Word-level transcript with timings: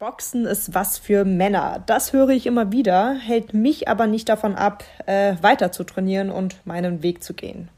Boxen 0.00 0.46
ist 0.46 0.72
was 0.72 0.96
für 0.96 1.26
Männer. 1.26 1.82
Das 1.84 2.14
höre 2.14 2.30
ich 2.30 2.46
immer 2.46 2.72
wieder, 2.72 3.12
hält 3.12 3.52
mich 3.52 3.86
aber 3.86 4.06
nicht 4.06 4.30
davon 4.30 4.54
ab, 4.54 4.82
äh, 5.04 5.34
weiter 5.42 5.72
zu 5.72 5.84
trainieren 5.84 6.30
und 6.30 6.66
meinen 6.66 7.02
Weg 7.02 7.22
zu 7.22 7.34
gehen. 7.34 7.68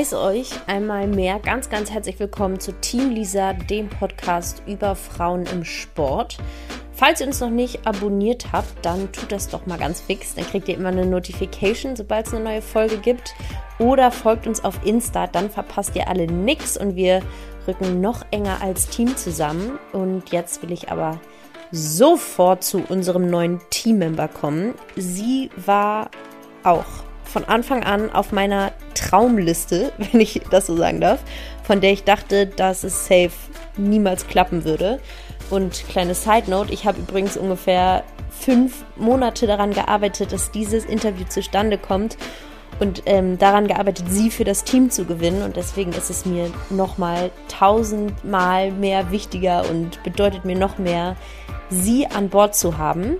Heiße 0.00 0.18
euch 0.18 0.52
einmal 0.66 1.06
mehr 1.06 1.38
ganz, 1.40 1.68
ganz 1.68 1.90
herzlich 1.90 2.18
willkommen 2.18 2.58
zu 2.58 2.72
Team 2.72 3.10
Lisa, 3.10 3.52
dem 3.52 3.90
Podcast 3.90 4.62
über 4.66 4.96
Frauen 4.96 5.44
im 5.52 5.62
Sport. 5.62 6.38
Falls 6.94 7.20
ihr 7.20 7.26
uns 7.26 7.40
noch 7.40 7.50
nicht 7.50 7.86
abonniert 7.86 8.50
habt, 8.50 8.72
dann 8.80 9.12
tut 9.12 9.30
das 9.30 9.50
doch 9.50 9.66
mal 9.66 9.78
ganz 9.78 10.00
fix. 10.00 10.34
Dann 10.34 10.46
kriegt 10.46 10.68
ihr 10.68 10.76
immer 10.78 10.88
eine 10.88 11.04
Notification, 11.04 11.96
sobald 11.96 12.26
es 12.26 12.32
eine 12.32 12.42
neue 12.42 12.62
Folge 12.62 12.96
gibt. 12.96 13.34
Oder 13.78 14.10
folgt 14.10 14.46
uns 14.46 14.64
auf 14.64 14.80
Insta, 14.86 15.26
dann 15.26 15.50
verpasst 15.50 15.94
ihr 15.94 16.08
alle 16.08 16.26
nichts 16.26 16.78
und 16.78 16.96
wir 16.96 17.20
rücken 17.68 18.00
noch 18.00 18.24
enger 18.30 18.62
als 18.62 18.88
Team 18.88 19.18
zusammen. 19.18 19.78
Und 19.92 20.32
jetzt 20.32 20.62
will 20.62 20.72
ich 20.72 20.90
aber 20.90 21.20
sofort 21.72 22.64
zu 22.64 22.82
unserem 22.88 23.28
neuen 23.28 23.60
Teammember 23.68 24.28
kommen. 24.28 24.72
Sie 24.96 25.50
war 25.56 26.10
auch 26.64 27.04
von 27.30 27.44
Anfang 27.44 27.84
an 27.84 28.10
auf 28.10 28.32
meiner 28.32 28.72
Traumliste, 28.94 29.92
wenn 29.98 30.20
ich 30.20 30.42
das 30.50 30.66
so 30.66 30.76
sagen 30.76 31.00
darf, 31.00 31.20
von 31.62 31.80
der 31.80 31.92
ich 31.92 32.04
dachte, 32.04 32.46
dass 32.46 32.84
es 32.84 33.06
safe 33.06 33.32
niemals 33.76 34.26
klappen 34.26 34.64
würde. 34.64 35.00
Und 35.50 35.84
kleine 35.88 36.14
Side 36.14 36.50
Note, 36.50 36.72
ich 36.72 36.84
habe 36.84 36.98
übrigens 36.98 37.36
ungefähr 37.36 38.04
fünf 38.30 38.84
Monate 38.96 39.46
daran 39.46 39.72
gearbeitet, 39.72 40.32
dass 40.32 40.50
dieses 40.50 40.84
Interview 40.84 41.24
zustande 41.28 41.76
kommt 41.76 42.16
und 42.78 43.02
ähm, 43.06 43.36
daran 43.38 43.66
gearbeitet, 43.66 44.06
sie 44.08 44.30
für 44.30 44.44
das 44.44 44.64
Team 44.64 44.90
zu 44.90 45.04
gewinnen. 45.04 45.42
Und 45.42 45.56
deswegen 45.56 45.92
ist 45.92 46.08
es 46.08 46.24
mir 46.24 46.50
nochmal 46.70 47.30
tausendmal 47.48 48.70
mehr 48.70 49.10
wichtiger 49.10 49.68
und 49.68 50.02
bedeutet 50.02 50.44
mir 50.44 50.56
noch 50.56 50.78
mehr, 50.78 51.16
sie 51.68 52.06
an 52.06 52.28
Bord 52.28 52.54
zu 52.54 52.78
haben. 52.78 53.16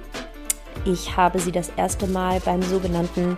Ich 0.85 1.17
habe 1.17 1.39
sie 1.41 1.53
das 1.53 1.71
erste 1.77 2.07
Mal 2.07 2.41
beim 2.41 2.63
sogenannten 2.63 3.37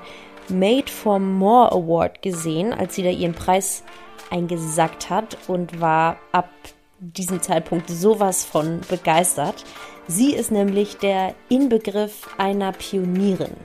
Made 0.52 0.90
for 0.90 1.18
More 1.18 1.72
Award 1.72 2.22
gesehen, 2.22 2.72
als 2.72 2.94
sie 2.94 3.02
da 3.02 3.10
ihren 3.10 3.34
Preis 3.34 3.82
eingesackt 4.30 5.10
hat 5.10 5.36
und 5.48 5.80
war 5.80 6.16
ab 6.32 6.50
diesem 6.98 7.42
Zeitpunkt 7.42 7.90
sowas 7.90 8.44
von 8.44 8.80
begeistert. 8.88 9.64
Sie 10.08 10.32
ist 10.32 10.50
nämlich 10.50 10.98
der 10.98 11.34
Inbegriff 11.48 12.28
einer 12.38 12.72
Pionierin. 12.72 13.56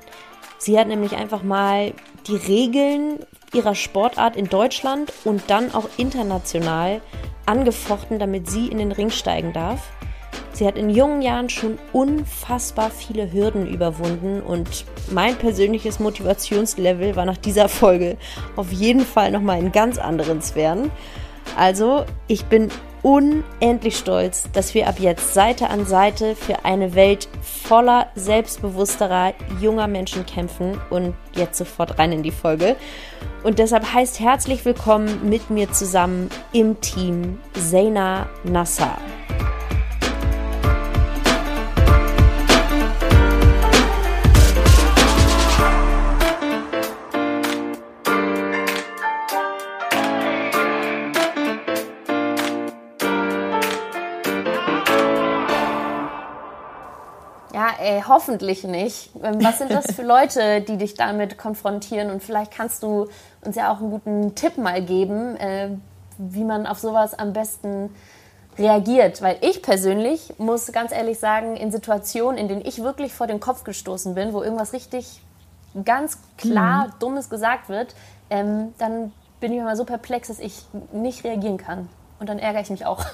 Sie 0.57 0.77
hat 0.79 0.87
nämlich 0.87 1.15
einfach 1.15 1.43
mal 1.43 1.93
die 2.27 2.35
Regeln 2.35 3.19
ihrer 3.53 3.75
Sportart 3.75 4.35
in 4.35 4.49
Deutschland 4.49 5.13
und 5.23 5.43
dann 5.47 5.73
auch 5.73 5.87
international 5.97 7.01
angefochten, 7.45 8.19
damit 8.19 8.49
sie 8.49 8.67
in 8.67 8.79
den 8.79 8.91
Ring 8.91 9.09
steigen 9.09 9.53
darf. 9.53 9.79
Sie 10.57 10.65
hat 10.65 10.75
in 10.75 10.89
jungen 10.89 11.21
Jahren 11.21 11.49
schon 11.49 11.77
unfassbar 11.93 12.89
viele 12.89 13.31
Hürden 13.31 13.67
überwunden 13.67 14.41
und 14.41 14.85
mein 15.11 15.35
persönliches 15.35 15.99
Motivationslevel 15.99 17.15
war 17.15 17.25
nach 17.25 17.37
dieser 17.37 17.69
Folge 17.69 18.17
auf 18.55 18.71
jeden 18.71 19.05
Fall 19.05 19.29
nochmal 19.29 19.59
in 19.59 19.71
ganz 19.71 19.99
anderen 19.99 20.41
Sphären. 20.41 20.89
Also, 21.55 22.05
ich 22.25 22.45
bin 22.45 22.69
unendlich 23.03 23.97
stolz, 23.97 24.49
dass 24.51 24.73
wir 24.73 24.87
ab 24.87 24.95
jetzt 24.97 25.35
Seite 25.35 25.69
an 25.69 25.85
Seite 25.85 26.35
für 26.35 26.65
eine 26.65 26.95
Welt 26.95 27.29
voller 27.43 28.07
selbstbewussterer 28.15 29.33
junger 29.61 29.87
Menschen 29.87 30.25
kämpfen 30.25 30.81
und 30.89 31.13
jetzt 31.35 31.59
sofort 31.59 31.99
rein 31.99 32.11
in 32.11 32.23
die 32.23 32.31
Folge. 32.31 32.77
Und 33.43 33.59
deshalb 33.59 33.93
heißt 33.93 34.19
herzlich 34.19 34.65
willkommen 34.65 35.29
mit 35.29 35.51
mir 35.51 35.71
zusammen 35.71 36.31
im 36.51 36.81
Team 36.81 37.37
Zaina 37.53 38.27
Nassar. 38.43 38.97
Hoffentlich 58.07 58.63
nicht. 58.63 59.11
Ähm, 59.23 59.43
was 59.43 59.59
sind 59.59 59.71
das 59.71 59.93
für 59.93 60.01
Leute, 60.03 60.61
die 60.61 60.77
dich 60.77 60.95
damit 60.95 61.37
konfrontieren? 61.37 62.09
Und 62.11 62.23
vielleicht 62.23 62.51
kannst 62.51 62.83
du 62.83 63.07
uns 63.43 63.55
ja 63.55 63.71
auch 63.71 63.79
einen 63.79 63.91
guten 63.91 64.35
Tipp 64.35 64.57
mal 64.57 64.81
geben, 64.81 65.35
äh, 65.37 65.69
wie 66.17 66.43
man 66.43 66.65
auf 66.65 66.79
sowas 66.79 67.17
am 67.17 67.33
besten 67.33 67.89
reagiert. 68.57 69.21
Weil 69.21 69.37
ich 69.41 69.61
persönlich 69.61 70.33
muss 70.37 70.71
ganz 70.71 70.91
ehrlich 70.91 71.19
sagen, 71.19 71.55
in 71.55 71.71
Situationen, 71.71 72.37
in 72.37 72.47
denen 72.47 72.65
ich 72.65 72.81
wirklich 72.81 73.13
vor 73.13 73.27
den 73.27 73.39
Kopf 73.39 73.63
gestoßen 73.63 74.15
bin, 74.15 74.33
wo 74.33 74.41
irgendwas 74.41 74.73
richtig 74.73 75.21
ganz 75.85 76.19
klar 76.37 76.87
mhm. 76.87 76.91
Dummes 76.99 77.29
gesagt 77.29 77.69
wird, 77.69 77.95
ähm, 78.29 78.73
dann 78.77 79.11
bin 79.39 79.53
ich 79.53 79.59
immer 79.59 79.75
so 79.75 79.85
perplex, 79.85 80.29
dass 80.29 80.39
ich 80.39 80.65
nicht 80.91 81.23
reagieren 81.23 81.57
kann. 81.57 81.89
Und 82.19 82.29
dann 82.29 82.39
ärgere 82.39 82.61
ich 82.61 82.69
mich 82.69 82.85
auch. 82.85 83.05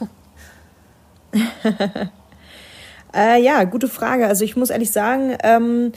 Äh, 3.16 3.42
ja, 3.42 3.64
gute 3.64 3.88
Frage. 3.88 4.28
Also 4.28 4.44
ich 4.44 4.56
muss 4.56 4.70
ehrlich 4.70 4.92
sagen, 4.92 5.38
ähm, 5.44 5.92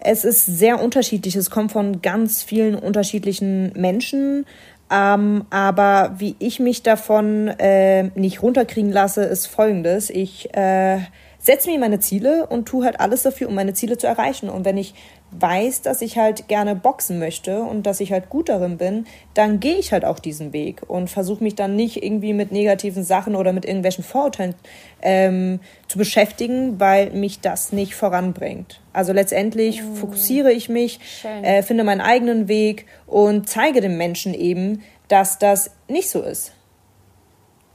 es 0.00 0.24
ist 0.24 0.44
sehr 0.44 0.82
unterschiedlich. 0.82 1.34
Es 1.36 1.50
kommt 1.50 1.72
von 1.72 2.02
ganz 2.02 2.42
vielen 2.42 2.74
unterschiedlichen 2.74 3.72
Menschen. 3.74 4.46
Ähm, 4.90 5.44
aber 5.50 6.14
wie 6.18 6.36
ich 6.38 6.60
mich 6.60 6.82
davon 6.82 7.48
äh, 7.48 8.04
nicht 8.14 8.42
runterkriegen 8.42 8.90
lasse, 8.90 9.24
ist 9.24 9.46
folgendes. 9.46 10.08
Ich 10.08 10.54
äh, 10.54 11.00
setze 11.38 11.70
mir 11.70 11.78
meine 11.78 12.00
Ziele 12.00 12.46
und 12.46 12.66
tue 12.66 12.84
halt 12.84 13.00
alles 13.00 13.22
dafür, 13.22 13.48
um 13.48 13.54
meine 13.54 13.74
Ziele 13.74 13.98
zu 13.98 14.06
erreichen. 14.06 14.48
Und 14.48 14.64
wenn 14.64 14.76
ich 14.78 14.94
weiß, 15.30 15.82
dass 15.82 16.00
ich 16.00 16.16
halt 16.16 16.48
gerne 16.48 16.74
boxen 16.74 17.18
möchte 17.18 17.62
und 17.62 17.84
dass 17.84 18.00
ich 18.00 18.12
halt 18.12 18.30
gut 18.30 18.48
darin 18.48 18.78
bin, 18.78 19.06
dann 19.34 19.60
gehe 19.60 19.76
ich 19.76 19.92
halt 19.92 20.04
auch 20.04 20.18
diesen 20.18 20.52
Weg 20.52 20.82
und 20.88 21.10
versuche 21.10 21.44
mich 21.44 21.54
dann 21.54 21.76
nicht 21.76 22.02
irgendwie 22.02 22.32
mit 22.32 22.50
negativen 22.50 23.04
Sachen 23.04 23.36
oder 23.36 23.52
mit 23.52 23.64
irgendwelchen 23.64 24.04
Vorurteilen 24.04 24.54
ähm, 25.02 25.60
zu 25.86 25.98
beschäftigen, 25.98 26.80
weil 26.80 27.10
mich 27.10 27.40
das 27.40 27.72
nicht 27.72 27.94
voranbringt. 27.94 28.80
Also 28.92 29.12
letztendlich 29.12 29.82
mm. 29.82 29.94
fokussiere 29.96 30.50
ich 30.50 30.68
mich, 30.68 30.98
äh, 31.42 31.62
finde 31.62 31.84
meinen 31.84 32.00
eigenen 32.00 32.48
Weg 32.48 32.86
und 33.06 33.48
zeige 33.48 33.80
den 33.80 33.98
Menschen 33.98 34.32
eben, 34.32 34.82
dass 35.08 35.38
das 35.38 35.70
nicht 35.88 36.10
so 36.10 36.22
ist. 36.22 36.52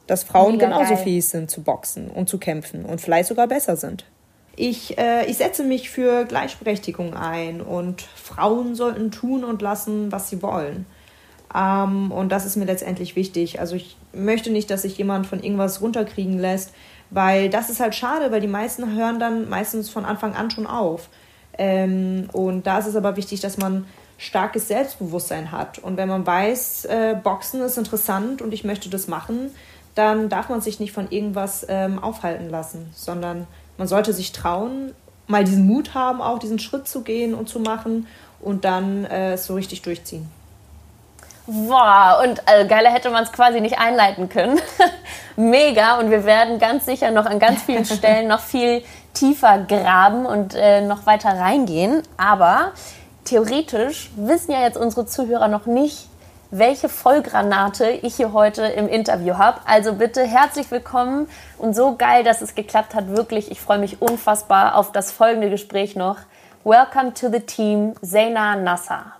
Dass 0.08 0.24
Frauen 0.24 0.54
Mega 0.54 0.66
genauso 0.66 0.96
geil. 0.96 1.04
fähig 1.04 1.28
sind 1.28 1.50
zu 1.50 1.64
boxen 1.64 2.10
und 2.10 2.28
zu 2.28 2.40
kämpfen 2.40 2.84
und 2.84 3.00
vielleicht 3.00 3.30
sogar 3.30 3.48
besser 3.48 3.78
sind. 3.78 4.06
Ich, 4.56 4.98
äh, 4.98 5.26
ich 5.26 5.38
setze 5.38 5.64
mich 5.64 5.90
für 5.90 6.26
Gleichberechtigung 6.26 7.16
ein 7.16 7.62
und 7.62 8.02
Frauen 8.02 8.76
sollten 8.76 9.12
tun 9.12 9.44
und 9.44 9.62
lassen, 9.62 10.12
was 10.12 10.30
sie 10.30 10.42
wollen. 10.42 10.86
Ähm, 11.56 12.12
und 12.12 12.32
das 12.32 12.46
ist 12.46 12.56
mir 12.56 12.66
letztendlich 12.66 13.16
wichtig. 13.16 13.60
Also 13.60 13.76
ich 13.76 13.98
möchte 14.14 14.52
nicht, 14.52 14.70
dass 14.70 14.84
sich 14.84 14.98
jemand 14.98 15.28
von 15.28 15.42
irgendwas 15.42 15.82
runterkriegen 15.82 16.38
lässt, 16.38 16.74
weil 17.10 17.50
das 17.50 17.70
ist 17.70 17.80
halt 17.80 17.96
schade, 17.96 18.32
weil 18.32 18.42
die 18.42 18.48
meisten 18.48 18.96
hören 18.96 19.20
dann 19.20 19.50
meistens 19.50 19.90
von 19.90 20.06
Anfang 20.06 20.36
an 20.36 20.52
schon 20.52 20.68
auf. 20.68 21.10
Ähm, 21.58 22.30
und 22.32 22.68
da 22.68 22.80
ist 22.80 22.88
es 22.88 22.96
aber 22.96 23.16
wichtig, 23.16 23.40
dass 23.40 23.58
man 23.58 23.86
starkes 24.18 24.68
Selbstbewusstsein 24.68 25.52
hat. 25.52 25.80
Und 25.80 25.98
wenn 25.98 26.10
man 26.10 26.26
weiß, 26.26 26.86
äh, 26.86 27.16
Boxen 27.22 27.62
ist 27.62 27.78
interessant 27.78 28.42
und 28.42 28.54
ich 28.54 28.64
möchte 28.64 28.90
das 28.90 29.08
machen, 29.08 29.52
dann 29.96 30.30
darf 30.30 30.50
man 30.50 30.62
sich 30.62 30.80
nicht 30.80 30.92
von 30.92 31.12
irgendwas 31.12 31.66
ähm, 31.70 32.00
aufhalten 32.00 32.50
lassen, 32.50 32.90
sondern 32.96 33.48
man 33.78 33.88
sollte 33.88 34.14
sich 34.14 34.32
trauen, 34.32 34.94
mal 35.28 35.44
diesen 35.44 35.66
Mut 35.66 35.94
haben, 35.94 36.22
auch 36.22 36.40
diesen 36.40 36.60
Schritt 36.60 36.88
zu 36.88 37.02
gehen 37.02 37.34
und 37.34 37.50
zu 37.50 37.60
machen 37.60 38.08
und 38.40 38.66
dann 38.66 39.06
äh, 39.06 39.38
so 39.38 39.56
richtig 39.56 39.82
durchziehen. 39.82 40.30
Boah, 41.46 42.22
und 42.24 42.42
äh, 42.46 42.66
geiler 42.68 42.90
hätte 42.90 43.10
man 43.10 43.24
es 43.24 43.32
quasi 43.34 43.60
nicht 43.60 43.78
einleiten 43.78 44.30
können. 44.30 44.62
Mega. 45.36 46.00
Und 46.00 46.10
wir 46.10 46.24
werden 46.24 46.58
ganz 46.58 46.86
sicher 46.86 47.12
noch 47.12 47.26
an 47.26 47.40
ganz 47.40 47.64
vielen 47.64 47.86
Stellen 47.86 48.30
noch 48.30 48.40
viel 48.40 48.84
tiefer 49.14 49.60
graben 49.60 50.26
und 50.26 50.56
äh, 50.56 50.82
noch 50.82 51.06
weiter 51.06 51.30
reingehen. 51.38 52.02
Aber 52.16 52.72
theoretisch 53.26 54.10
wissen 54.16 54.52
ja 54.52 54.62
jetzt 54.62 54.78
unsere 54.78 55.06
Zuhörer 55.06 55.50
noch 55.50 55.66
nicht, 55.66 56.08
welche 56.56 56.88
Vollgranate 56.88 57.90
ich 57.90 58.16
hier 58.16 58.32
heute 58.32 58.64
im 58.64 58.88
Interview 58.88 59.40
habe. 59.40 59.62
Also 59.66 59.94
bitte 59.94 60.22
herzlich 60.22 60.70
willkommen 60.70 61.28
und 61.58 61.76
so 61.76 61.96
geil, 61.96 62.24
dass 62.24 62.44
es 62.44 62.54
geklappt 62.54 62.94
hat. 62.94 63.08
Wirklich, 63.08 63.50
ich 63.50 63.60
freue 63.60 63.80
mich 63.80 64.04
unfassbar 64.04 64.76
auf 64.76 64.92
das 64.92 65.12
folgende 65.12 65.50
Gespräch 65.50 65.96
noch. 65.96 66.18
Welcome 66.64 67.16
to 67.16 67.30
the 67.32 67.40
team, 67.40 67.96
Zaina 68.04 68.56
Nasser. 68.56 69.14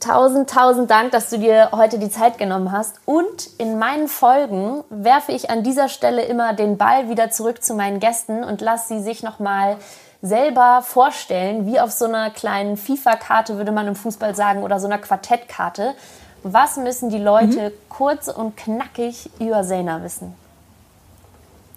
Tausend, 0.00 0.48
tausend 0.48 0.90
Dank, 0.90 1.12
dass 1.12 1.28
du 1.28 1.38
dir 1.38 1.68
heute 1.72 1.98
die 1.98 2.10
Zeit 2.10 2.38
genommen 2.38 2.72
hast. 2.72 3.00
Und 3.04 3.48
in 3.58 3.78
meinen 3.78 4.08
Folgen 4.08 4.82
werfe 4.88 5.32
ich 5.32 5.50
an 5.50 5.62
dieser 5.62 5.90
Stelle 5.90 6.22
immer 6.22 6.54
den 6.54 6.78
Ball 6.78 7.10
wieder 7.10 7.30
zurück 7.30 7.62
zu 7.62 7.74
meinen 7.74 8.00
Gästen 8.00 8.42
und 8.42 8.62
lasse 8.62 8.94
sie 8.94 9.02
sich 9.02 9.22
nochmal 9.22 9.76
selber 10.24 10.82
vorstellen, 10.82 11.66
wie 11.66 11.78
auf 11.78 11.90
so 11.90 12.06
einer 12.06 12.30
kleinen 12.30 12.78
FIFA-Karte, 12.78 13.58
würde 13.58 13.72
man 13.72 13.86
im 13.86 13.94
Fußball 13.94 14.34
sagen, 14.34 14.62
oder 14.62 14.80
so 14.80 14.86
einer 14.86 14.96
Quartettkarte. 14.96 15.94
Was 16.42 16.78
müssen 16.78 17.10
die 17.10 17.18
Leute 17.18 17.70
mhm. 17.70 17.72
kurz 17.90 18.28
und 18.28 18.56
knackig 18.56 19.28
über 19.38 19.64
Sena 19.64 20.02
wissen? 20.02 20.34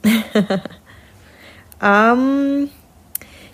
ähm, 1.84 2.70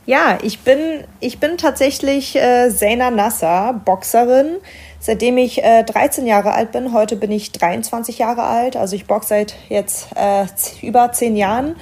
ja, 0.05 0.37
ich 0.43 0.59
bin, 0.59 1.03
ich 1.19 1.39
bin 1.39 1.57
tatsächlich 1.57 2.35
äh, 2.35 2.69
Zaina 2.69 3.09
Nasser, 3.09 3.81
Boxerin. 3.83 4.57
Seitdem 4.99 5.39
ich 5.39 5.63
äh, 5.63 5.83
13 5.83 6.27
Jahre 6.27 6.53
alt 6.53 6.71
bin, 6.71 6.93
heute 6.93 7.15
bin 7.15 7.31
ich 7.31 7.51
23 7.51 8.19
Jahre 8.19 8.43
alt, 8.43 8.77
also 8.77 8.95
ich 8.95 9.07
boxe 9.07 9.29
seit 9.29 9.55
jetzt 9.69 10.09
äh, 10.15 10.45
über 10.85 11.11
10 11.11 11.35
Jahren 11.35 11.77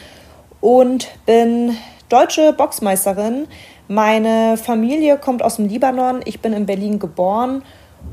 und 0.61 1.09
bin 1.25 1.75
deutsche 2.11 2.53
Boxmeisterin. 2.53 3.47
Meine 3.87 4.57
Familie 4.57 5.17
kommt 5.17 5.43
aus 5.43 5.55
dem 5.57 5.67
Libanon, 5.67 6.21
ich 6.25 6.41
bin 6.41 6.53
in 6.53 6.65
Berlin 6.65 6.99
geboren, 6.99 7.63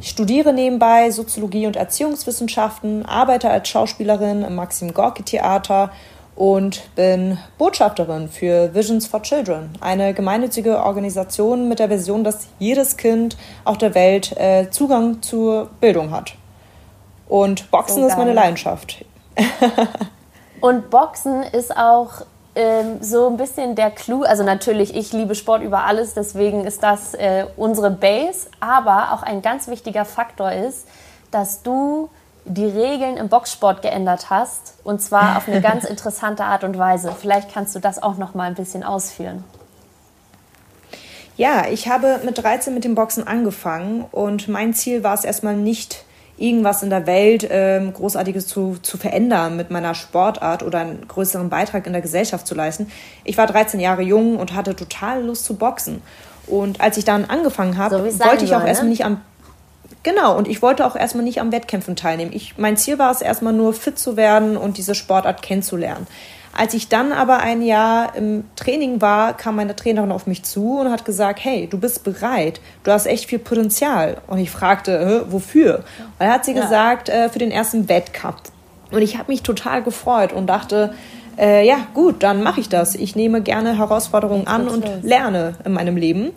ich 0.01 0.11
studiere 0.11 0.53
nebenbei 0.53 1.11
Soziologie 1.11 1.67
und 1.67 1.77
Erziehungswissenschaften, 1.77 3.07
arbeite 3.07 3.51
als 3.51 3.69
Schauspielerin 3.69 4.43
im 4.43 4.55
Maxim 4.55 4.93
Gorki 4.95 5.23
Theater 5.23 5.91
und 6.37 6.95
bin 6.95 7.39
Botschafterin 7.59 8.29
für 8.29 8.73
Visions 8.73 9.09
for 9.09 9.23
Children, 9.23 9.71
eine 9.81 10.15
gemeinnützige 10.15 10.85
Organisation 10.85 11.69
mit 11.69 11.81
der 11.81 11.91
Vision, 11.91 12.23
dass 12.23 12.47
jedes 12.61 12.97
Kind 12.97 13.37
auf 13.65 13.79
der 13.79 13.95
Welt 13.95 14.37
äh, 14.37 14.71
Zugang 14.71 15.21
zur 15.21 15.71
Bildung 15.81 16.13
hat. 16.13 16.35
Und 17.29 17.71
Boxen 17.71 18.03
so 18.03 18.07
ist 18.07 18.17
meine 18.17 18.33
Leidenschaft. 18.33 19.05
und 20.61 20.91
Boxen 20.91 21.43
ist 21.43 21.77
auch 21.77 22.23
ähm, 22.55 23.03
so 23.03 23.29
ein 23.29 23.37
bisschen 23.37 23.75
der 23.75 23.91
Clou. 23.91 24.23
Also 24.23 24.43
natürlich, 24.43 24.95
ich 24.95 25.13
liebe 25.13 25.35
Sport 25.35 25.63
über 25.63 25.85
alles, 25.85 26.15
deswegen 26.15 26.65
ist 26.65 26.83
das 26.83 27.15
äh, 27.15 27.47
unsere 27.57 27.91
Base. 27.91 28.49
Aber 28.61 29.13
auch 29.13 29.23
ein 29.23 29.43
ganz 29.43 29.69
wichtiger 29.69 30.05
Faktor 30.05 30.53
ist, 30.53 30.87
dass 31.31 31.63
du 31.63 32.11
die 32.45 32.67
Regeln 32.67 33.17
im 33.17 33.29
Boxsport 33.29 33.83
geändert 33.83 34.31
hast 34.31 34.75
und 34.83 35.03
zwar 35.03 35.37
auf 35.37 35.49
eine 35.49 35.61
ganz 35.61 35.85
interessante 35.89 36.45
Art 36.45 36.65
und 36.65 36.79
Weise. 36.79 37.15
Vielleicht 37.19 37.53
kannst 37.53 37.75
du 37.75 37.79
das 37.79 38.03
auch 38.03 38.17
noch 38.17 38.35
mal 38.35 38.45
ein 38.45 38.55
bisschen 38.55 38.83
ausführen. 38.83 39.45
Ja, 41.37 41.67
ich 41.71 41.89
habe 41.89 42.21
mit 42.25 42.43
13 42.43 42.75
mit 42.75 42.85
dem 42.85 42.97
Boxen 42.97 43.27
angefangen 43.27 44.05
und 44.11 44.49
mein 44.49 44.75
Ziel 44.75 45.05
war 45.05 45.15
es 45.15 45.25
erstmal 45.25 45.55
nicht 45.55 46.05
irgendwas 46.39 46.83
in 46.83 46.91
der 46.91 47.07
Welt 47.07 47.47
ähm, 47.51 47.93
Großartiges 47.93 48.47
zu, 48.47 48.79
zu 48.81 48.97
verändern 48.97 49.57
mit 49.57 49.71
meiner 49.71 49.95
Sportart 49.95 50.63
oder 50.63 50.81
einen 50.81 51.07
größeren 51.07 51.51
Beitrag 51.51 51.87
in 51.87 51.93
der 51.93 52.03
Gesellschaft 52.03 52.47
zu 52.47 52.55
leisten. 52.55 52.91
Ich 53.25 53.37
war 53.37 53.47
13 53.47 53.81
Jahre 53.81 54.03
jung 54.03 54.37
und 54.37 54.55
hatte 54.55 54.77
total 54.77 55.25
Lust 55.25 55.45
zu 55.45 55.57
boxen. 55.57 56.03
Und 56.47 56.81
als 56.81 56.97
ich 56.97 57.05
dann 57.05 57.25
angefangen 57.27 57.77
habe, 57.77 57.97
so, 57.97 58.25
wollte 58.25 58.45
ich 58.45 58.55
auch 58.55 58.61
soll, 58.61 58.69
erstmal 58.69 58.87
ne? 58.87 58.91
nicht 58.91 59.05
am 59.05 59.21
Genau, 60.05 60.39
und 60.39 60.47
ich 60.47 60.63
wollte 60.63 60.87
auch 60.87 60.97
erstmal 60.97 61.25
nicht 61.25 61.41
am 61.41 61.51
Wettkämpfen 61.51 61.97
teilnehmen. 61.97 62.31
Ich, 62.33 62.57
mein 62.57 62.77
Ziel 62.77 62.99
war 62.99 63.11
es 63.11 63.21
erstmal 63.21 63.53
nur 63.53 63.75
fit 63.75 63.99
zu 63.99 64.17
werden 64.17 64.57
und 64.57 64.79
diese 64.79 64.95
Sportart 64.95 65.43
kennenzulernen. 65.43 66.07
Als 66.59 66.75
ich 66.75 66.89
dann 66.89 67.13
aber 67.13 67.39
ein 67.39 67.63
Jahr 67.63 68.17
im 68.17 68.43
Training 68.57 69.01
war, 69.01 69.37
kam 69.37 69.55
meine 69.55 69.77
Trainerin 69.77 70.11
auf 70.11 70.27
mich 70.27 70.43
zu 70.43 70.81
und 70.81 70.91
hat 70.91 71.05
gesagt, 71.05 71.39
hey, 71.45 71.69
du 71.69 71.79
bist 71.79 72.03
bereit, 72.03 72.61
du 72.83 72.91
hast 72.91 73.07
echt 73.07 73.27
viel 73.27 73.39
Potenzial. 73.39 74.17
Und 74.27 74.39
ich 74.39 74.51
fragte, 74.51 75.27
wofür? 75.29 75.77
Und 75.99 76.15
dann 76.19 76.33
hat 76.33 76.45
sie 76.45 76.55
ja. 76.55 76.63
gesagt, 76.63 77.11
äh, 77.11 77.29
für 77.29 77.39
den 77.39 77.53
ersten 77.53 77.89
Wettkampf. 77.89 78.51
Und 78.91 79.03
ich 79.03 79.19
habe 79.19 79.31
mich 79.31 79.45
total 79.45 79.85
gefreut 79.85 80.33
und 80.33 80.49
dachte, 80.49 80.95
äh, 81.39 81.65
ja 81.65 81.77
gut, 81.95 82.25
dann 82.25 82.43
mache 82.43 82.59
ich 82.59 82.69
das. 82.69 82.97
Ich 82.97 83.15
nehme 83.15 83.41
gerne 83.41 83.79
Herausforderungen 83.79 84.49
an 84.49 84.67
und 84.67 84.85
lerne 85.05 85.55
in 85.65 85.73
meinem 85.73 85.97
Leben. 85.97 86.33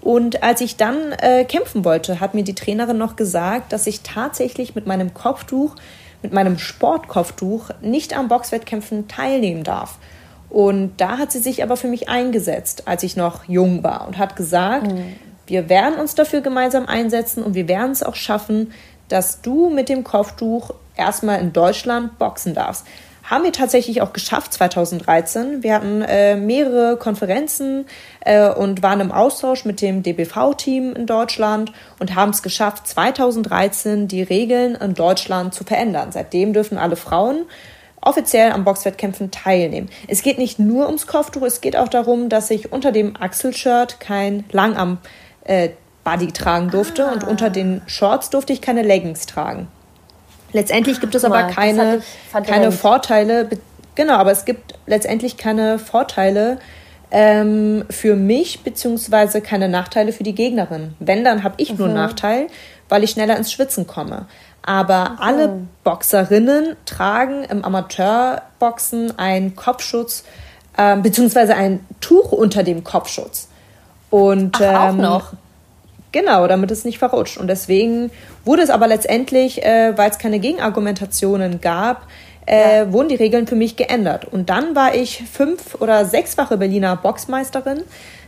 Und 0.00 0.42
als 0.42 0.62
ich 0.62 0.76
dann 0.76 1.12
äh, 1.20 1.44
kämpfen 1.44 1.84
wollte, 1.84 2.18
hat 2.20 2.32
mir 2.32 2.44
die 2.44 2.54
Trainerin 2.54 2.96
noch 2.96 3.14
gesagt, 3.14 3.74
dass 3.74 3.86
ich 3.86 4.00
tatsächlich 4.00 4.74
mit 4.74 4.86
meinem 4.86 5.12
Kopftuch, 5.12 5.76
mit 6.22 6.32
meinem 6.32 6.58
Sportkopftuch 6.58 7.70
nicht 7.80 8.16
am 8.16 8.28
Boxwettkämpfen 8.28 9.08
teilnehmen 9.08 9.64
darf. 9.64 9.98
Und 10.48 10.92
da 10.96 11.18
hat 11.18 11.30
sie 11.30 11.38
sich 11.38 11.62
aber 11.62 11.76
für 11.76 11.86
mich 11.86 12.08
eingesetzt, 12.08 12.82
als 12.86 13.02
ich 13.02 13.16
noch 13.16 13.44
jung 13.44 13.84
war 13.84 14.06
und 14.06 14.18
hat 14.18 14.34
gesagt, 14.34 14.92
mhm. 14.92 15.14
wir 15.46 15.68
werden 15.68 15.98
uns 15.98 16.14
dafür 16.14 16.40
gemeinsam 16.40 16.86
einsetzen 16.86 17.42
und 17.44 17.54
wir 17.54 17.68
werden 17.68 17.92
es 17.92 18.02
auch 18.02 18.16
schaffen, 18.16 18.72
dass 19.08 19.42
du 19.42 19.70
mit 19.70 19.88
dem 19.88 20.04
Kopftuch 20.04 20.72
erstmal 20.96 21.40
in 21.40 21.52
Deutschland 21.52 22.18
boxen 22.18 22.54
darfst. 22.54 22.86
Haben 23.30 23.44
wir 23.44 23.52
tatsächlich 23.52 24.02
auch 24.02 24.12
geschafft 24.12 24.52
2013. 24.54 25.62
Wir 25.62 25.76
hatten 25.76 26.02
äh, 26.02 26.34
mehrere 26.34 26.96
Konferenzen 26.96 27.86
äh, 28.22 28.50
und 28.50 28.82
waren 28.82 28.98
im 28.98 29.12
Austausch 29.12 29.64
mit 29.64 29.80
dem 29.80 30.02
DBV-Team 30.02 30.94
in 30.94 31.06
Deutschland 31.06 31.70
und 32.00 32.16
haben 32.16 32.30
es 32.30 32.42
geschafft, 32.42 32.88
2013 32.88 34.08
die 34.08 34.24
Regeln 34.24 34.74
in 34.74 34.94
Deutschland 34.94 35.54
zu 35.54 35.62
verändern. 35.62 36.10
Seitdem 36.10 36.52
dürfen 36.52 36.76
alle 36.76 36.96
Frauen 36.96 37.46
offiziell 38.00 38.50
am 38.50 38.64
Boxwettkämpfen 38.64 39.30
teilnehmen. 39.30 39.90
Es 40.08 40.22
geht 40.22 40.38
nicht 40.38 40.58
nur 40.58 40.86
ums 40.86 41.06
Kopftuch, 41.06 41.42
es 41.42 41.60
geht 41.60 41.76
auch 41.76 41.88
darum, 41.88 42.30
dass 42.30 42.50
ich 42.50 42.72
unter 42.72 42.90
dem 42.90 43.14
Achselshirt 43.16 44.00
kein 44.00 44.44
Langarm 44.50 44.98
äh, 45.44 45.68
Body 46.02 46.32
tragen 46.32 46.70
durfte 46.70 47.06
ah. 47.06 47.12
und 47.12 47.22
unter 47.22 47.48
den 47.48 47.82
Shorts 47.86 48.30
durfte 48.30 48.52
ich 48.52 48.60
keine 48.60 48.82
Leggings 48.82 49.26
tragen. 49.26 49.68
Letztendlich 50.52 51.00
gibt 51.00 51.14
es 51.14 51.24
aber 51.24 51.42
mal, 51.42 51.52
keine, 51.52 52.02
keine 52.46 52.72
Vorteile. 52.72 53.48
Genau, 53.94 54.14
aber 54.14 54.32
es 54.32 54.44
gibt 54.44 54.74
letztendlich 54.86 55.36
keine 55.36 55.78
Vorteile 55.78 56.58
ähm, 57.10 57.84
für 57.90 58.16
mich, 58.16 58.62
beziehungsweise 58.62 59.40
keine 59.40 59.68
Nachteile 59.68 60.12
für 60.12 60.22
die 60.22 60.34
Gegnerin. 60.34 60.94
Wenn, 61.00 61.24
dann 61.24 61.42
habe 61.42 61.54
ich 61.58 61.72
mhm. 61.72 61.78
nur 61.78 61.86
einen 61.88 61.96
Nachteil, 61.96 62.46
weil 62.88 63.04
ich 63.04 63.10
schneller 63.10 63.36
ins 63.36 63.52
Schwitzen 63.52 63.86
komme. 63.86 64.26
Aber 64.62 65.10
mhm. 65.10 65.16
alle 65.20 65.60
Boxerinnen 65.84 66.76
tragen 66.84 67.44
im 67.44 67.64
Amateurboxen 67.64 69.18
einen 69.18 69.56
Kopfschutz, 69.56 70.24
äh, 70.76 70.96
beziehungsweise 70.96 71.54
ein 71.54 71.84
Tuch 72.00 72.32
unter 72.32 72.62
dem 72.62 72.84
Kopfschutz. 72.84 73.48
Und 74.10 74.60
Ach, 74.60 74.88
auch 74.88 74.88
ähm, 74.90 74.96
noch. 74.98 75.32
Genau, 76.12 76.46
damit 76.46 76.70
es 76.70 76.84
nicht 76.84 76.98
verrutscht. 76.98 77.38
Und 77.38 77.46
deswegen 77.48 78.10
wurde 78.44 78.62
es 78.62 78.70
aber 78.70 78.88
letztendlich, 78.88 79.64
äh, 79.64 79.96
weil 79.96 80.10
es 80.10 80.18
keine 80.18 80.40
Gegenargumentationen 80.40 81.60
gab, 81.60 82.06
äh, 82.46 82.78
ja. 82.78 82.92
wurden 82.92 83.08
die 83.08 83.14
Regeln 83.14 83.46
für 83.46 83.54
mich 83.54 83.76
geändert. 83.76 84.24
Und 84.24 84.50
dann 84.50 84.74
war 84.74 84.94
ich 84.94 85.22
fünf- 85.30 85.76
oder 85.80 86.04
sechsfache 86.04 86.56
Berliner 86.56 86.96
Boxmeisterin. 86.96 87.82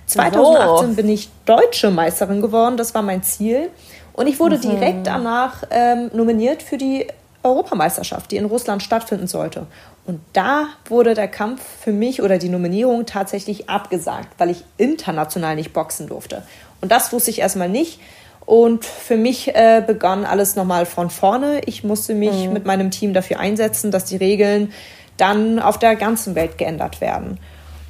2018 0.07 0.91
oh. 0.91 0.95
bin 0.95 1.09
ich 1.09 1.29
deutsche 1.47 1.91
Meisterin 1.91 2.43
geworden, 2.43 2.77
das 2.77 2.95
war 2.95 3.03
mein 3.03 3.23
Ziel. 3.23 3.71
Und 4.13 4.27
ich 4.27 4.39
wurde 4.39 4.57
mhm. 4.57 4.63
direkt 4.63 5.07
danach 5.07 5.65
ähm, 5.71 6.11
nominiert 6.13 6.63
für 6.63 6.77
die 6.77 7.07
Europameisterschaft, 7.43 8.31
die 8.31 8.37
in 8.37 8.45
Russland 8.45 8.83
stattfinden 8.83 9.27
sollte. 9.27 9.67
Und 10.05 10.21
da 10.33 10.67
wurde 10.89 11.15
der 11.15 11.29
Kampf 11.29 11.63
für 11.81 11.93
mich 11.93 12.23
oder 12.23 12.39
die 12.39 12.49
Nominierung 12.49 13.07
tatsächlich 13.07 13.69
abgesagt, 13.69 14.29
weil 14.39 14.51
ich 14.51 14.65
international 14.77 15.57
nicht 15.57 15.73
boxen 15.73 16.09
durfte. 16.09 16.43
Und 16.83 16.93
das 16.93 17.13
wusste 17.13 17.31
ich 17.31 17.39
erstmal 17.39 17.71
nicht. 17.71 17.99
Und 18.45 18.85
für 18.85 19.17
mich 19.17 19.55
äh, 19.55 19.83
begann 19.87 20.27
alles 20.27 20.57
nochmal 20.57 20.85
von 20.85 21.09
vorne. 21.09 21.61
Ich 21.65 21.85
musste 21.85 22.15
mich 22.15 22.47
mhm. 22.47 22.53
mit 22.53 22.67
meinem 22.67 22.91
Team 22.91 23.15
dafür 23.15 23.39
einsetzen, 23.39 23.91
dass 23.91 24.05
die 24.05 24.17
Regeln 24.17 24.73
dann 25.17 25.59
auf 25.59 25.79
der 25.79 25.97
ganzen 25.97 26.35
Welt 26.35 26.59
geändert 26.59 27.01
werden. 27.01 27.39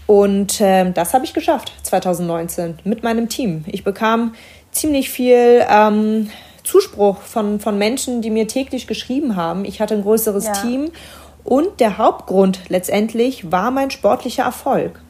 Und 0.06 0.60
äh, 0.60 0.90
das 0.92 1.14
habe 1.14 1.24
ich 1.24 1.32
geschafft 1.32 1.72
2019 1.82 2.78
mit 2.84 3.02
meinem 3.02 3.28
Team. 3.28 3.64
Ich 3.66 3.82
bekam 3.82 4.34
ziemlich 4.70 5.10
viel 5.10 5.64
ähm, 5.68 6.30
Zuspruch 6.64 7.22
von, 7.22 7.60
von 7.60 7.78
Menschen, 7.78 8.20
die 8.20 8.30
mir 8.30 8.46
täglich 8.46 8.86
geschrieben 8.86 9.36
haben. 9.36 9.64
Ich 9.64 9.80
hatte 9.80 9.94
ein 9.94 10.02
größeres 10.02 10.46
ja. 10.46 10.52
Team 10.52 10.90
und 11.44 11.80
der 11.80 11.98
Hauptgrund 11.98 12.60
letztendlich 12.68 13.50
war 13.50 13.70
mein 13.70 13.90
sportlicher 13.90 14.44
Erfolg. 14.44 15.00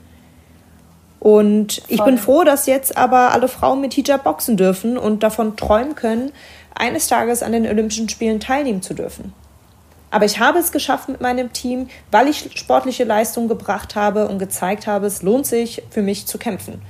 Und 1.23 1.83
ich 1.87 1.99
Voll. 1.99 2.07
bin 2.07 2.19
froh, 2.19 2.43
dass 2.43 2.67
jetzt 2.67 2.97
aber 2.97 3.31
alle 3.31 3.47
Frauen 3.47 3.81
mit 3.81 3.95
Hijab 3.95 4.25
boxen 4.25 4.57
dürfen 4.57 4.99
und 4.99 5.23
davon 5.23 5.57
träumen 5.57 5.95
können, 5.95 6.33
eines 6.75 7.07
Tages 7.07 7.45
an 7.45 7.52
den 7.52 7.64
Olympischen 7.64 8.09
Spielen 8.09 8.41
teilnehmen 8.41 8.83
zu 8.83 8.93
dürfen. 8.93 9.33
Aber 10.11 10.25
ich 10.25 10.41
habe 10.41 10.59
es 10.59 10.73
geschafft 10.73 11.09
mit 11.09 11.21
meinem 11.21 11.52
Team, 11.52 11.88
weil 12.11 12.26
ich 12.26 12.50
sportliche 12.59 13.05
Leistung 13.05 13.47
gebracht 13.47 13.95
habe 13.95 14.26
und 14.26 14.41
gezeigt 14.41 14.88
habe, 14.88 15.07
es 15.07 15.23
lohnt 15.23 15.47
sich 15.47 15.85
für 15.91 16.02
mich 16.02 16.26
zu 16.26 16.38
kämpfen. 16.38 16.83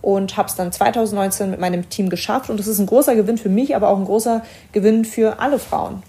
Und 0.00 0.36
habe 0.36 0.48
es 0.48 0.54
dann 0.54 0.70
2019 0.70 1.50
mit 1.50 1.58
meinem 1.58 1.90
Team 1.90 2.08
geschafft. 2.08 2.50
Und 2.50 2.60
es 2.60 2.68
ist 2.68 2.78
ein 2.78 2.86
großer 2.86 3.16
Gewinn 3.16 3.36
für 3.36 3.48
mich, 3.48 3.74
aber 3.74 3.88
auch 3.88 3.98
ein 3.98 4.04
großer 4.04 4.42
Gewinn 4.70 5.04
für 5.04 5.40
alle 5.40 5.58
Frauen. 5.58 6.04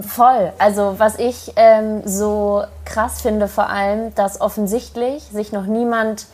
Voll. 0.00 0.54
Also 0.58 0.94
was 0.96 1.18
ich 1.18 1.52
ähm, 1.56 2.00
so 2.06 2.64
krass 2.86 3.20
finde 3.20 3.46
vor 3.46 3.68
allem, 3.68 4.14
dass 4.14 4.40
offensichtlich 4.40 5.24
sich 5.24 5.52
noch 5.52 5.66
niemand 5.66 6.28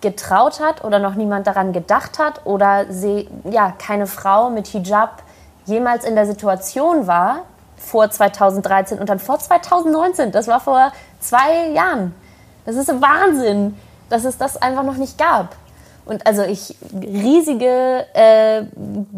getraut 0.00 0.60
hat 0.60 0.84
oder 0.84 0.98
noch 0.98 1.14
niemand 1.14 1.46
daran 1.46 1.72
gedacht 1.72 2.18
hat 2.18 2.46
oder 2.46 2.86
sie, 2.90 3.28
ja, 3.44 3.72
keine 3.78 4.06
Frau 4.06 4.50
mit 4.50 4.66
Hijab 4.68 5.22
jemals 5.66 6.04
in 6.04 6.14
der 6.14 6.26
Situation 6.26 7.06
war, 7.06 7.42
vor 7.76 8.10
2013 8.10 8.98
und 8.98 9.08
dann 9.08 9.18
vor 9.18 9.38
2019, 9.38 10.32
das 10.32 10.48
war 10.48 10.60
vor 10.60 10.92
zwei 11.18 11.68
Jahren. 11.70 12.14
Das 12.66 12.76
ist 12.76 12.88
Wahnsinn, 12.88 13.76
dass 14.10 14.24
es 14.24 14.36
das 14.36 14.60
einfach 14.60 14.82
noch 14.82 14.96
nicht 14.96 15.18
gab. 15.18 15.56
Und 16.04 16.26
also 16.26 16.42
ich 16.42 16.76
riesige 16.92 18.06
äh, 18.14 18.64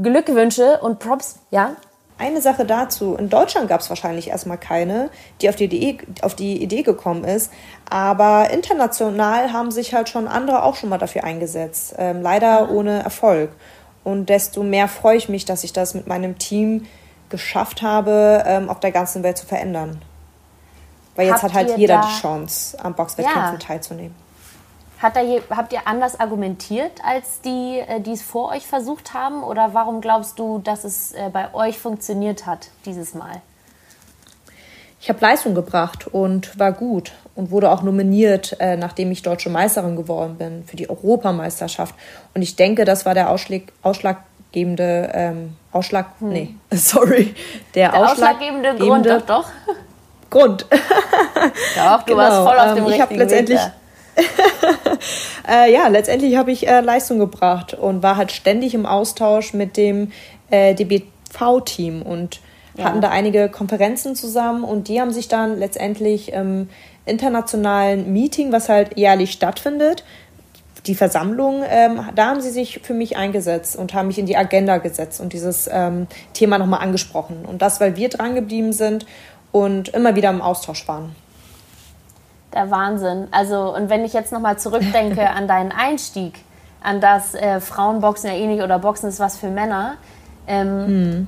Glückwünsche 0.00 0.78
und 0.80 0.98
Props, 0.98 1.36
ja. 1.50 1.72
Eine 2.22 2.40
Sache 2.40 2.64
dazu. 2.64 3.16
In 3.16 3.30
Deutschland 3.30 3.68
gab 3.68 3.80
es 3.80 3.88
wahrscheinlich 3.88 4.28
erstmal 4.28 4.56
keine, 4.56 5.10
die 5.40 5.48
auf 5.48 5.56
die, 5.56 5.64
Idee, 5.64 5.98
auf 6.22 6.36
die 6.36 6.62
Idee 6.62 6.82
gekommen 6.82 7.24
ist. 7.24 7.52
Aber 7.90 8.50
international 8.50 9.52
haben 9.52 9.72
sich 9.72 9.92
halt 9.92 10.08
schon 10.08 10.28
andere 10.28 10.62
auch 10.62 10.76
schon 10.76 10.88
mal 10.88 10.98
dafür 10.98 11.24
eingesetzt. 11.24 11.96
Ähm, 11.98 12.22
leider 12.22 12.70
ohne 12.70 13.02
Erfolg. 13.02 13.50
Und 14.04 14.28
desto 14.28 14.62
mehr 14.62 14.86
freue 14.86 15.16
ich 15.16 15.28
mich, 15.28 15.46
dass 15.46 15.64
ich 15.64 15.72
das 15.72 15.94
mit 15.94 16.06
meinem 16.06 16.38
Team 16.38 16.86
geschafft 17.28 17.82
habe, 17.82 18.44
ähm, 18.46 18.70
auf 18.70 18.78
der 18.78 18.92
ganzen 18.92 19.24
Welt 19.24 19.36
zu 19.36 19.46
verändern. 19.46 20.00
Weil 21.16 21.26
jetzt 21.26 21.42
Habt 21.42 21.54
hat 21.54 21.54
halt 21.54 21.76
jeder 21.76 22.02
die 22.02 22.20
Chance, 22.20 22.78
am 22.78 22.94
Boxwettkämpfen 22.94 23.54
ja. 23.54 23.66
teilzunehmen. 23.66 24.14
Hat 25.02 25.16
da 25.16 25.20
je, 25.20 25.42
habt 25.50 25.72
ihr 25.72 25.80
anders 25.86 26.20
argumentiert 26.20 26.92
als 27.04 27.40
die, 27.40 27.80
äh, 27.80 28.00
die 28.00 28.12
es 28.12 28.22
vor 28.22 28.50
euch 28.50 28.68
versucht 28.68 29.14
haben? 29.14 29.42
Oder 29.42 29.74
warum 29.74 30.00
glaubst 30.00 30.38
du, 30.38 30.60
dass 30.60 30.84
es 30.84 31.10
äh, 31.10 31.28
bei 31.32 31.52
euch 31.54 31.76
funktioniert 31.76 32.46
hat 32.46 32.68
dieses 32.86 33.12
Mal? 33.12 33.42
Ich 35.00 35.08
habe 35.08 35.18
Leistung 35.20 35.56
gebracht 35.56 36.06
und 36.06 36.56
war 36.56 36.70
gut 36.70 37.10
und 37.34 37.50
wurde 37.50 37.72
auch 37.72 37.82
nominiert, 37.82 38.56
äh, 38.60 38.76
nachdem 38.76 39.10
ich 39.10 39.22
deutsche 39.22 39.50
Meisterin 39.50 39.96
geworden 39.96 40.36
bin 40.36 40.62
für 40.64 40.76
die 40.76 40.88
Europameisterschaft. 40.88 41.96
Und 42.34 42.42
ich 42.42 42.54
denke, 42.54 42.84
das 42.84 43.04
war 43.04 43.14
der 43.14 43.28
Ausschlag, 43.28 43.62
ausschlaggebende 43.82 45.10
ähm, 45.12 45.56
Ausschlag. 45.72 46.12
Hm. 46.20 46.28
Nee, 46.28 46.54
sorry. 46.70 47.34
Der, 47.74 47.90
der 47.90 48.00
ausschlaggebende 48.00 48.76
Grund, 48.76 49.06
doch, 49.06 49.22
doch. 49.22 49.48
Grund. 50.30 50.64
doch, 50.70 52.02
du 52.02 52.04
genau. 52.04 52.18
warst 52.18 52.48
voll 52.48 52.58
auf 52.60 52.74
dem 52.74 52.84
ähm, 52.84 52.92
ich 52.92 53.00
richtigen 53.00 53.18
letztendlich, 53.18 53.58
Weg 53.58 53.72
äh, 55.48 55.72
ja, 55.72 55.88
letztendlich 55.88 56.36
habe 56.36 56.52
ich 56.52 56.68
äh, 56.68 56.80
Leistung 56.80 57.18
gebracht 57.18 57.74
und 57.74 58.02
war 58.02 58.16
halt 58.16 58.32
ständig 58.32 58.74
im 58.74 58.86
Austausch 58.86 59.54
mit 59.54 59.76
dem 59.76 60.12
äh, 60.50 60.74
DBV-Team 60.74 62.02
und 62.02 62.40
ja. 62.76 62.84
hatten 62.84 63.00
da 63.00 63.10
einige 63.10 63.48
Konferenzen 63.48 64.14
zusammen 64.14 64.64
und 64.64 64.88
die 64.88 65.00
haben 65.00 65.10
sich 65.10 65.28
dann 65.28 65.58
letztendlich 65.58 66.32
im 66.32 66.68
internationalen 67.04 68.12
Meeting, 68.12 68.52
was 68.52 68.68
halt 68.68 68.96
jährlich 68.96 69.32
stattfindet, 69.32 70.04
die 70.86 70.94
Versammlung, 70.94 71.62
ähm, 71.68 72.00
da 72.14 72.26
haben 72.26 72.40
sie 72.40 72.50
sich 72.50 72.80
für 72.82 72.94
mich 72.94 73.16
eingesetzt 73.16 73.76
und 73.76 73.94
haben 73.94 74.08
mich 74.08 74.18
in 74.18 74.26
die 74.26 74.36
Agenda 74.36 74.78
gesetzt 74.78 75.20
und 75.20 75.32
dieses 75.32 75.68
ähm, 75.72 76.08
Thema 76.32 76.58
nochmal 76.58 76.80
angesprochen. 76.80 77.44
Und 77.46 77.62
das, 77.62 77.80
weil 77.80 77.96
wir 77.96 78.08
dran 78.08 78.34
geblieben 78.34 78.72
sind 78.72 79.06
und 79.52 79.90
immer 79.90 80.16
wieder 80.16 80.30
im 80.30 80.42
Austausch 80.42 80.88
waren 80.88 81.14
der 82.54 82.70
Wahnsinn. 82.70 83.28
Also, 83.30 83.74
und 83.74 83.90
wenn 83.90 84.04
ich 84.04 84.12
jetzt 84.12 84.32
nochmal 84.32 84.58
zurückdenke 84.58 85.30
an 85.34 85.48
deinen 85.48 85.72
Einstieg, 85.72 86.44
an 86.82 87.00
das 87.00 87.34
äh, 87.34 87.60
Frauenboxen 87.60 88.30
ja 88.30 88.36
ähnlich 88.36 88.60
eh 88.60 88.62
oder 88.62 88.78
Boxen 88.78 89.08
ist 89.08 89.20
was 89.20 89.36
für 89.36 89.48
Männer, 89.48 89.94
ähm, 90.46 90.86
mhm. 90.86 91.26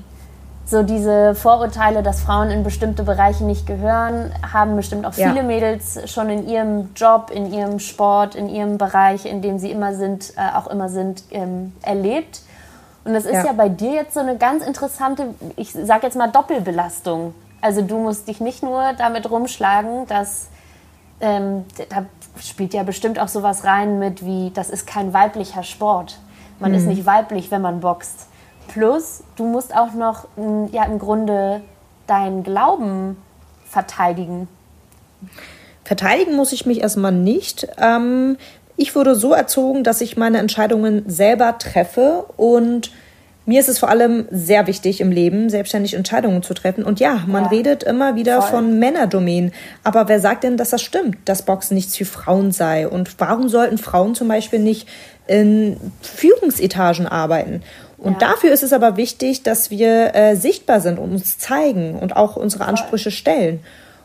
so 0.67 0.83
diese 0.83 1.35
Vorurteile, 1.35 2.03
dass 2.03 2.21
Frauen 2.21 2.51
in 2.51 2.65
bestimmte 2.65 3.05
Bereiche 3.05 3.45
nicht 3.45 3.67
gehören, 3.67 4.33
haben 4.53 4.77
bestimmt 4.77 5.07
auch 5.07 5.15
viele 5.15 5.37
ja. 5.37 5.43
Mädels 5.43 6.11
schon 6.13 6.29
in 6.29 6.49
ihrem 6.49 6.91
Job, 6.95 7.31
in 7.33 7.53
ihrem 7.53 7.79
Sport, 7.79 8.35
in 8.35 8.49
ihrem 8.49 8.79
Bereich, 8.79 9.27
in 9.27 9.43
dem 9.43 9.59
sie 9.59 9.71
immer 9.71 9.95
sind, 9.95 10.33
äh, 10.37 10.57
auch 10.57 10.67
immer 10.67 10.89
sind, 10.89 11.25
ähm, 11.31 11.73
erlebt. 11.83 12.41
Und 13.05 13.13
das 13.13 13.27
ist 13.27 13.35
ja. 13.35 13.47
ja 13.47 13.53
bei 13.53 13.69
dir 13.69 13.93
jetzt 13.93 14.15
so 14.15 14.21
eine 14.21 14.37
ganz 14.37 14.67
interessante, 14.67 15.35
ich 15.57 15.73
sag 15.73 16.03
jetzt 16.03 16.17
mal 16.17 16.29
Doppelbelastung. 16.29 17.35
Also 17.61 17.83
du 17.83 17.99
musst 17.99 18.29
dich 18.29 18.41
nicht 18.41 18.63
nur 18.63 18.93
damit 18.99 19.31
rumschlagen, 19.31 20.07
dass 20.07 20.49
ähm, 21.21 21.65
da 21.89 22.07
spielt 22.41 22.75
ja 22.75 22.83
bestimmt 22.83 23.19
auch 23.19 23.29
sowas 23.29 23.65
rein 23.65 23.99
mit 23.99 24.25
wie, 24.25 24.51
das 24.53 24.71
ist 24.71 24.87
kein 24.87 25.13
weiblicher 25.13 25.63
Sport. 25.63 26.19
Man 26.59 26.73
mhm. 26.73 26.79
ist 26.79 26.87
nicht 26.87 27.07
weiblich, 27.07 27.51
wenn 27.51 27.63
man 27.63 27.81
boxt. 27.81 28.29
Plus, 28.69 29.23
du 29.37 29.45
musst 29.45 29.75
auch 29.75 29.93
noch 29.93 30.27
ja, 30.73 30.85
im 30.85 30.99
Grunde 30.99 31.61
deinen 32.07 32.43
Glauben 32.43 33.17
verteidigen. 33.69 34.49
Verteidigen 35.85 36.35
muss 36.35 36.53
ich 36.53 36.67
mich 36.67 36.81
erstmal 36.81 37.13
nicht. 37.13 37.69
Ähm, 37.79 38.37
ich 38.77 38.97
wurde 38.97 39.15
so 39.15 39.33
erzogen, 39.33 39.85
dass 39.85 40.01
ich 40.01 40.17
meine 40.17 40.39
Entscheidungen 40.39 41.09
selber 41.09 41.59
treffe 41.59 42.25
und 42.37 42.91
mir 43.47 43.61
ist 43.61 43.69
es 43.69 43.79
vor 43.79 43.91
allem 43.91 44.27
sehr 44.31 44.67
wichtig 44.67 45.01
im 45.01 45.11
Leben, 45.11 45.51
selbstständig 45.51 45.95
Entscheidungen 45.95 46.43
zu 46.43 46.55
treffen. 46.55 46.85
Und 46.85 46.99
ja, 46.99 47.25
man 47.27 47.45
ja, 47.45 47.51
redet 47.51 47.83
immer 47.83 48.15
wieder 48.17 48.41
voll. 48.41 48.51
von 48.51 48.79
Männerdomänen. 48.79 49.53
Aber 49.83 50.09
wer 50.09 50.21
sagt 50.21 50.45
denn, 50.45 50.57
dass 50.57 50.71
das 50.71 50.81
stimmt, 50.81 51.19
dass 51.27 51.43
Boxen 51.43 51.75
nichts 51.75 51.97
für 51.97 52.07
Frauen 52.07 52.53
sei? 52.53 52.89
Und 52.89 53.21
warum 53.21 53.49
sollten 53.49 53.77
Frauen 53.77 54.15
zum 54.15 54.29
Beispiel 54.29 54.61
nicht 54.61 54.89
in 55.27 55.77
Führungsetagen 56.01 57.07
arbeiten? 57.07 57.63
Und 57.99 58.21
ja. 58.21 58.31
dafür 58.31 58.51
ist 58.51 58.63
es 58.63 58.73
aber 58.73 58.97
wichtig, 58.97 59.43
dass 59.43 59.71
wir 59.71 60.15
äh, 60.15 60.37
sichtbar 60.37 60.81
sind 60.81 60.99
und 60.99 61.13
uns 61.13 61.39
zeigen 61.39 61.99
und 61.99 62.17
auch 62.17 62.37
unsere 62.37 62.65
Ansprüche 62.65 63.11
stellen. 63.11 63.61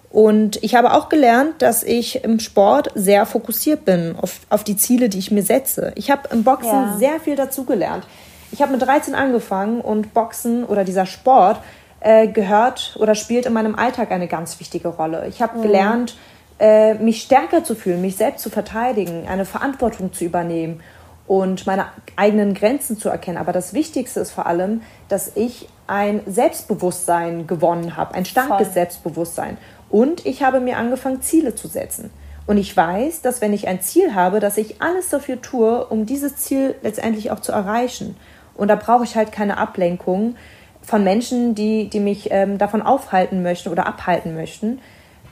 Und 0.10 0.62
ich 0.63 0.75
habe 0.75 0.93
auch 0.93 1.08
gelernt, 1.08 1.62
dass 1.62 1.84
ich 1.84 2.24
im 2.24 2.39
Sport 2.39 2.89
sehr 2.96 3.25
fokussiert 3.25 3.86
bin 3.86 4.15
auf, 4.19 4.39
auf 4.50 4.63
die 4.63 4.75
Ziele, 4.75 5.08
die 5.08 5.19
ich 5.19 5.31
mir 5.31 5.43
setze. 5.43 5.91
Ich 5.96 6.10
habe 6.10 6.29
im 6.31 6.43
Boxen 6.43 6.72
ja. 6.72 6.96
sehr 6.98 7.19
viel 7.19 7.36
dazugelernt. 7.36 8.05
Ich 8.51 8.61
habe 8.61 8.71
mit 8.71 8.81
13 8.81 9.15
angefangen 9.15 9.81
und 9.81 10.13
Boxen 10.13 10.63
oder 10.63 10.83
dieser 10.83 11.05
Sport 11.05 11.59
äh, 11.99 12.27
gehört 12.27 12.97
oder 12.99 13.15
spielt 13.15 13.45
in 13.45 13.53
meinem 13.53 13.75
Alltag 13.75 14.11
eine 14.11 14.27
ganz 14.27 14.59
wichtige 14.59 14.87
Rolle. 14.87 15.27
Ich 15.27 15.41
habe 15.41 15.57
mhm. 15.57 15.61
gelernt, 15.61 16.17
äh, 16.59 16.95
mich 16.95 17.21
stärker 17.21 17.63
zu 17.63 17.75
fühlen, 17.75 18.01
mich 18.01 18.17
selbst 18.17 18.43
zu 18.43 18.49
verteidigen, 18.49 19.27
eine 19.27 19.45
Verantwortung 19.45 20.13
zu 20.13 20.25
übernehmen 20.25 20.81
und 21.27 21.67
meine 21.67 21.85
eigenen 22.15 22.53
Grenzen 22.53 22.97
zu 22.97 23.09
erkennen. 23.09 23.37
Aber 23.37 23.53
das 23.53 23.73
Wichtigste 23.73 24.19
ist 24.19 24.31
vor 24.31 24.47
allem, 24.47 24.81
dass 25.09 25.35
ich 25.35 25.69
ein 25.87 26.21
Selbstbewusstsein 26.25 27.47
gewonnen 27.47 27.95
habe, 27.97 28.15
ein 28.15 28.25
starkes 28.25 28.67
Voll. 28.67 28.73
Selbstbewusstsein. 28.73 29.57
Und 29.89 30.25
ich 30.25 30.43
habe 30.43 30.59
mir 30.59 30.77
angefangen, 30.77 31.21
Ziele 31.21 31.55
zu 31.55 31.67
setzen. 31.67 32.11
Und 32.47 32.57
ich 32.57 32.75
weiß, 32.75 33.21
dass 33.21 33.41
wenn 33.41 33.53
ich 33.53 33.67
ein 33.67 33.81
Ziel 33.81 34.15
habe, 34.15 34.39
dass 34.39 34.57
ich 34.57 34.81
alles 34.81 35.09
dafür 35.09 35.39
tue, 35.39 35.85
um 35.85 36.07
dieses 36.07 36.37
Ziel 36.37 36.73
letztendlich 36.81 37.29
auch 37.29 37.41
zu 37.41 37.51
erreichen. 37.51 38.15
Und 38.59 38.67
da 38.67 38.75
brauche 38.75 39.03
ich 39.03 39.15
halt 39.15 39.31
keine 39.31 39.57
Ablenkung 39.57 40.35
von 40.81 41.03
Menschen, 41.03 41.55
die, 41.55 41.89
die 41.89 41.99
mich 41.99 42.29
ähm, 42.31 42.57
davon 42.57 42.81
aufhalten 42.81 43.41
möchten 43.43 43.69
oder 43.69 43.87
abhalten 43.87 44.35
möchten 44.35 44.79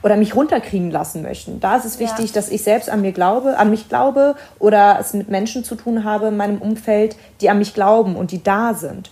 oder 0.02 0.16
mich 0.16 0.34
runterkriegen 0.34 0.90
lassen 0.90 1.22
möchten. 1.22 1.60
Da 1.60 1.76
ist 1.76 1.84
es 1.84 1.98
wichtig, 1.98 2.26
ja. 2.26 2.34
dass 2.34 2.48
ich 2.48 2.62
selbst 2.62 2.88
an 2.88 3.00
mir 3.00 3.12
glaube, 3.12 3.58
an 3.58 3.70
mich 3.70 3.88
glaube 3.88 4.36
oder 4.58 4.98
es 5.00 5.12
mit 5.14 5.28
Menschen 5.28 5.64
zu 5.64 5.74
tun 5.74 6.04
habe 6.04 6.28
in 6.28 6.36
meinem 6.36 6.58
Umfeld, 6.58 7.16
die 7.40 7.50
an 7.50 7.58
mich 7.58 7.74
glauben 7.74 8.16
und 8.16 8.30
die 8.30 8.42
da 8.42 8.74
sind. 8.74 9.10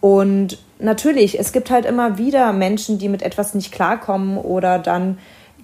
Und 0.00 0.58
natürlich, 0.78 1.38
es 1.38 1.52
gibt 1.52 1.70
halt 1.70 1.84
immer 1.84 2.18
wieder 2.18 2.52
Menschen, 2.52 2.98
die 2.98 3.08
mit 3.08 3.22
etwas 3.22 3.54
nicht 3.54 3.72
klarkommen 3.72 4.38
oder 4.38 4.78
dann 4.78 5.18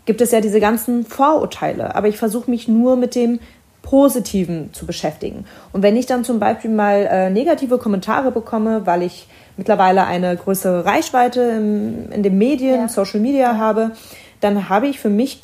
gibt 0.05 0.21
es 0.21 0.31
ja 0.31 0.40
diese 0.40 0.61
ganzen 0.61 1.05
Vorurteile. 1.05 1.95
Aber 1.95 2.09
ich 2.09 2.19
versuche 2.19 2.50
mich 2.50 2.69
nur 2.69 2.97
mit 2.97 3.14
dem 3.14 3.40
Positiven 3.88 4.68
zu 4.75 4.85
beschäftigen. 4.85 5.47
Und 5.73 5.83
wenn 5.83 5.97
ich 5.97 6.04
dann 6.04 6.23
zum 6.23 6.38
Beispiel 6.38 6.71
mal 6.71 7.09
äh, 7.11 7.30
negative 7.30 7.78
Kommentare 7.78 8.30
bekomme, 8.30 8.85
weil 8.85 9.02
ich 9.02 9.28
mittlerweile 9.57 10.04
eine 10.04 10.37
größere 10.37 10.85
Reichweite 10.85 11.40
im, 11.40 12.12
in 12.12 12.23
den 12.23 12.37
Medien, 12.37 12.83
ja. 12.83 12.88
Social 12.88 13.21
Media 13.21 13.57
habe, 13.57 13.92
dann 14.40 14.68
habe 14.68 14.88
ich 14.88 15.00
für 15.00 15.09
mich 15.09 15.40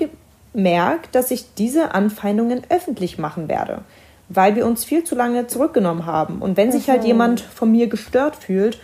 gemerkt, 0.53 1.15
dass 1.15 1.31
ich 1.31 1.55
diese 1.55 1.95
Anfeindungen 1.95 2.61
öffentlich 2.69 3.17
machen 3.17 3.49
werde, 3.49 3.79
weil 4.29 4.57
wir 4.57 4.67
uns 4.67 4.85
viel 4.85 5.05
zu 5.05 5.15
lange 5.15 5.47
zurückgenommen 5.47 6.05
haben. 6.05 6.43
Und 6.43 6.59
wenn 6.59 6.71
sich 6.71 6.91
halt 6.91 7.05
jemand 7.05 7.41
von 7.41 7.73
mir 7.73 7.87
gestört 7.87 8.37
fühlt, 8.37 8.79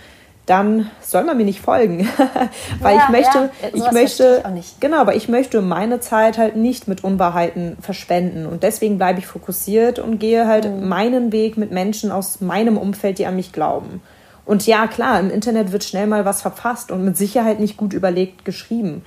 dann 0.51 0.91
soll 1.01 1.23
man 1.23 1.37
mir 1.37 1.45
nicht 1.45 1.61
folgen. 1.61 2.09
weil 2.81 2.97
ja, 2.97 3.05
ich 3.05 3.09
möchte, 3.11 3.51
ja, 3.63 3.69
ich 3.73 3.93
möchte, 3.93 4.43
ich 4.59 4.81
genau, 4.81 4.99
aber 4.99 5.15
ich 5.15 5.29
möchte 5.29 5.63
meine 5.63 6.01
Zeit 6.01 6.39
halt 6.39 6.57
nicht 6.57 6.89
mit 6.89 7.05
Unwahrheiten 7.05 7.77
verschwenden. 7.81 8.47
Und 8.47 8.65
deswegen 8.65 8.99
bleibe 8.99 9.21
ich 9.21 9.27
fokussiert 9.29 10.01
und 10.01 10.19
gehe 10.19 10.49
halt 10.49 10.65
mhm. 10.65 10.89
meinen 10.89 11.31
Weg 11.31 11.57
mit 11.57 11.71
Menschen 11.71 12.11
aus 12.11 12.41
meinem 12.41 12.79
Umfeld, 12.79 13.19
die 13.19 13.27
an 13.27 13.37
mich 13.37 13.53
glauben. 13.53 14.03
Und 14.45 14.67
ja, 14.67 14.89
klar, 14.89 15.21
im 15.21 15.31
Internet 15.31 15.71
wird 15.71 15.85
schnell 15.85 16.09
mal 16.09 16.25
was 16.25 16.43
verfasst 16.43 16.91
und 16.91 17.05
mit 17.05 17.17
Sicherheit 17.17 17.61
nicht 17.61 17.77
gut 17.77 17.93
überlegt 17.93 18.45
geschrieben. 18.45 19.05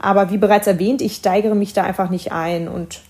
Aber 0.00 0.30
wie 0.30 0.38
bereits 0.38 0.68
erwähnt, 0.68 1.02
ich 1.02 1.16
steigere 1.16 1.56
mich 1.56 1.72
da 1.72 1.82
einfach 1.82 2.10
nicht 2.10 2.30
ein. 2.30 2.68
Und 2.68 3.00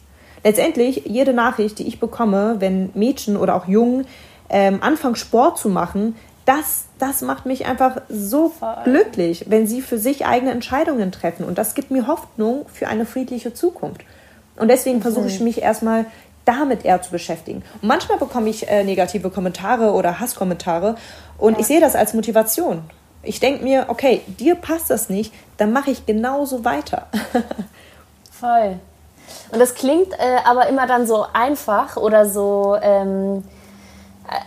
letztendlich, 0.44 1.02
jede 1.04 1.34
Nachricht, 1.34 1.78
die 1.78 1.86
ich 1.86 2.00
bekomme, 2.00 2.56
wenn 2.60 2.88
Mädchen 2.94 3.36
oder 3.36 3.54
auch 3.54 3.68
Jungen 3.68 4.06
ähm, 4.48 4.78
anfangen, 4.82 5.16
Sport 5.16 5.58
zu 5.58 5.68
machen, 5.68 6.14
das, 6.46 6.84
das 6.98 7.20
macht 7.20 7.44
mich 7.44 7.66
einfach 7.66 8.00
so 8.08 8.48
Voll. 8.48 8.76
glücklich, 8.84 9.44
wenn 9.48 9.66
sie 9.66 9.82
für 9.82 9.98
sich 9.98 10.24
eigene 10.24 10.52
Entscheidungen 10.52 11.12
treffen. 11.12 11.44
Und 11.44 11.58
das 11.58 11.74
gibt 11.74 11.90
mir 11.90 12.06
Hoffnung 12.06 12.66
für 12.72 12.88
eine 12.88 13.04
friedliche 13.04 13.52
Zukunft. 13.52 14.02
Und 14.56 14.68
deswegen 14.68 15.02
versuche 15.02 15.26
ich 15.26 15.40
mich 15.40 15.60
erstmal 15.60 16.06
damit 16.46 16.84
eher 16.84 17.02
zu 17.02 17.10
beschäftigen. 17.10 17.62
Und 17.82 17.88
manchmal 17.88 18.18
bekomme 18.18 18.48
ich 18.48 18.68
äh, 18.68 18.84
negative 18.84 19.28
Kommentare 19.30 19.92
oder 19.92 20.20
Hasskommentare 20.20 20.94
und 21.36 21.54
ja. 21.54 21.60
ich 21.60 21.66
sehe 21.66 21.80
das 21.80 21.94
als 21.94 22.14
Motivation. 22.14 22.84
Ich 23.22 23.40
denke 23.40 23.64
mir, 23.64 23.86
okay, 23.88 24.22
dir 24.26 24.54
passt 24.54 24.88
das 24.88 25.10
nicht, 25.10 25.34
dann 25.56 25.72
mache 25.72 25.90
ich 25.90 26.06
genauso 26.06 26.64
weiter. 26.64 27.08
Voll. 28.30 28.78
Und 29.50 29.58
das 29.58 29.74
klingt 29.74 30.12
äh, 30.12 30.36
aber 30.44 30.68
immer 30.68 30.86
dann 30.86 31.08
so 31.08 31.26
einfach 31.32 31.96
oder 31.96 32.26
so, 32.26 32.76
ähm, 32.80 33.42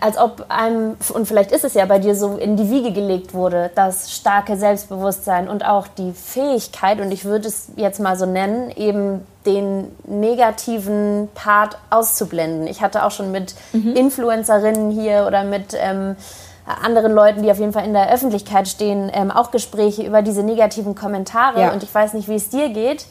als 0.02 0.18
ob 0.18 0.46
einem, 0.50 0.98
und 1.14 1.28
vielleicht 1.28 1.52
ist 1.52 1.64
es 1.64 1.74
ja 1.74 1.86
bei 1.86 2.00
dir 2.00 2.16
so, 2.16 2.38
in 2.38 2.58
die 2.58 2.70
Wiege 2.70 2.92
gelegt 2.92 3.34
wurde, 3.34 3.72
das 3.76 4.14
starke 4.14 4.58
Selbstbewusstsein 4.58 5.48
und 5.48 5.66
auch 5.66 5.88
die 5.88 6.14
Fähigkeit, 6.14 7.00
und 7.00 7.12
ich 7.12 7.26
würde 7.26 7.48
es 7.48 7.70
jetzt 7.76 8.00
mal 8.00 8.18
so 8.18 8.26
nennen, 8.26 8.72
eben 8.72 9.26
den 9.46 9.88
negativen 10.06 11.30
Part 11.34 11.78
auszublenden. 11.90 12.68
Ich 12.68 12.82
hatte 12.82 13.06
auch 13.06 13.12
schon 13.12 13.32
mit 13.32 13.56
mhm. 13.72 13.96
Influencerinnen 13.96 14.92
hier 14.92 15.26
oder 15.26 15.44
mit 15.44 15.74
ähm, 15.74 16.16
anderen 16.84 17.14
Leuten, 17.14 17.42
die 17.42 17.52
auf 17.52 17.60
jeden 17.60 17.74
Fall 17.74 17.86
in 17.86 17.94
der 17.94 18.12
Öffentlichkeit 18.12 18.68
stehen, 18.68 19.10
ähm, 19.14 19.32
auch 19.32 19.52
Gespräche 19.52 20.04
über 20.04 20.22
diese 20.22 20.44
negativen 20.44 20.94
Kommentare. 20.94 21.62
Ja. 21.62 21.72
Und 21.72 21.84
ich 21.84 21.94
weiß 21.94 22.14
nicht, 22.14 22.28
wie 22.28 22.36
es 22.36 22.50
dir 22.50 22.70
geht 22.70 23.06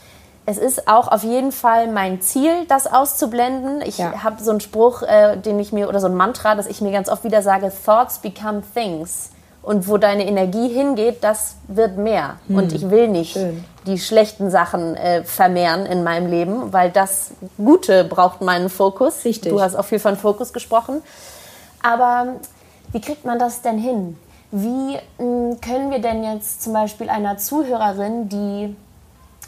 es 0.49 0.57
ist 0.57 0.89
auch 0.89 1.09
auf 1.09 1.25
jeden 1.25 1.53
Fall 1.53 1.89
mein 1.89 2.23
Ziel, 2.23 2.65
das 2.69 2.87
auszublenden. 2.87 3.83
Ich 3.83 3.99
ja. 3.99 4.25
habe 4.25 4.43
so 4.43 4.51
einen 4.51 4.61
Spruch, 4.61 5.03
äh, 5.03 5.37
den 5.37 5.61
ich 5.61 5.73
mir, 5.75 5.91
oder 5.91 6.01
so 6.01 6.07
ein 6.07 6.15
Mantra, 6.15 6.55
das 6.55 6.67
ich 6.67 6.81
mir 6.81 6.91
ganz 6.91 7.11
oft 7.11 7.23
wieder 7.23 7.43
sage, 7.43 7.71
Thoughts 7.85 8.21
become 8.21 8.63
things. 8.73 9.29
Und 9.61 9.89
wo 9.89 9.99
deine 9.99 10.27
Energie 10.27 10.69
hingeht, 10.69 11.23
das 11.23 11.57
wird 11.67 11.99
mehr. 11.99 12.37
Hm. 12.47 12.57
Und 12.57 12.73
ich 12.73 12.89
will 12.89 13.09
nicht 13.09 13.35
Schön. 13.35 13.63
die 13.85 13.99
schlechten 13.99 14.51
Sachen 14.51 14.97
äh, 14.97 15.23
vermehren 15.23 15.85
in 15.85 16.03
meinem 16.03 16.31
Leben, 16.31 16.73
weil 16.73 16.91
das 16.91 17.33
Gute 17.59 18.05
braucht 18.05 18.41
meinen 18.41 18.71
Fokus. 18.71 19.27
Richtig. 19.27 19.53
Du 19.53 19.61
hast 19.61 19.77
auch 19.77 19.85
viel 19.85 19.99
von 19.99 20.17
Fokus 20.17 20.55
gesprochen. 20.55 21.03
Aber 21.83 22.37
wie 22.93 23.03
kriegt 23.03 23.27
man 23.27 23.39
das 23.39 23.61
denn 23.61 23.77
hin? 23.77 24.17
Wie 24.51 24.97
mh, 24.97 24.99
hm, 25.19 25.61
können 25.61 25.91
wir 25.91 26.01
denn 26.01 26.25
jetzt 26.25 26.63
zum 26.63 26.73
Beispiel 26.73 27.11
einer 27.11 27.37
Zuhörerin, 27.37 28.31
die 28.31 28.75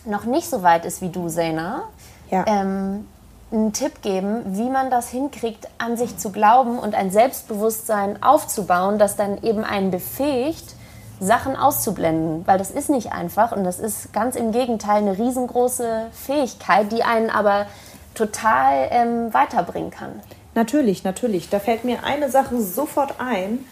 noch 0.05 0.25
nicht 0.25 0.49
so 0.49 0.63
weit 0.63 0.85
ist 0.85 1.03
wie 1.03 1.09
du, 1.09 1.29
Sena, 1.29 1.85
ja. 2.31 2.45
ähm, 2.47 3.07
einen 3.53 3.73
Tipp 3.73 4.03
geben, 4.03 4.43
wie 4.57 4.71
man 4.71 4.91
das 4.91 5.09
hinkriegt, 5.09 5.69
an 5.79 5.97
sich 5.97 6.17
zu 6.17 6.31
glauben 6.31 6.79
und 6.79 6.95
ein 6.95 7.11
Selbstbewusstsein 7.11 8.23
aufzubauen, 8.23 8.99
das 8.99 9.17
dann 9.17 9.43
eben 9.43 9.65
einen 9.65 9.91
befähigt, 9.91 10.75
Sachen 11.21 11.57
auszublenden. 11.57 12.47
Weil 12.47 12.59
das 12.59 12.71
ist 12.71 12.91
nicht 12.91 13.13
einfach 13.13 13.53
und 13.53 13.65
das 13.65 13.79
ist 13.79 14.13
ganz 14.13 14.37
im 14.37 14.53
Gegenteil 14.53 14.99
eine 14.99 15.19
riesengroße 15.19 16.07
Fähigkeit, 16.13 16.93
die 16.93 17.03
einen 17.03 17.29
aber 17.29 17.67
total 18.15 18.89
ähm, 18.91 19.35
weiterbringen 19.35 19.91
kann. 19.91 20.21
Natürlich, 20.55 21.05
natürlich. 21.05 21.49
Da 21.49 21.59
fällt 21.59 21.85
mir 21.85 22.05
eine 22.05 22.31
Sache 22.31 22.61
sofort 22.61 23.15
ein. 23.19 23.65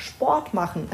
Sport 0.00 0.54
machen. 0.54 0.88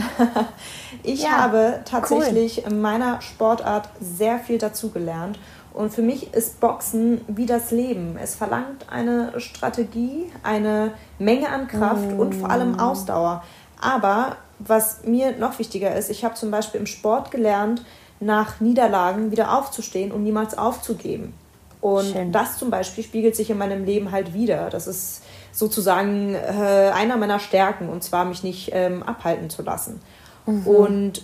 ich 1.02 1.22
ja, 1.22 1.30
habe 1.30 1.80
tatsächlich 1.84 2.58
cool. 2.58 2.72
in 2.72 2.80
meiner 2.80 3.22
Sportart 3.22 3.88
sehr 4.00 4.38
viel 4.38 4.58
dazugelernt. 4.58 5.38
Und 5.72 5.92
für 5.92 6.02
mich 6.02 6.32
ist 6.32 6.60
Boxen 6.60 7.20
wie 7.28 7.46
das 7.46 7.70
Leben. 7.70 8.16
Es 8.20 8.34
verlangt 8.34 8.86
eine 8.90 9.38
Strategie, 9.40 10.32
eine 10.42 10.92
Menge 11.18 11.50
an 11.50 11.68
Kraft 11.68 12.12
mm. 12.12 12.18
und 12.18 12.34
vor 12.34 12.50
allem 12.50 12.72
mm. 12.72 12.80
Ausdauer. 12.80 13.44
Aber 13.78 14.36
was 14.58 15.04
mir 15.04 15.36
noch 15.36 15.58
wichtiger 15.58 15.94
ist, 15.94 16.08
ich 16.08 16.24
habe 16.24 16.34
zum 16.34 16.50
Beispiel 16.50 16.80
im 16.80 16.86
Sport 16.86 17.30
gelernt, 17.30 17.84
nach 18.20 18.60
Niederlagen 18.60 19.30
wieder 19.30 19.56
aufzustehen 19.56 20.12
und 20.12 20.22
niemals 20.22 20.56
aufzugeben. 20.56 21.34
Und 21.82 22.06
Schön. 22.06 22.32
das 22.32 22.58
zum 22.58 22.70
Beispiel 22.70 23.04
spiegelt 23.04 23.36
sich 23.36 23.50
in 23.50 23.58
meinem 23.58 23.84
Leben 23.84 24.10
halt 24.10 24.32
wieder. 24.32 24.70
Das 24.70 24.86
ist 24.86 25.22
sozusagen 25.56 26.34
äh, 26.34 26.90
einer 26.94 27.16
meiner 27.16 27.38
Stärken 27.38 27.88
und 27.88 28.04
zwar 28.04 28.26
mich 28.26 28.42
nicht 28.42 28.70
ähm, 28.74 29.02
abhalten 29.02 29.48
zu 29.48 29.62
lassen. 29.62 30.02
Mhm. 30.44 30.66
Und 30.66 31.22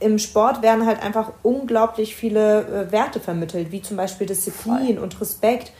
im 0.00 0.18
Sport 0.18 0.62
werden 0.62 0.86
halt 0.86 1.02
einfach 1.02 1.32
unglaublich 1.42 2.16
viele 2.16 2.86
äh, 2.88 2.92
Werte 2.92 3.20
vermittelt, 3.20 3.72
wie 3.72 3.82
zum 3.82 3.98
Beispiel 3.98 4.26
Disziplin 4.26 4.96
Voll. 4.96 4.98
und 4.98 5.20
Respekt, 5.20 5.72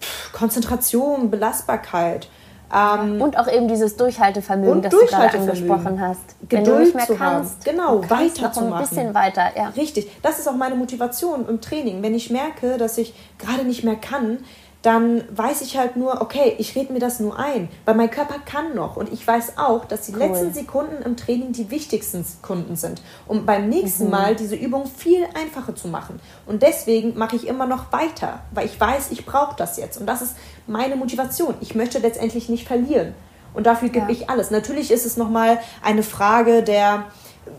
Pff, 0.00 0.32
Konzentration, 0.32 1.30
Belastbarkeit. 1.30 2.28
Ähm, 2.74 3.22
und 3.22 3.38
auch 3.38 3.46
eben 3.46 3.68
dieses 3.68 3.96
Durchhaltevermögen, 3.96 4.82
das 4.82 4.90
Durchhaltevermögen. 4.90 5.60
du 5.60 5.66
gerade 5.68 5.78
angesprochen 5.78 6.00
hast. 6.00 6.40
Geduld 6.48 6.50
Wenn 6.50 6.64
du 6.64 6.80
nicht 6.80 6.94
mehr 6.96 7.06
zu 7.06 7.14
kannst, 7.14 7.66
haben. 7.68 7.76
genau, 7.76 8.10
weiter 8.10 8.52
noch 8.60 8.76
ein 8.76 8.82
bisschen 8.82 9.14
weiter, 9.14 9.52
ja. 9.56 9.68
Richtig, 9.68 10.10
das 10.22 10.40
ist 10.40 10.48
auch 10.48 10.56
meine 10.56 10.74
Motivation 10.74 11.48
im 11.48 11.60
Training. 11.60 12.02
Wenn 12.02 12.16
ich 12.16 12.30
merke, 12.30 12.78
dass 12.78 12.98
ich 12.98 13.14
gerade 13.38 13.64
nicht 13.64 13.84
mehr 13.84 13.96
kann, 13.96 14.38
dann 14.82 15.22
weiß 15.30 15.62
ich 15.62 15.78
halt 15.78 15.96
nur, 15.96 16.20
okay, 16.20 16.56
ich 16.58 16.74
rede 16.74 16.92
mir 16.92 16.98
das 16.98 17.20
nur 17.20 17.38
ein, 17.38 17.68
weil 17.84 17.94
mein 17.94 18.10
Körper 18.10 18.40
kann 18.44 18.74
noch. 18.74 18.96
Und 18.96 19.12
ich 19.12 19.24
weiß 19.24 19.56
auch, 19.56 19.84
dass 19.84 20.06
die 20.06 20.12
cool. 20.12 20.18
letzten 20.18 20.52
Sekunden 20.52 21.02
im 21.02 21.16
Training 21.16 21.52
die 21.52 21.70
wichtigsten 21.70 22.24
Sekunden 22.24 22.74
sind, 22.74 23.00
um 23.28 23.46
beim 23.46 23.68
nächsten 23.68 24.06
mhm. 24.06 24.10
Mal 24.10 24.36
diese 24.36 24.56
Übung 24.56 24.86
viel 24.86 25.24
einfacher 25.34 25.76
zu 25.76 25.86
machen. 25.86 26.20
Und 26.46 26.62
deswegen 26.62 27.16
mache 27.16 27.36
ich 27.36 27.46
immer 27.46 27.66
noch 27.66 27.92
weiter, 27.92 28.40
weil 28.50 28.66
ich 28.66 28.78
weiß, 28.78 29.12
ich 29.12 29.24
brauche 29.24 29.54
das 29.56 29.76
jetzt. 29.76 29.98
Und 29.98 30.06
das 30.06 30.20
ist 30.20 30.34
meine 30.66 30.96
Motivation. 30.96 31.54
Ich 31.60 31.76
möchte 31.76 32.00
letztendlich 32.00 32.48
nicht 32.48 32.66
verlieren. 32.66 33.14
Und 33.54 33.66
dafür 33.66 33.88
gebe 33.88 34.06
ja. 34.06 34.12
ich 34.12 34.30
alles. 34.30 34.50
Natürlich 34.50 34.90
ist 34.90 35.06
es 35.06 35.16
nochmal 35.16 35.60
eine 35.82 36.02
Frage 36.02 36.64
der, 36.64 37.04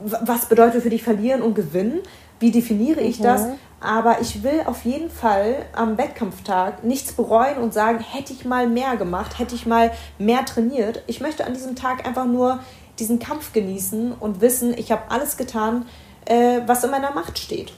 was 0.03 0.47
bedeutet 0.47 0.83
für 0.83 0.89
dich 0.89 1.03
verlieren 1.03 1.41
und 1.41 1.53
gewinnen? 1.53 2.01
Wie 2.39 2.51
definiere 2.51 2.99
ich 2.99 3.19
mhm. 3.19 3.23
das? 3.23 3.45
Aber 3.83 4.21
ich 4.21 4.43
will 4.43 4.61
auf 4.65 4.85
jeden 4.85 5.09
Fall 5.09 5.65
am 5.73 5.97
Wettkampftag 5.97 6.85
nichts 6.85 7.11
bereuen 7.11 7.57
und 7.57 7.73
sagen, 7.73 7.99
hätte 7.99 8.31
ich 8.31 8.45
mal 8.45 8.65
mehr 8.65 8.95
gemacht, 8.95 9.37
hätte 9.39 9.55
ich 9.55 9.65
mal 9.65 9.91
mehr 10.17 10.45
trainiert. 10.45 11.03
Ich 11.05 11.19
möchte 11.19 11.45
an 11.45 11.53
diesem 11.53 11.75
Tag 11.75 12.07
einfach 12.07 12.25
nur 12.25 12.59
diesen 12.97 13.19
Kampf 13.19 13.51
genießen 13.51 14.13
und 14.13 14.39
wissen, 14.39 14.73
ich 14.77 14.91
habe 14.93 15.01
alles 15.09 15.35
getan, 15.35 15.85
äh, 16.25 16.61
was 16.65 16.83
in 16.85 16.91
meiner 16.91 17.11
Macht 17.11 17.37
steht. 17.37 17.73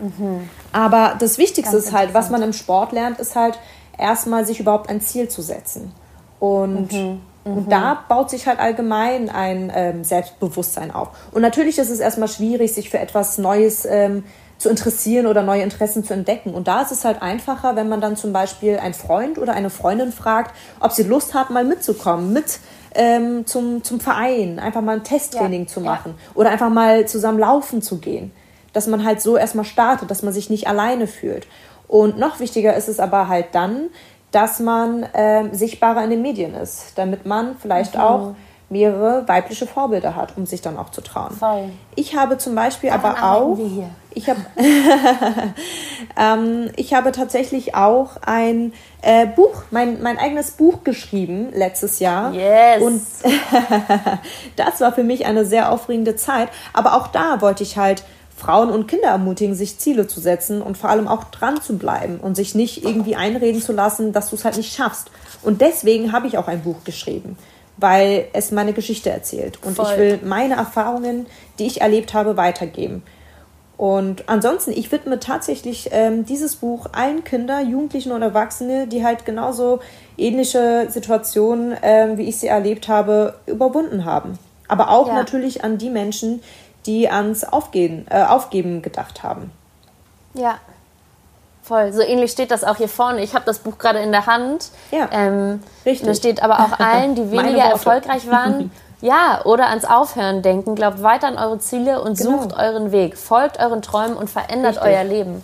Mhm. 0.00 0.48
Aber 0.72 1.16
das 1.18 1.36
Wichtigste 1.36 1.74
Ganz 1.74 1.86
ist 1.88 1.92
halt, 1.92 2.14
was 2.14 2.30
man 2.30 2.42
im 2.42 2.54
Sport 2.54 2.92
lernt, 2.92 3.20
ist 3.20 3.36
halt 3.36 3.58
erstmal 3.98 4.46
sich 4.46 4.60
überhaupt 4.60 4.88
ein 4.88 5.02
Ziel 5.02 5.28
zu 5.28 5.42
setzen. 5.42 5.92
Und, 6.40 6.92
mhm. 6.92 7.20
und 7.44 7.66
mhm. 7.66 7.68
da 7.68 8.02
baut 8.08 8.30
sich 8.30 8.46
halt 8.46 8.60
allgemein 8.60 9.28
ein 9.28 9.70
ähm, 9.74 10.04
Selbstbewusstsein 10.04 10.90
auf. 10.90 11.10
Und 11.32 11.42
natürlich 11.42 11.76
ist 11.76 11.90
es 11.90 12.00
erstmal 12.00 12.28
schwierig, 12.28 12.72
sich 12.72 12.88
für 12.88 12.98
etwas 12.98 13.36
Neues 13.36 13.84
ähm, 13.84 14.24
zu 14.58 14.68
interessieren 14.68 15.26
oder 15.26 15.42
neue 15.42 15.62
Interessen 15.62 16.04
zu 16.04 16.12
entdecken. 16.12 16.52
Und 16.52 16.68
da 16.68 16.82
ist 16.82 16.90
es 16.90 17.04
halt 17.04 17.22
einfacher, 17.22 17.76
wenn 17.76 17.88
man 17.88 18.00
dann 18.00 18.16
zum 18.16 18.32
Beispiel 18.32 18.78
einen 18.78 18.94
Freund 18.94 19.38
oder 19.38 19.54
eine 19.54 19.70
Freundin 19.70 20.12
fragt, 20.12 20.54
ob 20.80 20.92
sie 20.92 21.04
Lust 21.04 21.32
hat, 21.32 21.50
mal 21.50 21.64
mitzukommen, 21.64 22.32
mit 22.32 22.58
ähm, 22.94 23.46
zum, 23.46 23.84
zum 23.84 24.00
Verein, 24.00 24.58
einfach 24.58 24.80
mal 24.80 24.96
ein 24.96 25.04
Testtraining 25.04 25.62
ja, 25.62 25.68
zu 25.68 25.80
machen 25.80 26.14
ja. 26.16 26.32
oder 26.34 26.50
einfach 26.50 26.70
mal 26.70 27.06
zusammen 27.06 27.38
laufen 27.38 27.82
zu 27.82 27.98
gehen. 27.98 28.32
Dass 28.72 28.86
man 28.86 29.04
halt 29.04 29.22
so 29.22 29.36
erstmal 29.36 29.64
startet, 29.64 30.10
dass 30.10 30.22
man 30.22 30.32
sich 30.32 30.50
nicht 30.50 30.66
alleine 30.66 31.06
fühlt. 31.06 31.46
Und 31.86 32.18
noch 32.18 32.40
wichtiger 32.40 32.74
ist 32.74 32.88
es 32.88 33.00
aber 33.00 33.28
halt 33.28 33.46
dann, 33.52 33.88
dass 34.30 34.60
man 34.60 35.04
äh, 35.04 35.54
sichtbarer 35.54 36.04
in 36.04 36.10
den 36.10 36.22
Medien 36.22 36.54
ist, 36.54 36.92
damit 36.96 37.24
man 37.24 37.56
vielleicht 37.56 37.94
mhm. 37.94 38.00
auch 38.00 38.34
mehrere 38.70 39.26
weibliche 39.26 39.66
Vorbilder 39.66 40.14
hat, 40.14 40.36
um 40.36 40.44
sich 40.44 40.60
dann 40.60 40.76
auch 40.76 40.90
zu 40.90 41.00
trauen. 41.00 41.34
Voll. 41.34 41.70
Ich 41.94 42.14
habe 42.14 42.36
zum 42.36 42.54
Beispiel 42.54 42.90
Daran 42.90 43.16
aber 43.16 43.32
auch, 43.32 43.58
ich 44.12 44.28
habe, 44.28 44.40
ähm, 46.16 46.70
ich 46.76 46.92
habe 46.92 47.12
tatsächlich 47.12 47.74
auch 47.74 48.18
ein 48.20 48.74
äh, 49.00 49.26
Buch, 49.26 49.62
mein, 49.70 50.02
mein 50.02 50.18
eigenes 50.18 50.50
Buch 50.50 50.84
geschrieben 50.84 51.48
letztes 51.54 51.98
Jahr. 51.98 52.32
Yes. 52.34 52.82
Und 52.82 53.02
das 54.56 54.80
war 54.80 54.92
für 54.92 55.04
mich 55.04 55.24
eine 55.24 55.46
sehr 55.46 55.72
aufregende 55.72 56.16
Zeit. 56.16 56.48
Aber 56.74 56.94
auch 56.94 57.06
da 57.08 57.40
wollte 57.40 57.62
ich 57.62 57.78
halt 57.78 58.04
Frauen 58.36 58.70
und 58.70 58.86
Kinder 58.86 59.08
ermutigen, 59.08 59.54
sich 59.54 59.78
Ziele 59.78 60.06
zu 60.06 60.20
setzen 60.20 60.60
und 60.62 60.76
vor 60.76 60.90
allem 60.90 61.08
auch 61.08 61.24
dran 61.24 61.60
zu 61.62 61.78
bleiben 61.78 62.20
und 62.20 62.36
sich 62.36 62.54
nicht 62.54 62.84
irgendwie 62.84 63.16
einreden 63.16 63.62
zu 63.62 63.72
lassen, 63.72 64.12
dass 64.12 64.30
du 64.30 64.36
es 64.36 64.44
halt 64.44 64.58
nicht 64.58 64.74
schaffst. 64.74 65.10
Und 65.42 65.60
deswegen 65.62 66.12
habe 66.12 66.26
ich 66.26 66.36
auch 66.36 66.48
ein 66.48 66.62
Buch 66.62 66.84
geschrieben 66.84 67.36
weil 67.78 68.26
es 68.32 68.50
meine 68.50 68.72
Geschichte 68.72 69.10
erzählt. 69.10 69.58
Und 69.64 69.76
Voll. 69.76 69.86
ich 69.90 69.98
will 69.98 70.20
meine 70.24 70.54
Erfahrungen, 70.54 71.26
die 71.58 71.66
ich 71.66 71.80
erlebt 71.80 72.12
habe, 72.14 72.36
weitergeben. 72.36 73.02
Und 73.76 74.28
ansonsten, 74.28 74.72
ich 74.72 74.90
widme 74.90 75.20
tatsächlich 75.20 75.90
ähm, 75.92 76.24
dieses 76.26 76.56
Buch 76.56 76.86
allen 76.92 77.22
Kinder, 77.22 77.60
Jugendlichen 77.60 78.10
und 78.10 78.22
Erwachsene, 78.22 78.88
die 78.88 79.04
halt 79.04 79.24
genauso 79.24 79.78
ähnliche 80.16 80.88
Situationen, 80.90 81.76
ähm, 81.82 82.18
wie 82.18 82.24
ich 82.24 82.38
sie 82.38 82.48
erlebt 82.48 82.88
habe, 82.88 83.38
überwunden 83.46 84.04
haben. 84.04 84.36
Aber 84.66 84.90
auch 84.90 85.06
ja. 85.06 85.14
natürlich 85.14 85.62
an 85.62 85.78
die 85.78 85.90
Menschen, 85.90 86.42
die 86.86 87.08
ans 87.08 87.44
Aufgeben, 87.44 88.06
äh, 88.10 88.24
Aufgeben 88.24 88.82
gedacht 88.82 89.22
haben. 89.22 89.52
Ja, 90.34 90.58
Voll, 91.68 91.92
so 91.92 92.00
ähnlich 92.00 92.32
steht 92.32 92.50
das 92.50 92.64
auch 92.64 92.76
hier 92.76 92.88
vorne. 92.88 93.22
Ich 93.22 93.34
habe 93.34 93.44
das 93.44 93.58
Buch 93.58 93.76
gerade 93.76 93.98
in 93.98 94.10
der 94.10 94.24
Hand. 94.24 94.70
Ja, 94.90 95.06
ähm, 95.12 95.62
richtig. 95.84 96.08
Da 96.08 96.14
steht 96.14 96.42
aber 96.42 96.60
auch 96.60 96.80
allen, 96.80 97.14
die 97.14 97.30
weniger 97.30 97.64
erfolgreich 97.64 98.30
waren, 98.30 98.70
ja, 99.02 99.42
oder 99.44 99.68
ans 99.68 99.84
Aufhören 99.84 100.40
denken. 100.40 100.74
Glaubt 100.74 101.02
weiter 101.02 101.26
an 101.26 101.36
eure 101.36 101.58
Ziele 101.58 102.00
und 102.00 102.16
genau. 102.16 102.38
sucht 102.38 102.56
euren 102.56 102.90
Weg. 102.90 103.18
Folgt 103.18 103.60
euren 103.60 103.82
Träumen 103.82 104.16
und 104.16 104.30
verändert 104.30 104.76
richtig. 104.76 104.92
euer 104.94 105.04
Leben. 105.04 105.42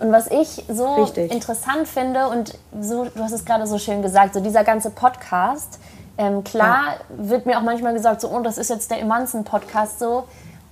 Und 0.00 0.10
was 0.10 0.26
ich 0.32 0.64
so 0.68 0.94
Richtig. 0.96 1.30
interessant 1.30 1.86
finde, 1.86 2.26
und 2.26 2.58
so, 2.80 3.04
du 3.04 3.22
hast 3.22 3.30
es 3.30 3.44
gerade 3.44 3.68
so 3.68 3.78
schön 3.78 4.02
gesagt, 4.02 4.34
so 4.34 4.40
dieser 4.40 4.64
ganze 4.64 4.90
Podcast, 4.90 5.78
ähm, 6.18 6.42
klar 6.42 6.96
ja. 6.98 7.28
wird 7.28 7.46
mir 7.46 7.56
auch 7.56 7.62
manchmal 7.62 7.92
gesagt, 7.92 8.20
so, 8.20 8.28
oh, 8.30 8.40
das 8.40 8.58
ist 8.58 8.68
jetzt 8.68 8.90
der 8.90 8.98
Emanzen-Podcast, 8.98 10.00
so, 10.00 10.24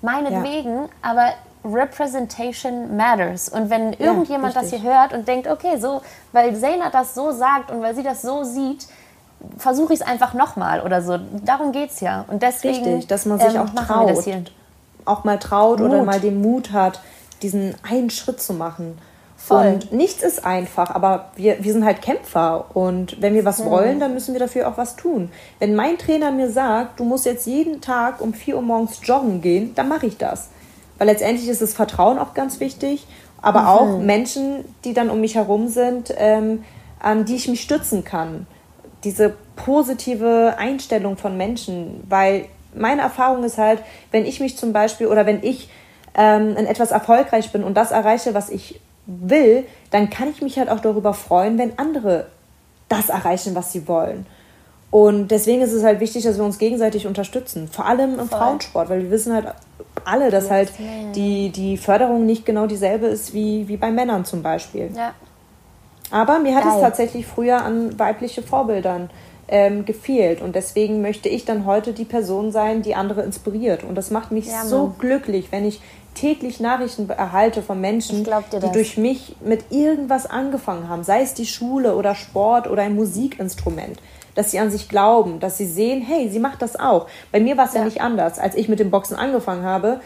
meinetwegen, 0.03 0.79
ja. 0.79 0.89
aber 1.03 1.33
Representation 1.65 2.97
matters. 2.97 3.49
Und 3.49 3.71
wenn 3.71 3.93
irgendjemand 3.93 4.55
ja, 4.55 4.61
das 4.61 4.71
hier 4.71 4.83
hört 4.83 5.13
und 5.13 5.29
denkt, 5.29 5.47
okay, 5.49 5.79
so, 5.79 6.01
weil 6.33 6.57
Zayna 6.57 6.91
das 6.91 7.15
so 7.15 7.33
sagt 7.33 7.71
und 7.71 7.83
weil 7.83 7.95
sie 7.95 8.03
das 8.03 8.23
so 8.23 8.45
sieht, 8.45 8.87
versuche 9.57 9.93
ich 9.93 10.01
es 10.01 10.07
einfach 10.07 10.35
nochmal 10.35 10.81
oder 10.81 11.03
so. 11.03 11.19
Darum 11.45 11.73
geht 11.73 11.91
es 11.91 12.01
ja. 12.01 12.25
Und 12.29 12.43
deswegen 12.43 12.85
Richtig, 12.85 13.07
dass 13.09 13.27
man 13.27 13.39
sich 13.39 13.55
ähm, 13.55 13.63
auch 13.63 13.85
traut. 13.85 14.53
Auch 15.05 15.25
mal 15.25 15.39
traut 15.39 15.81
Mut. 15.81 15.91
oder 15.91 16.05
mal 16.05 16.21
den 16.21 16.41
Mut 16.41 16.73
hat, 16.73 17.01
diesen 17.43 17.75
einen 17.83 18.11
Schritt 18.11 18.41
zu 18.41 18.53
machen. 18.53 18.99
Voll. 19.37 19.67
Und 19.67 19.93
nichts 19.93 20.23
ist 20.23 20.45
einfach, 20.45 20.95
aber 20.95 21.31
wir, 21.35 21.65
wir 21.65 21.73
sind 21.73 21.85
halt 21.85 22.03
Kämpfer. 22.03 22.67
Und 22.75 23.21
wenn 23.23 23.35
wir 23.35 23.47
was 23.47 23.61
mhm. 23.61 23.71
wollen, 23.71 24.01
dann 24.01 24.13
müssen 24.13 24.35
wir 24.35 24.41
dafür 24.41 24.69
auch 24.69 24.77
was 24.77 24.97
tun. 24.97 25.31
Wenn 25.59 25.75
mein 25.75 25.97
Trainer 25.97 26.31
mir 26.31 26.51
sagt, 26.51 27.01
du 27.01 27.05
musst 27.05 27.25
jetzt 27.25 27.47
jeden 27.47 27.81
Tag 27.81 28.21
um 28.21 28.35
4 28.35 28.57
Uhr 28.57 28.63
morgens 28.63 29.01
joggen 29.03 29.41
gehen, 29.41 29.75
dann 29.75 29.89
mache 29.89 30.07
ich 30.07 30.19
das. 30.19 30.51
Weil 31.01 31.07
letztendlich 31.07 31.49
ist 31.49 31.63
das 31.63 31.73
Vertrauen 31.73 32.19
auch 32.19 32.35
ganz 32.35 32.61
wichtig, 32.61 33.07
aber 33.41 33.63
mhm. 33.63 33.67
auch 33.67 33.99
Menschen, 34.01 34.67
die 34.85 34.93
dann 34.93 35.09
um 35.09 35.23
mich 35.23 35.35
herum 35.35 35.69
sind, 35.69 36.13
ähm, 36.19 36.63
an 36.99 37.25
die 37.25 37.37
ich 37.37 37.49
mich 37.49 37.63
stützen 37.63 38.05
kann. 38.05 38.47
Diese 39.03 39.33
positive 39.57 40.57
Einstellung 40.59 41.17
von 41.17 41.39
Menschen, 41.39 42.05
weil 42.07 42.45
meine 42.75 43.01
Erfahrung 43.01 43.45
ist 43.45 43.57
halt, 43.57 43.83
wenn 44.11 44.27
ich 44.27 44.41
mich 44.41 44.59
zum 44.59 44.75
Beispiel 44.75 45.07
oder 45.07 45.25
wenn 45.25 45.43
ich 45.43 45.71
ähm, 46.15 46.55
in 46.55 46.67
etwas 46.67 46.91
erfolgreich 46.91 47.51
bin 47.51 47.65
und 47.65 47.79
das 47.79 47.93
erreiche, 47.93 48.35
was 48.35 48.51
ich 48.51 48.79
will, 49.07 49.65
dann 49.91 50.11
kann 50.11 50.29
ich 50.29 50.43
mich 50.43 50.59
halt 50.59 50.69
auch 50.69 50.81
darüber 50.81 51.15
freuen, 51.15 51.57
wenn 51.57 51.79
andere 51.79 52.27
das 52.91 53.09
erreichen, 53.09 53.55
was 53.55 53.73
sie 53.73 53.89
wollen. 53.89 54.27
Und 54.91 55.29
deswegen 55.29 55.63
ist 55.63 55.73
es 55.73 55.83
halt 55.83 55.99
wichtig, 56.01 56.25
dass 56.25 56.37
wir 56.37 56.45
uns 56.45 56.59
gegenseitig 56.59 57.07
unterstützen. 57.07 57.69
Vor 57.69 57.87
allem 57.87 58.19
im 58.19 58.29
Voll. 58.29 58.39
Frauensport, 58.39 58.91
weil 58.91 59.05
wir 59.05 59.11
wissen 59.11 59.33
halt 59.33 59.47
alle, 60.05 60.31
dass 60.31 60.51
halt 60.51 60.73
die, 61.15 61.51
die 61.51 61.77
Förderung 61.77 62.27
nicht 62.27 62.47
genau 62.47 62.67
dieselbe 62.67 63.07
ist 63.07 63.35
wie, 63.35 63.69
wie 63.69 63.77
bei 63.77 63.91
Männern 63.91 64.25
zum 64.25 64.43
Beispiel. 64.43 64.91
Ja. 64.95 65.15
Aber 66.11 66.39
mir 66.39 66.55
hat 66.55 66.65
Geil. 66.65 66.73
es 66.75 66.81
tatsächlich 66.81 67.27
früher 67.27 67.63
an 67.63 67.99
weibliche 67.99 68.43
Vorbildern 68.43 69.11
ähm, 69.49 69.85
gefehlt. 69.85 70.41
Und 70.41 70.55
deswegen 70.55 71.03
möchte 71.03 71.29
ich 71.29 71.45
dann 71.45 71.67
heute 71.67 71.93
die 71.93 72.05
Person 72.05 72.53
sein, 72.53 72.83
die 72.83 72.95
andere 72.95 73.23
inspiriert. 73.23 73.85
Und 73.85 73.95
das 73.95 74.11
macht 74.11 74.33
mich 74.33 74.47
ja, 74.47 74.65
so 74.65 74.95
glücklich, 74.99 75.53
wenn 75.53 75.65
ich 75.65 75.81
täglich 76.15 76.61
Nachrichten 76.61 77.09
erhalte 77.09 77.63
von 77.63 77.81
Menschen, 77.81 78.25
die 78.25 78.73
durch 78.73 78.97
mich 78.97 79.37
mit 79.45 79.71
irgendwas 79.71 80.27
angefangen 80.27 80.89
haben, 80.89 81.05
sei 81.05 81.23
es 81.23 81.35
die 81.35 81.47
Schule 81.47 81.95
oder 81.95 82.15
Sport 82.15 82.69
oder 82.69 82.83
ein 82.83 82.97
Musikinstrument, 82.97 83.99
dass 84.35 84.51
sie 84.51 84.59
an 84.59 84.71
sich 84.71 84.89
glauben, 84.89 85.41
dass 85.41 85.59
sie 85.59 85.67
sehen, 85.67 86.03
hey, 86.03 86.29
sie 86.29 86.39
macht 86.39 86.63
das 86.63 86.79
auch. 86.79 87.07
Bei 87.33 87.41
mir 87.41 87.57
war 87.57 87.67
es 87.67 87.75
ja. 87.75 87.81
ja. 87.81 87.85
nicht 87.85 88.01
anders. 88.01 88.39
Als 88.39 88.55
ich 88.55 88.69
mit 88.69 88.79
dem 88.79 88.91
Boxen 88.91 89.17
angefangen 89.17 89.65
habe, 89.65 90.01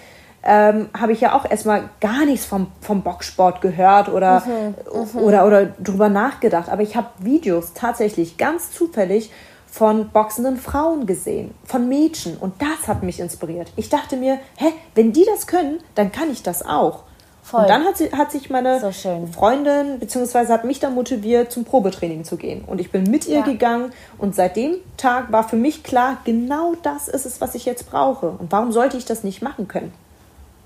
ähm, 0.44 0.88
habe 0.98 1.12
ich 1.12 1.20
ja 1.20 1.34
auch 1.34 1.50
erstmal 1.50 1.88
gar 2.00 2.26
nichts 2.26 2.44
vom, 2.44 2.68
vom 2.80 3.02
Boxsport 3.02 3.60
gehört 3.60 4.08
oder, 4.08 4.42
mhm, 4.46 4.74
mhm. 5.14 5.20
oder, 5.20 5.46
oder 5.46 5.66
drüber 5.66 6.08
nachgedacht. 6.08 6.68
Aber 6.68 6.82
ich 6.82 6.96
habe 6.96 7.08
Videos 7.18 7.72
tatsächlich 7.72 8.36
ganz 8.36 8.70
zufällig 8.70 9.30
von 9.66 10.10
boxenden 10.10 10.56
Frauen 10.56 11.06
gesehen, 11.06 11.52
von 11.64 11.88
Mädchen. 11.88 12.36
Und 12.36 12.62
das 12.62 12.86
hat 12.86 13.02
mich 13.02 13.18
inspiriert. 13.18 13.72
Ich 13.74 13.88
dachte 13.88 14.16
mir, 14.16 14.38
hä, 14.56 14.66
wenn 14.94 15.12
die 15.12 15.24
das 15.24 15.46
können, 15.46 15.78
dann 15.94 16.12
kann 16.12 16.30
ich 16.30 16.42
das 16.42 16.64
auch. 16.64 17.02
Voll. 17.44 17.60
Und 17.60 17.68
dann 17.68 17.84
hat, 17.84 17.98
sie, 17.98 18.10
hat 18.10 18.32
sich 18.32 18.48
meine 18.48 18.80
so 18.80 18.90
Freundin 18.90 19.98
beziehungsweise 19.98 20.50
hat 20.50 20.64
mich 20.64 20.80
dann 20.80 20.94
motiviert, 20.94 21.52
zum 21.52 21.66
Probetraining 21.66 22.24
zu 22.24 22.38
gehen. 22.38 22.64
Und 22.66 22.80
ich 22.80 22.90
bin 22.90 23.02
mit 23.04 23.26
ihr 23.26 23.40
ja. 23.40 23.44
gegangen 23.44 23.92
und 24.16 24.34
seit 24.34 24.56
dem 24.56 24.76
Tag 24.96 25.30
war 25.30 25.46
für 25.46 25.56
mich 25.56 25.82
klar, 25.82 26.16
genau 26.24 26.72
das 26.82 27.06
ist 27.06 27.26
es, 27.26 27.42
was 27.42 27.54
ich 27.54 27.66
jetzt 27.66 27.90
brauche. 27.90 28.30
Und 28.30 28.50
warum 28.50 28.72
sollte 28.72 28.96
ich 28.96 29.04
das 29.04 29.24
nicht 29.24 29.42
machen 29.42 29.68
können? 29.68 29.92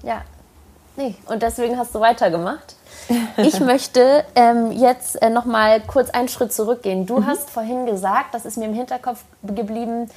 Ja, 0.04 0.22
nee. 0.96 1.16
Und 1.26 1.42
deswegen 1.42 1.76
hast 1.76 1.94
du 1.94 2.00
weitergemacht. 2.00 2.76
Ich 3.38 3.60
möchte 3.60 4.24
ähm, 4.34 4.72
jetzt 4.72 5.20
äh, 5.22 5.30
noch 5.30 5.44
mal 5.44 5.80
kurz 5.80 6.10
einen 6.10 6.28
Schritt 6.28 6.52
zurückgehen. 6.52 7.06
Du 7.06 7.18
mhm. 7.18 7.26
hast 7.26 7.50
vorhin 7.50 7.86
gesagt, 7.86 8.34
das 8.34 8.44
ist 8.44 8.56
mir 8.56 8.66
im 8.66 8.74
Hinterkopf 8.74 9.24
geblieben, 9.42 10.10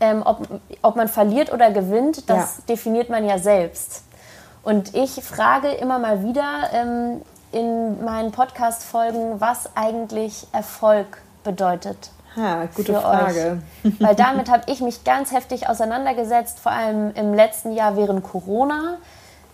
ähm, 0.00 0.22
ob, 0.24 0.46
ob 0.82 0.96
man 0.96 1.08
verliert 1.08 1.52
oder 1.52 1.70
gewinnt, 1.70 2.28
das 2.30 2.58
ja. 2.58 2.64
definiert 2.68 3.08
man 3.08 3.24
ja 3.24 3.38
selbst. 3.38 4.02
Und 4.68 4.94
ich 4.94 5.12
frage 5.24 5.68
immer 5.68 5.98
mal 5.98 6.22
wieder 6.22 6.68
ähm, 6.74 7.22
in 7.52 8.04
meinen 8.04 8.32
Podcast-Folgen, 8.32 9.40
was 9.40 9.70
eigentlich 9.74 10.46
Erfolg 10.52 11.22
bedeutet. 11.42 12.10
Ha, 12.36 12.66
gute 12.74 12.92
Frage. 12.92 13.62
Euch. 13.82 13.92
Weil 13.98 14.14
damit 14.14 14.50
habe 14.50 14.64
ich 14.66 14.82
mich 14.82 15.04
ganz 15.04 15.32
heftig 15.32 15.70
auseinandergesetzt, 15.70 16.58
vor 16.58 16.72
allem 16.72 17.12
im 17.14 17.32
letzten 17.32 17.72
Jahr 17.72 17.96
während 17.96 18.22
Corona 18.22 18.98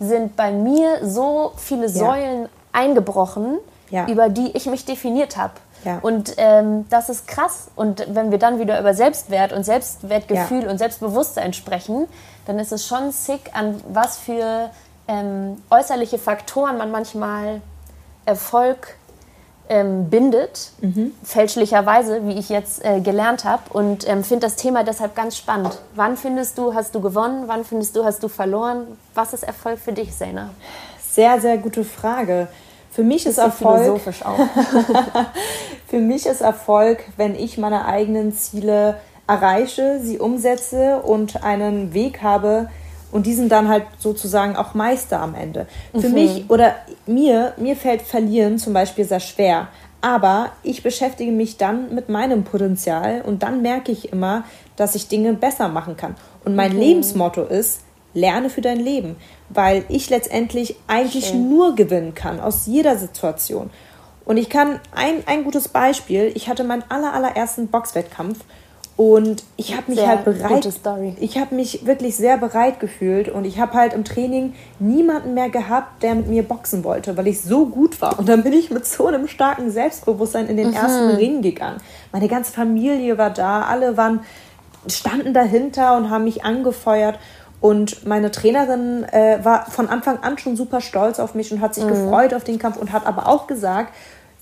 sind 0.01 0.35
bei 0.35 0.51
mir 0.51 1.07
so 1.07 1.53
viele 1.55 1.87
Säulen 1.87 2.41
ja 2.41 2.49
eingebrochen, 2.73 3.59
ja. 3.91 4.07
über 4.07 4.27
die 4.27 4.51
ich 4.51 4.65
mich 4.65 4.83
definiert 4.83 5.37
habe. 5.37 5.53
Ja. 5.85 5.99
Und 6.01 6.33
ähm, 6.35 6.87
das 6.89 7.07
ist 7.07 7.25
krass. 7.25 7.69
Und 7.77 8.05
wenn 8.09 8.31
wir 8.31 8.37
dann 8.37 8.59
wieder 8.59 8.77
über 8.81 8.93
Selbstwert 8.93 9.53
und 9.53 9.63
Selbstwertgefühl 9.63 10.67
und 10.67 10.77
Selbstbewusstsein 10.77 11.53
sprechen, 11.53 12.07
dann 12.47 12.59
ist 12.59 12.73
es 12.73 12.85
schon 12.85 13.11
sick, 13.11 13.51
an 13.53 13.79
was 13.87 14.17
für 14.17 14.71
ähm, 15.07 15.61
äußerliche 15.69 16.17
Faktoren 16.17 16.77
man 16.77 16.91
manchmal 16.91 17.61
Erfolg 18.25 18.95
ähm, 19.67 20.09
bindet, 20.09 20.71
mhm. 20.81 21.11
fälschlicherweise, 21.23 22.27
wie 22.27 22.33
ich 22.33 22.49
jetzt 22.49 22.83
äh, 22.85 22.99
gelernt 23.01 23.45
habe. 23.45 23.63
Und 23.71 24.07
ähm, 24.07 24.23
finde 24.23 24.47
das 24.47 24.55
Thema 24.55 24.83
deshalb 24.83 25.15
ganz 25.15 25.37
spannend. 25.37 25.79
Wann 25.95 26.17
findest 26.17 26.57
du, 26.57 26.73
hast 26.73 26.93
du 26.93 27.01
gewonnen? 27.01 27.43
Wann 27.47 27.65
findest 27.65 27.95
du, 27.95 28.03
hast 28.03 28.21
du 28.21 28.27
verloren? 28.27 28.85
Was 29.13 29.33
ist 29.33 29.43
Erfolg 29.43 29.79
für 29.79 29.93
dich, 29.93 30.13
Sena? 30.13 30.51
Sehr, 31.01 31.39
sehr 31.39 31.57
gute 31.57 31.83
Frage. 31.83 32.47
Für 32.91 33.03
mich 33.03 33.25
ist 33.25 33.37
Erfolg. 33.37 33.81
Philosophisch 33.81 34.23
auch. 34.23 34.37
für 35.87 35.99
mich 35.99 36.25
ist 36.25 36.41
Erfolg, 36.41 37.03
wenn 37.17 37.35
ich 37.35 37.57
meine 37.57 37.85
eigenen 37.85 38.33
Ziele 38.33 38.97
erreiche, 39.27 39.99
sie 40.01 40.19
umsetze 40.19 41.01
und 41.01 41.43
einen 41.43 41.93
Weg 41.93 42.21
habe 42.21 42.69
und 43.15 43.25
diesen 43.25 43.47
dann 43.47 43.69
halt 43.69 43.85
sozusagen 43.97 44.57
auch 44.57 44.73
meister 44.73 45.21
am 45.21 45.35
Ende. 45.35 45.67
Für 45.97 46.09
mhm. 46.09 46.13
mich 46.13 46.49
oder 46.49 46.75
mir, 47.05 47.53
mir 47.55 47.77
fällt 47.77 48.01
Verlieren 48.01 48.57
zum 48.57 48.73
Beispiel 48.73 49.05
sehr 49.05 49.21
schwer. 49.21 49.69
Aber 50.01 50.51
ich 50.63 50.83
beschäftige 50.83 51.31
mich 51.31 51.55
dann 51.55 51.95
mit 51.95 52.09
meinem 52.09 52.43
Potenzial 52.43 53.21
und 53.21 53.41
dann 53.41 53.61
merke 53.61 53.93
ich 53.93 54.11
immer, 54.11 54.43
dass 54.75 54.95
ich 54.95 55.07
Dinge 55.07 55.31
besser 55.31 55.69
machen 55.69 55.95
kann. 55.95 56.15
Und 56.43 56.57
mein 56.57 56.73
mhm. 56.73 56.79
Lebensmotto 56.79 57.43
ist, 57.43 57.83
lerne 58.13 58.49
für 58.49 58.59
dein 58.59 58.81
Leben, 58.81 59.15
weil 59.47 59.85
ich 59.87 60.09
letztendlich 60.09 60.75
eigentlich 60.87 61.27
Schön. 61.27 61.49
nur 61.49 61.73
gewinnen 61.73 62.15
kann 62.15 62.41
aus 62.41 62.65
jeder 62.65 62.97
Situation. 62.97 63.69
Und 64.25 64.35
ich 64.35 64.49
kann 64.49 64.81
ein, 64.93 65.23
ein 65.25 65.45
gutes 65.45 65.69
Beispiel, 65.69 66.33
ich 66.35 66.49
hatte 66.49 66.65
meinen 66.65 66.83
aller, 66.89 67.13
allerersten 67.13 67.67
Boxwettkampf 67.67 68.39
und 68.97 69.43
ich 69.57 69.75
habe 69.75 69.91
mich 69.91 69.99
sehr 69.99 70.07
halt 70.07 70.23
bereit, 70.23 70.65
ich 71.19 71.37
habe 71.37 71.53
mich 71.53 71.85
wirklich 71.85 72.15
sehr 72.15 72.37
bereit 72.37 72.79
gefühlt 72.79 73.27
und 73.27 73.43
ich 73.43 73.59
habe 73.59 73.73
halt 73.73 73.91
im 73.91 74.05
Training 74.05 74.53
niemanden 74.79 75.33
mehr 75.33 75.49
gehabt, 75.49 76.01
der 76.01 76.15
mit 76.15 76.27
mir 76.27 76.43
boxen 76.43 76.85
wollte, 76.85 77.17
weil 77.17 77.27
ich 77.27 77.41
so 77.41 77.65
gut 77.65 78.01
war. 78.01 78.17
Und 78.17 78.29
dann 78.29 78.41
bin 78.43 78.53
ich 78.53 78.71
mit 78.71 78.85
so 78.85 79.07
einem 79.07 79.27
starken 79.27 79.69
Selbstbewusstsein 79.69 80.47
in 80.47 80.55
den 80.55 80.69
mhm. 80.69 80.75
ersten 80.75 81.09
Ring 81.17 81.41
gegangen. 81.41 81.81
Meine 82.13 82.29
ganze 82.29 82.53
Familie 82.53 83.17
war 83.17 83.31
da, 83.31 83.63
alle 83.63 83.97
waren 83.97 84.21
standen 84.87 85.33
dahinter 85.33 85.97
und 85.97 86.09
haben 86.09 86.23
mich 86.23 86.45
angefeuert. 86.45 87.19
Und 87.59 88.05
meine 88.05 88.31
Trainerin 88.31 89.03
äh, 89.11 89.39
war 89.43 89.65
von 89.71 89.89
Anfang 89.89 90.19
an 90.19 90.37
schon 90.37 90.55
super 90.55 90.79
stolz 90.79 91.19
auf 91.19 91.35
mich 91.35 91.51
und 91.51 91.59
hat 91.59 91.75
sich 91.75 91.83
mhm. 91.83 91.89
gefreut 91.89 92.33
auf 92.33 92.45
den 92.45 92.59
Kampf 92.59 92.77
und 92.77 92.93
hat 92.93 93.05
aber 93.05 93.27
auch 93.27 93.47
gesagt, 93.47 93.93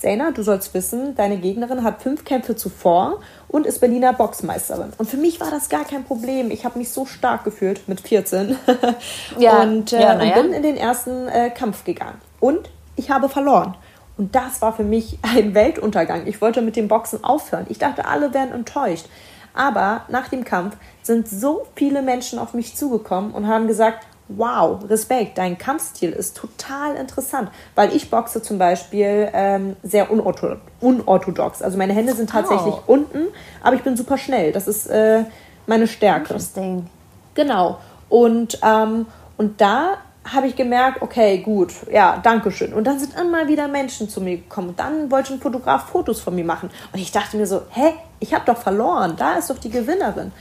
Zena, 0.04 0.32
du 0.32 0.44
sollst 0.44 0.74
wissen, 0.74 1.16
deine 1.16 1.38
Gegnerin 1.38 1.86
hat 1.86 2.02
fünf 2.02 2.26
Kämpfe 2.26 2.58
zuvor 2.58 3.22
und 3.48 3.66
ist 3.66 3.80
Berliner 3.80 4.12
Boxmeisterin. 4.12 4.92
Und 4.98 5.10
für 5.10 5.16
mich 5.16 5.40
war 5.40 5.50
das 5.50 5.70
gar 5.70 5.86
kein 5.86 6.04
Problem. 6.04 6.52
Ich 6.52 6.66
habe 6.66 6.78
mich 6.78 6.92
so 6.92 7.06
stark 7.06 7.46
gefühlt 7.46 7.88
mit 7.88 8.02
14 8.02 8.58
ja. 9.40 9.62
und, 9.62 9.94
äh, 9.94 10.02
ja, 10.02 10.20
und 10.20 10.34
bin 10.34 10.52
in 10.52 10.62
den 10.62 10.76
ersten 10.76 11.30
äh, 11.30 11.50
Kampf 11.52 11.86
gegangen. 11.86 12.20
Und 12.42 12.70
ich 12.98 13.12
habe 13.12 13.30
verloren. 13.30 13.78
Und 14.18 14.36
das 14.36 14.62
war 14.62 14.76
für 14.76 14.84
mich 14.84 15.20
ein 15.22 15.56
Weltuntergang. 15.56 16.28
Ich 16.28 16.42
wollte 16.42 16.62
mit 16.62 16.76
dem 16.76 16.90
Boxen 16.90 17.24
aufhören. 17.24 17.66
Ich 17.70 17.78
dachte, 17.78 18.04
alle 18.04 18.34
wären 18.34 18.52
enttäuscht. 18.52 19.06
Aber 19.54 20.02
nach 20.10 20.28
dem 20.28 20.44
Kampf 20.44 20.76
sind 21.02 21.30
so 21.30 21.66
viele 21.78 22.02
Menschen 22.02 22.40
auf 22.40 22.54
mich 22.54 22.76
zugekommen 22.76 23.32
und 23.32 23.48
haben 23.48 23.68
gesagt, 23.68 24.06
wow, 24.38 24.80
Respekt, 24.90 25.38
dein 25.38 25.58
Kampfstil 25.58 26.12
ist 26.12 26.38
total 26.38 26.96
interessant, 26.96 27.50
weil 27.76 27.96
ich 27.96 28.10
boxe 28.10 28.42
zum 28.42 28.58
Beispiel 28.58 29.30
ähm, 29.34 29.76
sehr 29.84 30.10
unorthodox. 30.12 31.62
Also 31.62 31.78
meine 31.78 31.94
Hände 31.94 32.14
sind 32.14 32.30
tatsächlich 32.30 32.76
oh. 32.76 32.94
unten, 32.94 33.28
aber 33.62 33.76
ich 33.76 33.84
bin 33.84 33.98
super 33.98 34.18
schnell. 34.18 34.52
Das 34.52 34.68
ist 34.68 34.88
äh, 34.88 35.24
meine 35.68 35.88
Stärke. 35.88 36.34
Interesting. 36.34 36.88
Genau. 37.36 37.80
Und, 38.10 38.60
ähm, 38.64 39.08
und 39.38 39.60
da 39.62 39.98
habe 40.32 40.48
ich 40.48 40.56
gemerkt, 40.56 41.02
okay, 41.02 41.40
gut, 41.40 41.74
ja, 41.92 42.20
danke 42.22 42.52
schön. 42.52 42.74
Und 42.74 42.86
dann 42.86 43.00
sind 43.00 43.18
immer 43.20 43.48
wieder 43.48 43.68
Menschen 43.68 44.08
zu 44.08 44.22
mir 44.22 44.38
gekommen. 44.38 44.70
Und 44.70 44.80
dann 44.80 45.12
wollte 45.12 45.34
ein 45.34 45.40
Fotograf 45.40 45.90
Fotos 45.90 46.22
von 46.22 46.36
mir 46.36 46.46
machen. 46.46 46.70
Und 46.94 47.00
ich 47.00 47.12
dachte 47.12 47.38
mir 47.38 47.46
so, 47.46 47.64
hä, 47.70 47.94
ich 48.20 48.34
habe 48.34 48.46
doch 48.46 48.58
verloren. 48.58 49.16
Da 49.18 49.34
ist 49.34 49.50
doch 49.50 49.58
die 49.58 49.70
Gewinnerin. 49.70 50.32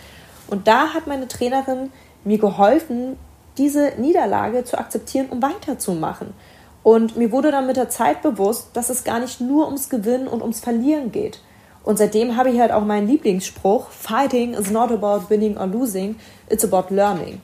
Und 0.47 0.69
da 0.69 0.95
hat 0.95 1.07
meine 1.07 1.27
Trainerin 1.29 1.91
mir 2.25 2.39
geholfen, 2.39 3.17
diese 3.59 3.93
Niederlage 3.99 4.65
zu 4.65 4.79
akzeptieren, 4.79 5.29
um 5.31 5.43
weiterzumachen. 5.43 6.35
Und 6.83 7.17
mir 7.17 7.31
wurde 7.31 7.51
dann 7.51 7.67
mit 7.67 7.77
der 7.77 7.89
Zeit 7.89 8.23
bewusst, 8.23 8.71
dass 8.73 8.91
es 8.91 9.05
gar 9.05 9.21
nicht 9.21 9.41
nur 9.41 9.67
ums 9.67 9.89
Gewinnen 9.89 10.27
und 10.27 10.43
ums 10.43 10.61
Verlieren 10.61 11.13
geht. 11.13 11.41
Und 11.85 11.99
seitdem 11.99 12.37
habe 12.37 12.51
ich 12.51 12.61
halt 12.61 12.73
auch 12.73 12.85
meinen 12.85 13.09
Lieblingsspruch: 13.09 13.89
Fighting 13.91 14.55
is 14.55 14.71
not 14.71 14.91
about 14.91 15.29
winning 15.29 15.57
or 15.57 15.67
losing, 15.67 16.17
it's 16.49 16.65
about 16.65 16.95
learning. 16.95 17.41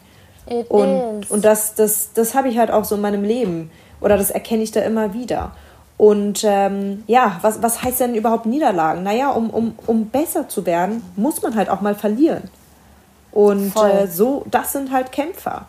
It 0.47 0.71
und, 0.71 1.25
is. 1.25 1.31
und 1.31 1.45
das, 1.45 1.75
das, 1.75 2.13
das 2.15 2.35
habe 2.35 2.49
ich 2.49 2.59
halt 2.59 2.71
auch 2.71 2.85
so 2.85 2.95
in 2.95 3.01
meinem 3.01 3.23
Leben. 3.23 3.71
Oder 4.01 4.17
das 4.17 4.31
erkenne 4.31 4.63
ich 4.63 4.71
da 4.71 4.81
immer 4.81 5.13
wieder. 5.13 5.53
Und 5.97 6.45
ähm, 6.45 7.03
ja, 7.09 7.39
was, 7.43 7.61
was 7.63 7.83
heißt 7.83 8.01
denn 8.01 8.15
überhaupt 8.15 8.47
Niederlagen? 8.47 9.03
Naja, 9.03 9.31
um, 9.31 9.51
um, 9.51 9.75
um 9.87 10.07
besser 10.07 10.49
zu 10.49 10.65
werden, 10.65 11.03
muss 11.17 11.43
man 11.43 11.57
halt 11.57 11.69
auch 11.69 11.81
mal 11.81 11.97
verlieren. 11.97 12.45
Und 13.33 13.77
äh, 13.77 14.07
so, 14.07 14.45
das 14.49 14.73
sind 14.73 14.93
halt 14.93 15.11
Kämpfer. 15.11 15.67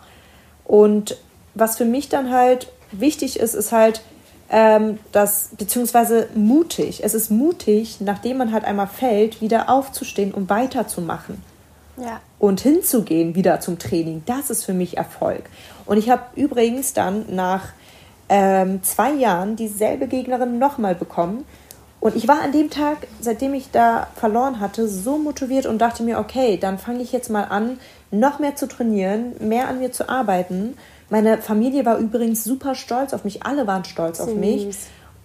Und 0.70 1.16
was 1.56 1.78
für 1.78 1.84
mich 1.84 2.08
dann 2.08 2.30
halt 2.30 2.68
wichtig 2.92 3.40
ist, 3.40 3.54
ist 3.54 3.72
halt, 3.72 4.02
ähm, 4.50 5.00
dass, 5.10 5.48
beziehungsweise 5.58 6.28
mutig. 6.36 7.02
Es 7.02 7.12
ist 7.12 7.28
mutig, 7.28 8.00
nachdem 8.00 8.36
man 8.36 8.52
halt 8.52 8.64
einmal 8.64 8.86
fällt, 8.86 9.40
wieder 9.40 9.68
aufzustehen 9.68 10.32
und 10.32 10.48
weiterzumachen. 10.48 11.42
Ja. 11.96 12.20
Und 12.38 12.60
hinzugehen 12.60 13.34
wieder 13.34 13.58
zum 13.58 13.80
Training. 13.80 14.22
Das 14.26 14.48
ist 14.48 14.64
für 14.64 14.72
mich 14.72 14.96
Erfolg. 14.96 15.42
Und 15.86 15.96
ich 15.96 16.08
habe 16.08 16.22
übrigens 16.36 16.92
dann 16.92 17.34
nach 17.34 17.70
ähm, 18.28 18.80
zwei 18.84 19.12
Jahren 19.12 19.56
dieselbe 19.56 20.06
Gegnerin 20.06 20.60
nochmal 20.60 20.94
bekommen. 20.94 21.44
Und 22.00 22.16
ich 22.16 22.26
war 22.26 22.40
an 22.40 22.52
dem 22.52 22.70
Tag, 22.70 23.06
seitdem 23.20 23.52
ich 23.52 23.70
da 23.70 24.08
verloren 24.14 24.58
hatte, 24.58 24.88
so 24.88 25.18
motiviert 25.18 25.66
und 25.66 25.78
dachte 25.78 26.02
mir, 26.02 26.18
okay, 26.18 26.56
dann 26.56 26.78
fange 26.78 27.02
ich 27.02 27.12
jetzt 27.12 27.28
mal 27.28 27.44
an, 27.44 27.78
noch 28.10 28.38
mehr 28.38 28.56
zu 28.56 28.66
trainieren, 28.66 29.34
mehr 29.38 29.68
an 29.68 29.78
mir 29.78 29.92
zu 29.92 30.08
arbeiten. 30.08 30.76
Meine 31.10 31.38
Familie 31.38 31.84
war 31.84 31.98
übrigens 31.98 32.42
super 32.42 32.74
stolz 32.74 33.12
auf 33.12 33.24
mich, 33.24 33.42
alle 33.44 33.66
waren 33.66 33.84
stolz 33.84 34.16
Süß. 34.16 34.26
auf 34.26 34.34
mich. 34.34 34.68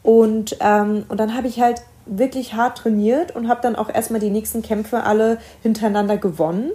Und, 0.04 0.58
ähm, 0.60 1.06
und 1.08 1.18
dann 1.18 1.36
habe 1.36 1.48
ich 1.48 1.62
halt 1.62 1.82
wirklich 2.06 2.54
hart 2.54 2.78
trainiert 2.78 3.36
und 3.36 3.48
habe 3.48 3.62
dann 3.62 3.76
auch 3.76 3.90
erstmal 3.90 4.20
die 4.20 4.30
nächsten 4.30 4.62
Kämpfe 4.62 5.04
alle 5.04 5.40
hintereinander 5.64 6.18
gewonnen. 6.18 6.72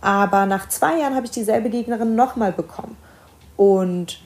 Aber 0.00 0.44
nach 0.46 0.68
zwei 0.68 0.98
Jahren 0.98 1.14
habe 1.14 1.24
ich 1.24 1.32
dieselbe 1.32 1.70
Gegnerin 1.70 2.16
nochmal 2.16 2.52
bekommen. 2.52 2.96
Und 3.56 4.20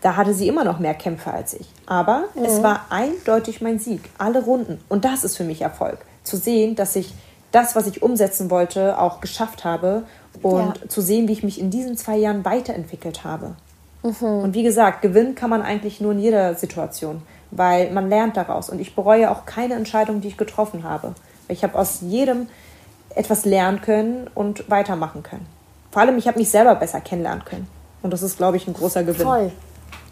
da 0.00 0.16
hatte 0.16 0.34
sie 0.34 0.48
immer 0.48 0.64
noch 0.64 0.78
mehr 0.78 0.94
Kämpfe 0.94 1.32
als 1.32 1.54
ich. 1.54 1.68
Aber 1.86 2.24
mhm. 2.34 2.44
es 2.44 2.62
war 2.62 2.86
eindeutig 2.90 3.60
mein 3.60 3.78
Sieg, 3.78 4.00
alle 4.18 4.42
Runden. 4.44 4.80
Und 4.88 5.04
das 5.04 5.24
ist 5.24 5.36
für 5.36 5.44
mich 5.44 5.62
Erfolg. 5.62 5.98
Zu 6.24 6.36
sehen, 6.36 6.74
dass 6.76 6.96
ich 6.96 7.14
das, 7.50 7.76
was 7.76 7.86
ich 7.86 8.02
umsetzen 8.02 8.50
wollte, 8.50 8.98
auch 8.98 9.20
geschafft 9.20 9.64
habe 9.64 10.04
und 10.40 10.78
ja. 10.78 10.88
zu 10.88 11.02
sehen, 11.02 11.28
wie 11.28 11.32
ich 11.32 11.42
mich 11.42 11.60
in 11.60 11.70
diesen 11.70 11.96
zwei 11.96 12.16
Jahren 12.16 12.44
weiterentwickelt 12.44 13.24
habe. 13.24 13.54
Mhm. 14.02 14.26
Und 14.26 14.54
wie 14.54 14.62
gesagt, 14.62 15.02
gewinnen 15.02 15.34
kann 15.34 15.50
man 15.50 15.62
eigentlich 15.62 16.00
nur 16.00 16.12
in 16.12 16.18
jeder 16.18 16.54
Situation 16.54 17.22
weil 17.52 17.90
man 17.92 18.08
lernt 18.08 18.36
daraus. 18.36 18.68
Und 18.68 18.80
ich 18.80 18.96
bereue 18.96 19.30
auch 19.30 19.46
keine 19.46 19.74
Entscheidung, 19.74 20.20
die 20.20 20.28
ich 20.28 20.36
getroffen 20.36 20.82
habe. 20.82 21.14
Ich 21.48 21.62
habe 21.62 21.78
aus 21.78 22.00
jedem 22.00 22.48
etwas 23.14 23.44
lernen 23.44 23.82
können 23.82 24.28
und 24.34 24.68
weitermachen 24.70 25.22
können. 25.22 25.46
Vor 25.90 26.00
allem, 26.00 26.16
ich 26.16 26.26
habe 26.26 26.38
mich 26.38 26.50
selber 26.50 26.74
besser 26.74 27.00
kennenlernen 27.00 27.44
können. 27.44 27.68
Und 28.02 28.10
das 28.12 28.22
ist, 28.22 28.38
glaube 28.38 28.56
ich, 28.56 28.66
ein 28.66 28.72
großer 28.72 29.04
Gewinn. 29.04 29.26
Voll. 29.26 29.52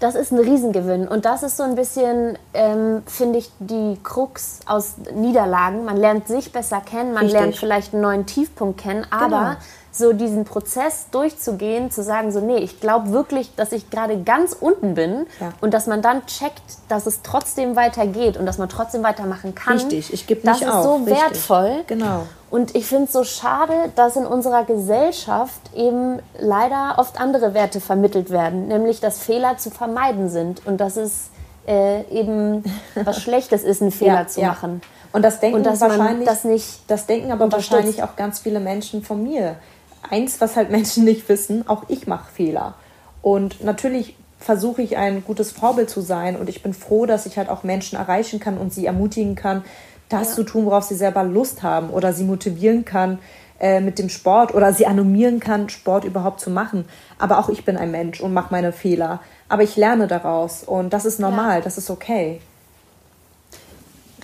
Das 0.01 0.15
ist 0.15 0.33
ein 0.33 0.39
Riesengewinn. 0.39 1.07
Und 1.07 1.27
das 1.27 1.43
ist 1.43 1.57
so 1.57 1.63
ein 1.63 1.75
bisschen, 1.75 2.39
ähm, 2.55 3.03
finde 3.07 3.39
ich, 3.39 3.51
die 3.59 3.99
Krux 4.03 4.61
aus 4.67 4.95
Niederlagen. 5.15 5.85
Man 5.85 5.97
lernt 5.99 6.27
sich 6.27 6.53
besser 6.53 6.81
kennen, 6.81 7.13
man 7.13 7.25
Richtig. 7.25 7.41
lernt 7.41 7.57
vielleicht 7.57 7.93
einen 7.93 8.03
neuen 8.03 8.27
Tiefpunkt 8.27 8.81
kennen, 8.81 9.07
aber 9.11 9.29
genau 9.29 9.57
so 9.93 10.13
diesen 10.13 10.45
Prozess 10.45 11.07
durchzugehen, 11.11 11.91
zu 11.91 12.03
sagen, 12.03 12.31
so, 12.31 12.41
nee, 12.41 12.59
ich 12.59 12.81
glaube 12.81 13.11
wirklich, 13.11 13.55
dass 13.57 13.73
ich 13.73 13.91
gerade 13.91 14.23
ganz 14.23 14.57
unten 14.59 14.95
bin 14.95 15.27
ja. 15.41 15.53
und 15.61 15.75
dass 15.75 15.87
man 15.87 16.01
dann 16.01 16.25
checkt, 16.27 16.63
dass 16.89 17.07
es 17.07 17.23
trotzdem 17.23 17.75
weitergeht 17.75 18.37
und 18.37 18.47
dass 18.47 18.59
man 18.59 18.69
trotzdem 18.69 19.03
weitermachen 19.03 19.55
kann. 19.55 19.75
Richtig, 19.75 20.13
ich 20.13 20.27
gebe 20.27 20.49
nicht 20.49 20.63
Das 20.63 20.69
ist 20.69 20.75
auf. 20.75 20.85
so 20.85 20.95
Richtig. 20.97 21.17
wertvoll. 21.17 21.85
Genau. 21.89 22.27
Und 22.51 22.75
ich 22.75 22.87
finde 22.87 23.05
es 23.05 23.13
so 23.13 23.25
schade, 23.25 23.75
dass 23.97 24.17
in 24.17 24.27
unserer 24.27 24.65
Gesellschaft 24.65 25.61
eben 25.75 26.21
leider 26.39 26.95
oft 26.99 27.21
andere 27.21 27.55
Werte 27.55 27.81
vermittelt 27.81 28.31
werden, 28.31 28.69
nämlich 28.69 29.01
dass 29.01 29.19
Fehler 29.21 29.57
zu 29.59 29.71
vermeiden 29.71 30.29
sind 30.29 30.67
und 30.67 30.79
dass 30.81 30.97
es 30.97 31.31
äh, 31.67 32.03
eben 32.11 32.65
was 32.95 33.23
Schlechtes 33.23 33.63
ist, 33.65 33.83
einen 33.83 33.93
Fehler 33.93 34.23
ja, 34.23 34.27
zu 34.27 34.41
ja. 34.41 34.49
machen. 34.49 34.83
Und 35.13 35.23
das 35.23 35.41
denken 35.41 35.59
und 35.59 35.81
wahrscheinlich, 35.81 36.29
das 36.29 36.45
nicht 36.45 36.83
das 36.87 37.07
denken 37.07 37.33
aber 37.33 37.51
wahrscheinlich 37.51 38.05
auch 38.05 38.15
ganz 38.15 38.39
viele 38.39 38.61
Menschen 38.61 39.03
von 39.03 39.23
mir 39.23 39.57
eins, 40.09 40.41
was 40.41 40.57
halt 40.57 40.71
Menschen 40.71 41.05
nicht 41.05 41.29
wissen, 41.29 41.69
auch 41.69 41.85
ich 41.89 42.07
mache 42.07 42.31
Fehler. 42.31 42.75
Und 43.23 43.63
natürlich 43.63 44.17
versuche 44.39 44.81
ich 44.81 44.97
ein 44.97 45.23
gutes 45.25 45.53
Vorbild 45.53 45.91
zu 45.91 46.01
sein 46.01 46.37
und 46.37 46.49
ich 46.49 46.63
bin 46.63 46.73
froh, 46.73 47.05
dass 47.05 47.27
ich 47.27 47.37
halt 47.37 47.51
auch 47.51 47.63
Menschen 47.63 47.99
erreichen 47.99 48.41
kann 48.41 48.57
und 48.57 48.73
sie 48.73 48.87
ermutigen 48.87 49.35
kann, 49.35 49.65
das 50.09 50.31
ja. 50.31 50.35
zu 50.37 50.45
tun, 50.45 50.65
worauf 50.65 50.85
sie 50.85 50.95
selber 50.95 51.23
Lust 51.23 51.63
haben 51.63 51.91
oder 51.91 52.13
sie 52.15 52.25
motivieren 52.25 52.85
kann 52.87 53.19
äh, 53.61 53.81
mit 53.81 53.99
dem 53.99 54.09
Sport 54.09 54.55
oder 54.55 54.73
sie 54.73 54.87
animieren 54.87 55.39
kann, 55.39 55.69
Sport 55.69 56.05
überhaupt 56.05 56.41
zu 56.41 56.51
machen. 56.51 56.87
Aber 57.19 57.39
auch 57.39 57.51
ich 57.51 57.67
bin 57.67 57.77
ein 57.77 57.91
Mensch 57.91 58.21
und 58.21 58.33
mache 58.33 58.49
meine 58.51 58.73
Fehler. 58.73 59.21
Aber 59.49 59.63
ich 59.63 59.77
lerne 59.77 60.07
daraus 60.07 60.65
und 60.65 60.93
das 60.93 61.05
ist 61.05 61.21
normal, 61.21 61.59
ja. 61.59 61.65
das 61.65 61.77
ist 61.77 61.91
okay. 61.91 62.41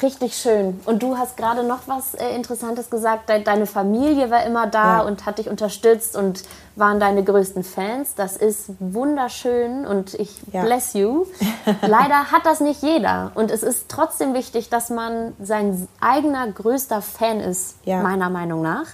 Richtig 0.02 0.36
schön. 0.36 0.80
Und 0.84 1.02
du 1.02 1.16
hast 1.16 1.36
gerade 1.36 1.62
noch 1.62 1.80
was 1.86 2.14
äh, 2.14 2.34
Interessantes 2.34 2.90
gesagt. 2.90 3.28
Deine 3.28 3.66
Familie 3.66 4.30
war 4.30 4.44
immer 4.44 4.66
da 4.66 4.98
ja. 4.98 5.02
und 5.02 5.26
hat 5.26 5.38
dich 5.38 5.48
unterstützt 5.48 6.16
und 6.16 6.42
waren 6.74 7.00
deine 7.00 7.24
größten 7.24 7.64
Fans. 7.64 8.14
Das 8.14 8.36
ist 8.36 8.70
wunderschön 8.78 9.86
und 9.86 10.14
ich 10.14 10.30
ja. 10.52 10.62
bless 10.62 10.92
you. 10.92 11.26
Leider 11.82 12.30
hat 12.30 12.44
das 12.44 12.60
nicht 12.60 12.82
jeder. 12.82 13.32
Und 13.34 13.50
es 13.50 13.62
ist 13.62 13.88
trotzdem 13.88 14.34
wichtig, 14.34 14.68
dass 14.68 14.90
man 14.90 15.34
sein 15.42 15.88
eigener 16.00 16.46
größter 16.46 17.00
Fan 17.00 17.40
ist, 17.40 17.76
ja. 17.84 18.02
meiner 18.02 18.28
Meinung 18.28 18.62
nach. 18.62 18.86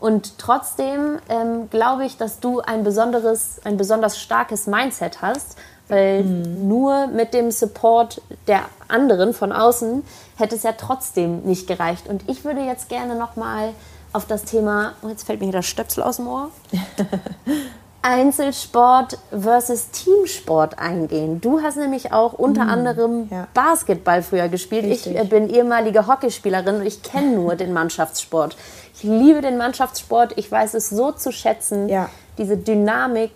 Und 0.00 0.38
trotzdem 0.38 1.20
ähm, 1.28 1.70
glaube 1.70 2.04
ich, 2.04 2.16
dass 2.16 2.40
du 2.40 2.60
ein 2.60 2.82
besonderes, 2.82 3.60
ein 3.64 3.76
besonders 3.76 4.18
starkes 4.20 4.66
Mindset 4.66 5.22
hast, 5.22 5.56
weil 5.92 6.24
mhm. 6.24 6.68
nur 6.68 7.06
mit 7.08 7.34
dem 7.34 7.50
Support 7.50 8.22
der 8.46 8.62
anderen 8.88 9.34
von 9.34 9.52
außen 9.52 10.02
hätte 10.36 10.56
es 10.56 10.62
ja 10.62 10.72
trotzdem 10.72 11.40
nicht 11.42 11.66
gereicht. 11.66 12.08
Und 12.08 12.26
ich 12.30 12.46
würde 12.46 12.62
jetzt 12.62 12.88
gerne 12.88 13.14
noch 13.14 13.36
mal 13.36 13.74
auf 14.14 14.26
das 14.26 14.44
Thema, 14.44 14.94
oh, 15.02 15.08
jetzt 15.08 15.24
fällt 15.24 15.40
mir 15.40 15.46
hier 15.46 15.52
der 15.52 15.62
Stöpsel 15.62 16.02
aus 16.02 16.16
dem 16.16 16.28
Ohr, 16.28 16.48
Einzelsport 18.02 19.18
versus 19.30 19.90
Teamsport 19.90 20.78
eingehen. 20.78 21.42
Du 21.42 21.60
hast 21.60 21.76
nämlich 21.76 22.10
auch 22.10 22.32
unter 22.32 22.64
mm, 22.64 22.70
anderem 22.70 23.28
ja. 23.30 23.46
Basketball 23.52 24.22
früher 24.22 24.48
gespielt. 24.48 24.84
Richtig. 24.84 25.14
Ich 25.14 25.20
äh, 25.20 25.24
bin 25.24 25.50
ehemalige 25.50 26.06
Hockeyspielerin 26.06 26.76
und 26.76 26.86
ich 26.86 27.02
kenne 27.02 27.30
nur 27.36 27.54
den 27.54 27.74
Mannschaftssport. 27.74 28.56
Ich 28.94 29.02
liebe 29.02 29.42
den 29.42 29.58
Mannschaftssport. 29.58 30.32
Ich 30.36 30.50
weiß 30.50 30.72
es 30.74 30.88
so 30.88 31.12
zu 31.12 31.32
schätzen, 31.32 31.90
ja. 31.90 32.08
diese 32.38 32.56
Dynamik, 32.56 33.32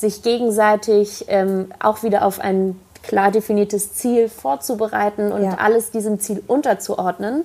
sich 0.00 0.22
gegenseitig 0.22 1.26
ähm, 1.28 1.72
auch 1.78 2.02
wieder 2.02 2.24
auf 2.24 2.40
ein 2.40 2.80
klar 3.02 3.30
definiertes 3.30 3.94
Ziel 3.94 4.28
vorzubereiten 4.28 5.32
und 5.32 5.42
ja. 5.42 5.56
alles 5.58 5.90
diesem 5.90 6.20
Ziel 6.20 6.42
unterzuordnen. 6.46 7.44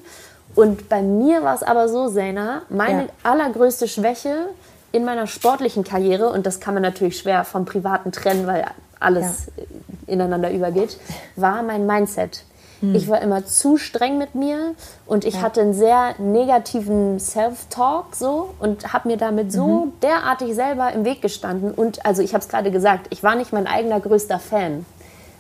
Und 0.56 0.90
bei 0.90 1.02
mir 1.02 1.44
war 1.44 1.56
es 1.56 1.64
aber 1.64 1.90
so, 1.90 2.08
Sena, 2.08 2.62
meine 2.70 3.04
ja. 3.04 3.10
allergrößte 3.24 3.88
Schwäche 3.88 4.48
in 4.92 5.04
meiner 5.04 5.28
sportlichen 5.28 5.84
Karriere, 5.84 6.30
und 6.30 6.46
das 6.46 6.62
kann 6.62 6.74
man 6.74 6.84
natürlich 6.84 7.18
schwer 7.18 7.44
vom 7.44 7.66
Privaten 7.66 8.14
trennen, 8.14 8.48
weil 8.48 8.66
alles 9.00 9.48
ja. 9.58 9.64
ineinander 10.08 10.52
übergeht, 10.52 10.98
war 11.36 11.62
mein 11.64 11.86
Mindset. 11.86 12.44
Hm. 12.82 12.96
Ich 12.96 13.08
war 13.08 13.22
immer 13.22 13.46
zu 13.46 13.78
streng 13.78 14.18
mit 14.18 14.36
mir 14.36 14.76
und 15.06 15.26
ich 15.26 15.36
ja. 15.36 15.42
hatte 15.42 15.62
einen 15.62 15.74
sehr 15.74 16.16
negativen 16.20 17.20
Self-Talk 17.20 18.16
so 18.16 18.54
und 18.60 18.94
habe 18.94 19.08
mir 19.08 19.18
damit 19.18 19.52
so 19.52 19.86
mhm. 19.86 19.94
derartig 20.02 20.56
selber 20.56 20.92
im 20.92 21.06
Weg 21.06 21.22
gestanden. 21.22 21.72
Und 21.72 22.06
also 22.06 22.22
ich 22.22 22.34
habe 22.34 22.44
es 22.44 22.50
gerade 22.50 22.72
gesagt, 22.72 23.08
ich 23.10 23.24
war 23.24 23.36
nicht 23.36 23.54
mein 23.54 23.68
eigener 23.68 24.00
größter 24.00 24.40
Fan. 24.40 24.86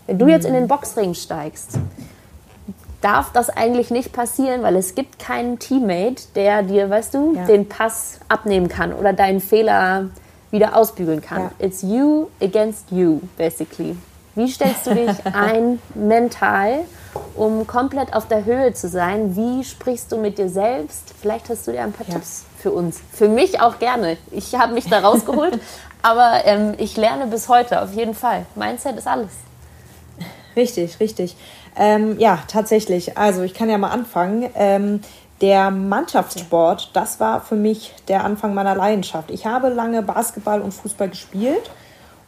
Wenn 0.07 0.19
du 0.19 0.27
jetzt 0.27 0.45
in 0.45 0.53
den 0.53 0.67
Boxring 0.67 1.13
steigst, 1.13 1.79
darf 3.01 3.31
das 3.31 3.49
eigentlich 3.49 3.91
nicht 3.91 4.13
passieren, 4.13 4.63
weil 4.63 4.75
es 4.75 4.95
gibt 4.95 5.19
keinen 5.19 5.59
Teammate, 5.59 6.23
der 6.35 6.63
dir, 6.63 6.89
weißt 6.89 7.13
du, 7.13 7.35
ja. 7.35 7.45
den 7.45 7.67
Pass 7.67 8.19
abnehmen 8.27 8.67
kann 8.67 8.93
oder 8.93 9.13
deinen 9.13 9.41
Fehler 9.41 10.09
wieder 10.51 10.75
ausbügeln 10.75 11.21
kann. 11.21 11.51
Ja. 11.59 11.65
It's 11.65 11.81
you 11.81 12.27
against 12.41 12.91
you, 12.91 13.19
basically. 13.37 13.95
Wie 14.35 14.47
stellst 14.47 14.87
du 14.87 14.95
dich 14.95 15.09
ein 15.33 15.79
mental, 15.93 16.85
um 17.35 17.67
komplett 17.67 18.13
auf 18.13 18.27
der 18.27 18.45
Höhe 18.45 18.73
zu 18.73 18.87
sein? 18.87 19.35
Wie 19.35 19.63
sprichst 19.63 20.11
du 20.11 20.17
mit 20.17 20.37
dir 20.37 20.49
selbst? 20.49 21.13
Vielleicht 21.19 21.49
hast 21.49 21.67
du 21.67 21.71
dir 21.71 21.83
ein 21.83 21.91
paar 21.91 22.07
ja. 22.07 22.15
Tipps 22.15 22.45
für 22.57 22.71
uns. 22.71 22.99
Für 23.11 23.27
mich 23.27 23.61
auch 23.61 23.79
gerne. 23.79 24.17
Ich 24.31 24.55
habe 24.55 24.73
mich 24.73 24.89
da 24.89 24.99
rausgeholt, 24.99 25.59
aber 26.01 26.41
ähm, 26.45 26.73
ich 26.77 26.97
lerne 26.97 27.27
bis 27.27 27.49
heute 27.49 27.81
auf 27.81 27.93
jeden 27.93 28.13
Fall. 28.13 28.45
Mindset 28.55 28.97
ist 28.97 29.07
alles. 29.07 29.31
Richtig, 30.55 30.99
richtig. 30.99 31.35
Ähm, 31.75 32.17
ja, 32.19 32.39
tatsächlich. 32.47 33.17
Also 33.17 33.41
ich 33.43 33.53
kann 33.53 33.69
ja 33.69 33.77
mal 33.77 33.91
anfangen. 33.91 34.49
Ähm, 34.55 35.01
der 35.41 35.69
Mannschaftssport, 35.69 36.91
das 36.93 37.19
war 37.19 37.41
für 37.41 37.55
mich 37.55 37.93
der 38.07 38.23
Anfang 38.23 38.53
meiner 38.53 38.73
Leidenschaft. 38.73 39.31
Ich 39.31 39.45
habe 39.45 39.67
lange 39.67 40.01
Basketball 40.01 40.61
und 40.61 40.73
Fußball 40.73 41.09
gespielt 41.09 41.69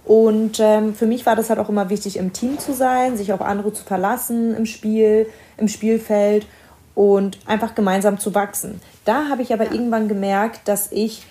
und 0.07 0.61
ähm, 0.61 0.95
für 0.95 1.05
mich 1.05 1.25
war 1.25 1.35
das 1.35 1.49
halt 1.49 1.59
auch 1.59 1.67
immer 1.67 1.89
wichtig, 1.89 2.15
im 2.15 2.31
Team 2.31 2.59
zu 2.59 2.73
sein, 2.73 3.17
sich 3.17 3.33
auf 3.33 3.41
andere 3.41 3.73
zu 3.73 3.83
verlassen 3.83 4.55
im 4.55 4.65
Spiel, 4.65 5.27
im 5.57 5.67
Spielfeld 5.67 6.47
und 6.95 7.39
einfach 7.45 7.75
gemeinsam 7.75 8.17
zu 8.17 8.33
wachsen. 8.33 8.79
Da 9.03 9.27
habe 9.29 9.41
ich 9.41 9.51
aber 9.51 9.65
irgendwann 9.65 10.07
gemerkt, 10.07 10.61
dass 10.69 10.93
ich 10.93 11.23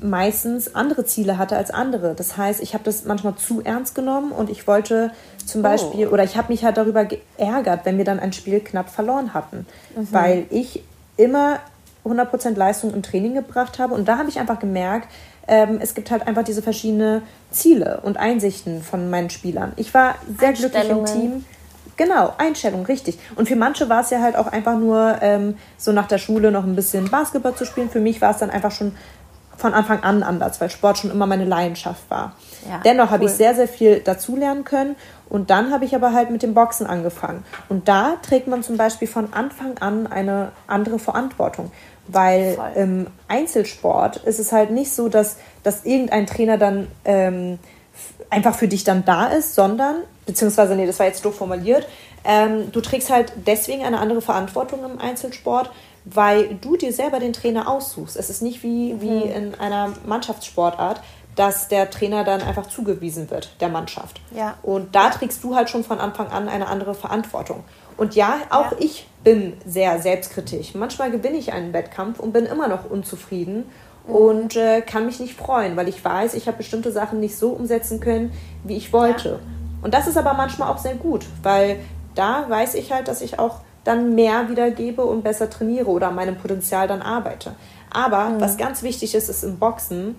meistens 0.00 0.74
andere 0.74 1.06
Ziele 1.06 1.38
hatte 1.38 1.56
als 1.56 1.70
andere. 1.70 2.14
Das 2.16 2.36
heißt, 2.36 2.60
ich 2.60 2.74
habe 2.74 2.82
das 2.82 3.04
manchmal 3.04 3.36
zu 3.36 3.62
ernst 3.62 3.94
genommen 3.94 4.32
und 4.32 4.50
ich 4.50 4.66
wollte 4.66 5.12
zum 5.46 5.62
Beispiel, 5.62 6.08
oh. 6.08 6.10
oder 6.10 6.24
ich 6.24 6.36
habe 6.36 6.52
mich 6.52 6.64
halt 6.64 6.78
darüber 6.78 7.04
geärgert, 7.04 7.82
wenn 7.84 7.96
wir 7.96 8.04
dann 8.04 8.18
ein 8.18 8.32
Spiel 8.32 8.58
knapp 8.58 8.90
verloren 8.90 9.34
hatten, 9.34 9.66
mhm. 9.94 10.08
weil 10.10 10.46
ich 10.50 10.82
immer 11.16 11.60
100% 12.04 12.56
Leistung 12.56 12.92
im 12.92 13.04
Training 13.04 13.34
gebracht 13.34 13.78
habe 13.78 13.94
und 13.94 14.08
da 14.08 14.18
habe 14.18 14.28
ich 14.28 14.40
einfach 14.40 14.58
gemerkt, 14.58 15.08
ähm, 15.48 15.78
es 15.80 15.94
gibt 15.94 16.10
halt 16.10 16.26
einfach 16.26 16.44
diese 16.44 16.62
verschiedenen 16.62 17.22
Ziele 17.50 18.00
und 18.02 18.16
Einsichten 18.16 18.82
von 18.82 19.10
meinen 19.10 19.30
Spielern. 19.30 19.72
Ich 19.76 19.94
war 19.94 20.16
sehr 20.38 20.52
glücklich 20.52 20.88
im 20.88 21.04
Team. 21.04 21.44
Genau, 21.96 22.34
Einstellung, 22.36 22.84
richtig. 22.84 23.18
Und 23.36 23.48
für 23.48 23.56
manche 23.56 23.88
war 23.88 24.02
es 24.02 24.10
ja 24.10 24.20
halt 24.20 24.36
auch 24.36 24.48
einfach 24.48 24.78
nur 24.78 25.16
ähm, 25.22 25.56
so 25.78 25.92
nach 25.92 26.06
der 26.06 26.18
Schule 26.18 26.50
noch 26.50 26.64
ein 26.64 26.76
bisschen 26.76 27.10
Basketball 27.10 27.54
zu 27.54 27.64
spielen. 27.64 27.88
Für 27.88 28.00
mich 28.00 28.20
war 28.20 28.32
es 28.32 28.38
dann 28.38 28.50
einfach 28.50 28.70
schon 28.70 28.92
von 29.56 29.72
Anfang 29.72 30.02
an 30.02 30.22
anders, 30.22 30.60
weil 30.60 30.68
Sport 30.68 30.98
schon 30.98 31.10
immer 31.10 31.26
meine 31.26 31.46
Leidenschaft 31.46 32.10
war. 32.10 32.34
Ja, 32.68 32.80
Dennoch 32.84 33.06
cool. 33.06 33.10
habe 33.12 33.24
ich 33.24 33.30
sehr, 33.30 33.54
sehr 33.54 33.68
viel 33.68 34.00
dazulernen 34.00 34.64
können. 34.64 34.96
Und 35.28 35.50
dann 35.50 35.72
habe 35.72 35.84
ich 35.84 35.94
aber 35.94 36.12
halt 36.12 36.30
mit 36.30 36.42
dem 36.42 36.54
Boxen 36.54 36.86
angefangen. 36.86 37.44
Und 37.68 37.88
da 37.88 38.16
trägt 38.22 38.46
man 38.46 38.62
zum 38.62 38.76
Beispiel 38.76 39.08
von 39.08 39.32
Anfang 39.32 39.78
an 39.78 40.06
eine 40.06 40.52
andere 40.66 40.98
Verantwortung. 40.98 41.72
Weil 42.08 42.54
Voll. 42.54 42.70
im 42.76 43.06
Einzelsport 43.28 44.18
ist 44.18 44.38
es 44.38 44.52
halt 44.52 44.70
nicht 44.70 44.92
so, 44.92 45.08
dass, 45.08 45.36
dass 45.62 45.84
irgendein 45.84 46.26
Trainer 46.26 46.58
dann 46.58 46.86
ähm, 47.04 47.58
einfach 48.30 48.54
für 48.54 48.68
dich 48.68 48.84
dann 48.84 49.04
da 49.04 49.26
ist, 49.26 49.54
sondern, 49.54 49.96
beziehungsweise, 50.26 50.76
nee, 50.76 50.86
das 50.86 50.98
war 50.98 51.06
jetzt 51.06 51.24
doof 51.24 51.36
formuliert, 51.36 51.86
ähm, 52.24 52.72
du 52.72 52.80
trägst 52.80 53.10
halt 53.10 53.32
deswegen 53.46 53.84
eine 53.84 53.98
andere 53.98 54.20
Verantwortung 54.20 54.84
im 54.84 54.98
Einzelsport, 54.98 55.70
weil 56.04 56.54
du 56.60 56.76
dir 56.76 56.92
selber 56.92 57.20
den 57.20 57.32
Trainer 57.32 57.68
aussuchst. 57.68 58.16
Es 58.16 58.30
ist 58.30 58.42
nicht 58.42 58.62
wie, 58.62 59.00
wie 59.00 59.24
mhm. 59.26 59.30
in 59.30 59.54
einer 59.56 59.92
Mannschaftssportart, 60.06 61.00
dass 61.36 61.68
der 61.68 61.90
Trainer 61.90 62.24
dann 62.24 62.40
einfach 62.40 62.66
zugewiesen 62.66 63.30
wird, 63.30 63.50
der 63.60 63.68
Mannschaft. 63.68 64.20
Ja. 64.34 64.56
Und 64.62 64.94
da 64.94 65.10
trägst 65.10 65.44
du 65.44 65.54
halt 65.54 65.68
schon 65.68 65.84
von 65.84 66.00
Anfang 66.00 66.28
an 66.28 66.48
eine 66.48 66.66
andere 66.66 66.94
Verantwortung. 66.94 67.62
Und 67.96 68.14
ja, 68.14 68.40
auch 68.50 68.72
ja. 68.72 68.78
ich 68.80 69.06
bin 69.24 69.54
sehr 69.66 70.00
selbstkritisch. 70.00 70.74
Manchmal 70.74 71.10
gewinne 71.10 71.38
ich 71.38 71.52
einen 71.52 71.72
Wettkampf 71.72 72.20
und 72.20 72.32
bin 72.32 72.46
immer 72.46 72.68
noch 72.68 72.88
unzufrieden 72.88 73.64
mhm. 74.06 74.14
und 74.14 74.56
äh, 74.56 74.82
kann 74.82 75.06
mich 75.06 75.18
nicht 75.18 75.34
freuen, 75.34 75.76
weil 75.76 75.88
ich 75.88 76.04
weiß, 76.04 76.34
ich 76.34 76.46
habe 76.46 76.58
bestimmte 76.58 76.92
Sachen 76.92 77.20
nicht 77.20 77.36
so 77.36 77.50
umsetzen 77.50 78.00
können, 78.00 78.32
wie 78.64 78.76
ich 78.76 78.92
wollte. 78.92 79.28
Ja. 79.28 79.38
Und 79.82 79.94
das 79.94 80.06
ist 80.06 80.16
aber 80.16 80.34
manchmal 80.34 80.70
auch 80.70 80.78
sehr 80.78 80.94
gut, 80.94 81.26
weil 81.42 81.78
da 82.14 82.48
weiß 82.48 82.74
ich 82.74 82.92
halt, 82.92 83.08
dass 83.08 83.20
ich 83.20 83.38
auch 83.38 83.60
dann 83.84 84.14
mehr 84.14 84.48
wiedergebe 84.48 85.04
und 85.04 85.22
besser 85.22 85.48
trainiere 85.48 85.88
oder 85.90 86.08
an 86.08 86.14
meinem 86.14 86.36
Potenzial 86.36 86.88
dann 86.88 87.02
arbeite. 87.02 87.54
Aber 87.90 88.30
mhm. 88.30 88.40
was 88.40 88.56
ganz 88.56 88.82
wichtig 88.82 89.14
ist, 89.14 89.28
ist 89.28 89.44
im 89.44 89.58
Boxen, 89.58 90.16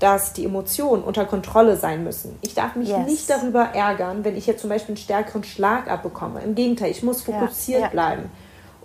dass 0.00 0.32
die 0.32 0.44
Emotionen 0.44 1.04
unter 1.04 1.26
Kontrolle 1.26 1.76
sein 1.76 2.02
müssen. 2.02 2.36
Ich 2.40 2.54
darf 2.54 2.74
mich 2.74 2.88
yes. 2.88 3.06
nicht 3.06 3.30
darüber 3.30 3.62
ärgern, 3.74 4.24
wenn 4.24 4.36
ich 4.36 4.46
jetzt 4.46 4.62
zum 4.62 4.70
Beispiel 4.70 4.94
einen 4.94 5.02
stärkeren 5.02 5.44
Schlag 5.44 5.88
abbekomme. 5.88 6.40
Im 6.42 6.54
Gegenteil, 6.54 6.90
ich 6.90 7.02
muss 7.02 7.22
fokussiert 7.22 7.80
ja. 7.80 7.86
Ja. 7.86 7.90
bleiben. 7.90 8.30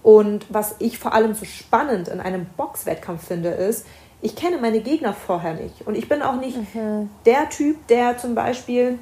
Und 0.03 0.45
was 0.49 0.75
ich 0.79 0.99
vor 0.99 1.13
allem 1.13 1.33
so 1.33 1.45
spannend 1.45 2.09
in 2.09 2.19
einem 2.19 2.45
Boxwettkampf 2.57 3.25
finde, 3.25 3.49
ist, 3.49 3.87
ich 4.21 4.35
kenne 4.35 4.57
meine 4.57 4.81
Gegner 4.81 5.13
vorher 5.13 5.53
nicht. 5.53 5.87
Und 5.87 5.97
ich 5.97 6.09
bin 6.09 6.21
auch 6.21 6.35
nicht 6.35 6.57
mhm. 6.75 7.09
der 7.25 7.49
Typ, 7.49 7.87
der 7.87 8.17
zum 8.17 8.35
Beispiel 8.35 8.99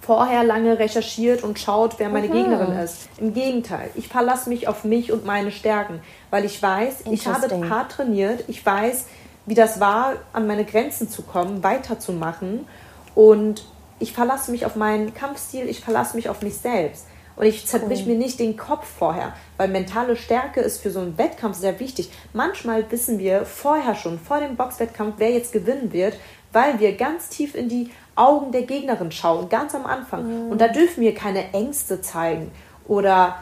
vorher 0.00 0.44
lange 0.44 0.78
recherchiert 0.78 1.42
und 1.42 1.58
schaut, 1.58 1.98
wer 1.98 2.08
meine 2.08 2.28
mhm. 2.28 2.32
Gegnerin 2.32 2.78
ist. 2.78 3.08
Im 3.18 3.34
Gegenteil, 3.34 3.90
ich 3.94 4.08
verlasse 4.08 4.48
mich 4.48 4.68
auf 4.68 4.84
mich 4.84 5.12
und 5.12 5.26
meine 5.26 5.50
Stärken, 5.50 6.00
weil 6.30 6.44
ich 6.44 6.62
weiß, 6.62 7.04
ich 7.10 7.26
habe 7.26 7.68
hart 7.68 7.92
trainiert, 7.92 8.44
ich 8.46 8.64
weiß, 8.64 9.06
wie 9.46 9.54
das 9.54 9.80
war, 9.80 10.14
an 10.32 10.46
meine 10.46 10.64
Grenzen 10.64 11.08
zu 11.08 11.22
kommen, 11.22 11.62
weiterzumachen 11.62 12.66
und 13.14 13.64
ich 13.98 14.12
verlasse 14.12 14.50
mich 14.50 14.66
auf 14.66 14.76
meinen 14.76 15.14
Kampfstil, 15.14 15.68
ich 15.68 15.80
verlasse 15.80 16.16
mich 16.16 16.28
auf 16.28 16.42
mich 16.42 16.56
selbst. 16.58 17.06
Und 17.36 17.44
ich 17.44 17.66
zerbrich 17.66 18.06
cool. 18.06 18.14
mir 18.14 18.18
nicht 18.18 18.40
den 18.40 18.56
Kopf 18.56 18.86
vorher, 18.86 19.34
weil 19.58 19.68
mentale 19.68 20.16
Stärke 20.16 20.60
ist 20.60 20.80
für 20.80 20.90
so 20.90 21.00
einen 21.00 21.18
Wettkampf 21.18 21.58
sehr 21.58 21.78
wichtig. 21.80 22.10
Manchmal 22.32 22.90
wissen 22.90 23.18
wir 23.18 23.44
vorher 23.44 23.94
schon, 23.94 24.18
vor 24.18 24.40
dem 24.40 24.56
Boxwettkampf, 24.56 25.16
wer 25.18 25.32
jetzt 25.32 25.52
gewinnen 25.52 25.92
wird, 25.92 26.16
weil 26.52 26.80
wir 26.80 26.96
ganz 26.96 27.28
tief 27.28 27.54
in 27.54 27.68
die 27.68 27.90
Augen 28.14 28.52
der 28.52 28.62
Gegnerin 28.62 29.12
schauen, 29.12 29.50
ganz 29.50 29.74
am 29.74 29.84
Anfang. 29.84 30.46
Mhm. 30.46 30.50
Und 30.50 30.62
da 30.62 30.68
dürfen 30.68 31.02
wir 31.02 31.14
keine 31.14 31.52
Ängste 31.52 32.00
zeigen 32.00 32.50
oder 32.88 33.36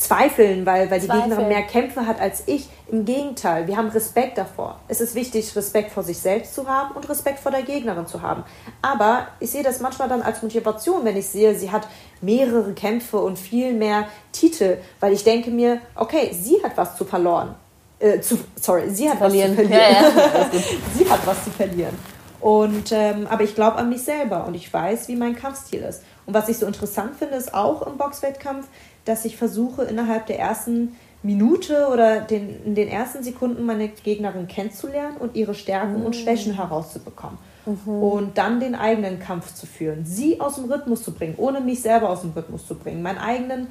zweifeln, 0.00 0.64
weil, 0.64 0.90
weil 0.90 0.98
die 0.98 1.06
Zweifel. 1.06 1.22
Gegnerin 1.22 1.48
mehr 1.48 1.62
Kämpfe 1.62 2.06
hat 2.06 2.20
als 2.20 2.44
ich. 2.46 2.68
Im 2.90 3.04
Gegenteil, 3.04 3.66
wir 3.66 3.76
haben 3.76 3.88
Respekt 3.88 4.38
davor. 4.38 4.80
Es 4.88 5.00
ist 5.00 5.14
wichtig, 5.14 5.54
Respekt 5.54 5.92
vor 5.92 6.02
sich 6.02 6.18
selbst 6.18 6.54
zu 6.54 6.66
haben 6.66 6.96
und 6.96 7.08
Respekt 7.08 7.38
vor 7.38 7.52
der 7.52 7.62
Gegnerin 7.62 8.06
zu 8.06 8.22
haben. 8.22 8.42
Aber 8.80 9.28
ich 9.40 9.50
sehe 9.50 9.62
das 9.62 9.80
manchmal 9.80 10.08
dann 10.08 10.22
als 10.22 10.42
Motivation, 10.42 11.04
wenn 11.04 11.16
ich 11.16 11.28
sehe, 11.28 11.54
sie 11.54 11.70
hat 11.70 11.86
mehrere 12.22 12.72
Kämpfe 12.72 13.18
und 13.18 13.38
viel 13.38 13.74
mehr 13.74 14.06
Titel, 14.32 14.78
weil 15.00 15.12
ich 15.12 15.22
denke 15.22 15.50
mir, 15.50 15.80
okay, 15.94 16.30
sie 16.32 16.64
hat 16.64 16.76
was 16.76 16.96
zu 16.96 17.04
verloren. 17.04 17.54
Äh, 17.98 18.20
zu, 18.20 18.38
sorry, 18.56 18.88
sie 18.88 19.08
hat 19.08 19.18
verlieren. 19.18 19.50
was 19.50 19.64
zu 19.64 19.68
verlieren. 19.68 19.92
Ja, 19.92 20.40
ja. 20.40 20.50
sie 20.96 21.10
hat 21.10 21.26
was 21.26 21.44
zu 21.44 21.50
verlieren. 21.50 21.98
Und, 22.40 22.90
ähm, 22.92 23.26
aber 23.28 23.44
ich 23.44 23.54
glaube 23.54 23.76
an 23.76 23.90
mich 23.90 24.02
selber 24.02 24.46
und 24.46 24.54
ich 24.54 24.72
weiß, 24.72 25.08
wie 25.08 25.16
mein 25.16 25.36
Kampfstil 25.36 25.82
ist. 25.82 26.02
Und 26.24 26.32
was 26.32 26.48
ich 26.48 26.56
so 26.58 26.66
interessant 26.66 27.16
finde, 27.16 27.34
ist 27.36 27.52
auch 27.52 27.86
im 27.86 27.98
Boxwettkampf, 27.98 28.66
dass 29.04 29.24
ich 29.24 29.36
versuche, 29.36 29.84
innerhalb 29.84 30.26
der 30.26 30.38
ersten 30.38 30.96
Minute 31.22 31.88
oder 31.92 32.20
den, 32.20 32.64
in 32.64 32.74
den 32.74 32.88
ersten 32.88 33.22
Sekunden 33.22 33.66
meine 33.66 33.88
Gegnerin 33.88 34.48
kennenzulernen 34.48 35.16
und 35.18 35.36
ihre 35.36 35.54
Stärken 35.54 36.00
mhm. 36.00 36.06
und 36.06 36.16
Schwächen 36.16 36.54
herauszubekommen. 36.54 37.38
Mhm. 37.66 38.02
Und 38.02 38.38
dann 38.38 38.58
den 38.58 38.74
eigenen 38.74 39.18
Kampf 39.18 39.54
zu 39.54 39.66
führen, 39.66 40.06
sie 40.06 40.40
aus 40.40 40.54
dem 40.54 40.64
Rhythmus 40.64 41.02
zu 41.02 41.12
bringen, 41.12 41.34
ohne 41.36 41.60
mich 41.60 41.82
selber 41.82 42.08
aus 42.08 42.22
dem 42.22 42.30
Rhythmus 42.30 42.66
zu 42.66 42.74
bringen, 42.74 43.02
meinen 43.02 43.18
eigenen 43.18 43.66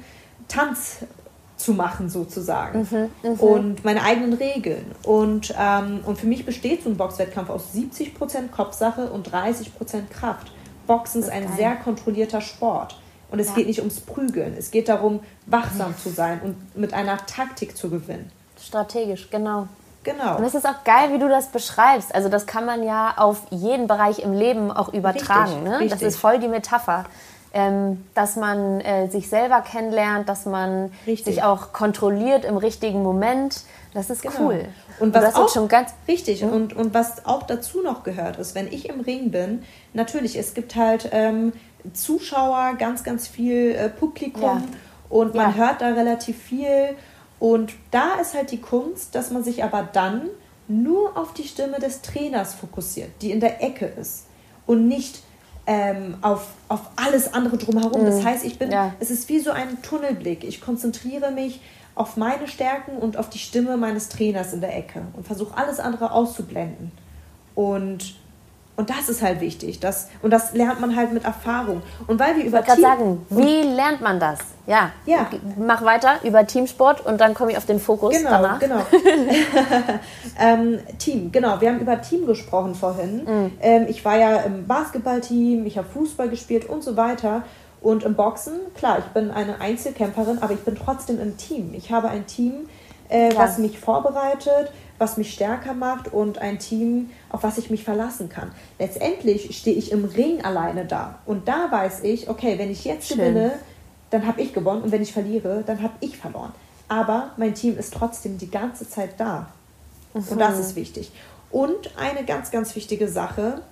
Tanz 0.46 0.98
zu 1.56 1.74
machen 1.74 2.08
sozusagen 2.08 2.88
mhm, 2.90 3.30
mh. 3.30 3.40
und 3.40 3.84
meine 3.84 4.02
eigenen 4.02 4.32
Regeln. 4.32 4.86
Und, 5.02 5.54
ähm, 5.58 6.00
und 6.06 6.18
für 6.18 6.26
mich 6.26 6.46
besteht 6.46 6.84
so 6.84 6.88
ein 6.88 6.96
Boxwettkampf 6.96 7.50
aus 7.50 7.74
70% 7.74 8.48
Kopfsache 8.50 9.10
und 9.10 9.28
30% 9.28 9.68
Kraft. 10.10 10.52
Boxen 10.86 11.22
ist 11.22 11.30
ein 11.30 11.44
geil. 11.44 11.52
sehr 11.56 11.76
kontrollierter 11.76 12.40
Sport. 12.40 12.98
Und 13.30 13.38
es 13.38 13.48
ja. 13.48 13.54
geht 13.54 13.66
nicht 13.66 13.78
ums 13.78 14.00
Prügeln. 14.00 14.54
Es 14.58 14.70
geht 14.70 14.88
darum, 14.88 15.20
wachsam 15.46 15.96
zu 15.96 16.10
sein 16.10 16.40
und 16.42 16.76
mit 16.76 16.94
einer 16.94 17.18
Taktik 17.26 17.76
zu 17.76 17.90
gewinnen. 17.90 18.30
Strategisch, 18.60 19.30
genau. 19.30 19.68
Genau. 20.02 20.38
Und 20.38 20.44
es 20.44 20.54
ist 20.54 20.66
auch 20.66 20.82
geil, 20.84 21.12
wie 21.12 21.18
du 21.18 21.28
das 21.28 21.48
beschreibst. 21.48 22.14
Also 22.14 22.28
das 22.28 22.46
kann 22.46 22.64
man 22.64 22.82
ja 22.82 23.14
auf 23.16 23.42
jeden 23.50 23.86
Bereich 23.86 24.20
im 24.20 24.32
Leben 24.32 24.70
auch 24.70 24.92
übertragen. 24.92 25.52
Richtig, 25.52 25.64
ne? 25.64 25.78
richtig. 25.78 25.90
Das 25.90 26.02
ist 26.02 26.16
voll 26.16 26.38
die 26.38 26.48
Metapher 26.48 27.04
ähm, 27.52 28.04
dass 28.14 28.36
man 28.36 28.80
äh, 28.80 29.08
sich 29.08 29.28
selber 29.28 29.60
kennenlernt, 29.62 30.28
dass 30.28 30.46
man 30.46 30.92
richtig. 31.06 31.34
sich 31.34 31.42
auch 31.42 31.72
kontrolliert 31.72 32.44
im 32.44 32.56
richtigen 32.56 33.02
Moment. 33.02 33.62
Das 33.92 34.08
ist 34.08 34.22
genau. 34.22 34.34
cool. 34.40 34.64
Und 35.00 35.14
was 35.14 35.34
und 35.34 35.42
auch, 35.42 35.48
schon 35.48 35.66
ganz 35.66 35.92
richtig 36.06 36.44
mhm. 36.44 36.52
und, 36.52 36.72
und 36.74 36.94
was 36.94 37.26
auch 37.26 37.42
dazu 37.42 37.82
noch 37.82 38.04
gehört 38.04 38.38
ist, 38.38 38.54
wenn 38.54 38.68
ich 38.68 38.88
im 38.88 39.00
Ring 39.00 39.30
bin, 39.30 39.64
natürlich, 39.94 40.38
es 40.38 40.54
gibt 40.54 40.76
halt 40.76 41.08
ähm, 41.12 41.52
Zuschauer, 41.92 42.74
ganz, 42.78 43.04
ganz 43.04 43.26
viel 43.26 43.72
äh, 43.72 43.88
Publikum 43.88 44.42
ja. 44.42 44.62
und 45.08 45.34
man 45.34 45.50
ja. 45.50 45.56
hört 45.56 45.80
da 45.80 45.88
relativ 45.88 46.38
viel. 46.38 46.96
Und 47.38 47.72
da 47.90 48.14
ist 48.20 48.34
halt 48.34 48.50
die 48.50 48.60
Kunst, 48.60 49.14
dass 49.14 49.30
man 49.30 49.42
sich 49.42 49.64
aber 49.64 49.88
dann 49.92 50.28
nur 50.68 51.16
auf 51.16 51.34
die 51.34 51.44
Stimme 51.44 51.78
des 51.78 52.02
Trainers 52.02 52.54
fokussiert, 52.54 53.10
die 53.22 53.30
in 53.30 53.40
der 53.40 53.62
Ecke 53.62 53.86
ist 53.86 54.26
und 54.66 54.86
nicht 54.86 55.22
ähm, 55.66 56.16
auf, 56.22 56.48
auf 56.68 56.80
alles 56.96 57.32
andere 57.32 57.56
drumherum. 57.56 58.02
Mhm. 58.02 58.06
Das 58.06 58.24
heißt, 58.24 58.44
ich 58.44 58.58
bin, 58.58 58.70
ja. 58.70 58.94
es 59.00 59.10
ist 59.10 59.28
wie 59.28 59.40
so 59.40 59.50
ein 59.50 59.82
Tunnelblick. 59.82 60.44
Ich 60.44 60.60
konzentriere 60.60 61.30
mich 61.32 61.60
auf 61.94 62.16
meine 62.16 62.48
Stärken 62.48 62.96
und 62.96 63.16
auf 63.16 63.28
die 63.28 63.38
Stimme 63.38 63.76
meines 63.76 64.08
Trainers 64.08 64.52
in 64.52 64.60
der 64.60 64.76
Ecke 64.76 65.02
und 65.12 65.26
versuche 65.26 65.56
alles 65.56 65.80
andere 65.80 66.12
auszublenden. 66.12 66.92
Und, 67.54 68.14
Und 68.80 68.88
das 68.88 69.10
ist 69.10 69.20
halt 69.20 69.42
wichtig. 69.42 69.78
Das, 69.78 70.08
und 70.22 70.30
das 70.30 70.54
lernt 70.54 70.80
man 70.80 70.96
halt 70.96 71.12
mit 71.12 71.22
Erfahrung. 71.22 71.82
Und 72.06 72.18
weil 72.18 72.34
wir 72.36 72.44
über 72.44 72.60
ich 72.60 72.64
Team 72.64 72.80
sagen, 72.80 73.26
wie 73.28 73.60
lernt 73.60 74.00
man 74.00 74.18
das? 74.18 74.38
Ja. 74.66 74.92
ja. 75.04 75.28
Mach 75.58 75.84
weiter 75.84 76.14
über 76.22 76.46
Teamsport 76.46 77.04
und 77.04 77.20
dann 77.20 77.34
komme 77.34 77.52
ich 77.52 77.58
auf 77.58 77.66
den 77.66 77.78
Fokus 77.78 78.16
genau, 78.16 78.30
danach. 78.30 78.58
Genau. 78.58 78.80
ähm, 80.40 80.78
Team, 80.98 81.30
genau. 81.30 81.60
Wir 81.60 81.68
haben 81.68 81.80
über 81.80 82.00
Team 82.00 82.24
gesprochen 82.24 82.74
vorhin. 82.74 83.24
Mhm. 83.24 83.52
Ähm, 83.60 83.84
ich 83.86 84.02
war 84.02 84.16
ja 84.16 84.36
im 84.36 84.66
Basketballteam, 84.66 85.66
ich 85.66 85.76
habe 85.76 85.86
Fußball 85.86 86.30
gespielt 86.30 86.66
und 86.66 86.82
so 86.82 86.96
weiter. 86.96 87.42
Und 87.82 88.02
im 88.04 88.14
Boxen, 88.14 88.54
klar, 88.74 89.00
ich 89.00 89.12
bin 89.12 89.30
eine 89.30 89.60
Einzelkämpferin, 89.60 90.38
aber 90.40 90.54
ich 90.54 90.60
bin 90.60 90.74
trotzdem 90.74 91.20
im 91.20 91.36
Team. 91.36 91.74
Ich 91.74 91.92
habe 91.92 92.08
ein 92.08 92.26
Team, 92.26 92.66
äh, 93.10 93.28
was 93.36 93.58
mich 93.58 93.78
vorbereitet, 93.78 94.72
was 94.96 95.18
mich 95.18 95.34
stärker 95.34 95.74
macht 95.74 96.10
und 96.10 96.38
ein 96.38 96.58
Team, 96.58 97.10
auf 97.30 97.42
was 97.42 97.58
ich 97.58 97.70
mich 97.70 97.84
verlassen 97.84 98.28
kann. 98.28 98.52
Letztendlich 98.78 99.56
stehe 99.56 99.76
ich 99.76 99.92
im 99.92 100.04
Ring 100.04 100.44
alleine 100.44 100.84
da. 100.84 101.18
Und 101.26 101.48
da 101.48 101.70
weiß 101.70 102.00
ich, 102.02 102.28
okay, 102.28 102.58
wenn 102.58 102.70
ich 102.70 102.84
jetzt 102.84 103.08
Schön. 103.08 103.18
gewinne, 103.18 103.52
dann 104.10 104.26
habe 104.26 104.40
ich 104.40 104.52
gewonnen 104.52 104.82
und 104.82 104.92
wenn 104.92 105.02
ich 105.02 105.12
verliere, 105.12 105.62
dann 105.64 105.82
habe 105.82 105.94
ich 106.00 106.18
verloren. 106.18 106.52
Aber 106.88 107.30
mein 107.36 107.54
Team 107.54 107.78
ist 107.78 107.94
trotzdem 107.94 108.36
die 108.36 108.50
ganze 108.50 108.88
Zeit 108.88 109.18
da. 109.18 109.48
Mhm. 110.12 110.24
Und 110.28 110.38
das 110.40 110.58
ist 110.58 110.76
wichtig. 110.76 111.12
Und 111.50 111.96
eine 111.96 112.24
ganz, 112.24 112.50
ganz 112.50 112.74
wichtige 112.74 113.08
Sache, 113.08 113.62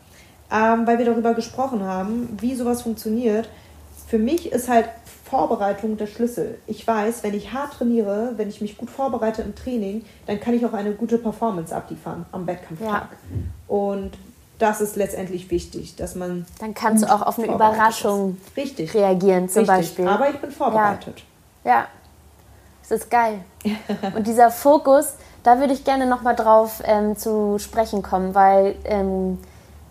ähm, 0.51 0.87
weil 0.87 0.99
wir 0.99 1.05
darüber 1.05 1.35
gesprochen 1.35 1.83
haben, 1.83 2.37
wie 2.41 2.55
sowas 2.55 2.83
funktioniert. 2.83 3.49
Für 4.07 4.19
mich 4.19 4.53
ist 4.53 4.69
halt 4.69 4.89
Vorbereitung 5.29 5.97
der 5.97 6.07
Schlüssel. 6.07 6.59
Ich 6.67 6.87
weiß, 6.87 7.23
wenn 7.23 7.35
ich 7.35 7.53
hart 7.53 7.75
trainiere, 7.75 8.35
wenn 8.37 8.49
ich 8.49 8.61
mich 8.61 8.79
gut 8.79 8.91
vorbereite 8.91 9.43
im 9.43 9.55
Training, 9.55 10.05
dann 10.27 10.41
kann 10.41 10.55
ich 10.55 10.65
auch 10.65 10.73
eine 10.73 10.93
gute 10.93 11.19
Performance 11.19 11.75
abliefern 11.75 12.27
am 12.33 12.47
Wettkampftag. 12.47 13.09
Ja. 13.11 13.75
Und 13.75 14.13
das 14.59 14.81
ist 14.81 14.97
letztendlich 14.97 15.51
wichtig, 15.51 15.97
dass 15.97 16.15
man. 16.15 16.47
Dann 16.61 16.75
kannst 16.75 17.05
du 17.05 17.13
auch 17.13 17.23
auf 17.23 17.39
eine 17.39 17.53
Überraschung 17.53 18.39
Richtig. 18.57 18.95
reagieren, 18.95 19.49
zum 19.49 19.61
Richtig. 19.61 19.77
Beispiel. 19.77 20.09
Aber 20.09 20.31
ich 20.31 20.37
bin 20.39 20.51
vorbereitet. 20.51 21.23
Ja. 21.65 21.71
ja. 21.71 21.87
Das 22.83 23.03
ist 23.03 23.11
geil. 23.11 23.41
Und 24.17 24.27
dieser 24.27 24.51
Fokus, 24.51 25.15
da 25.43 25.61
würde 25.61 25.75
ich 25.75 25.85
gerne 25.85 26.07
nochmal 26.07 26.35
drauf 26.35 26.83
ähm, 26.85 27.17
zu 27.17 27.59
sprechen 27.59 28.03
kommen, 28.03 28.35
weil 28.35 28.77
ähm, 28.85 29.39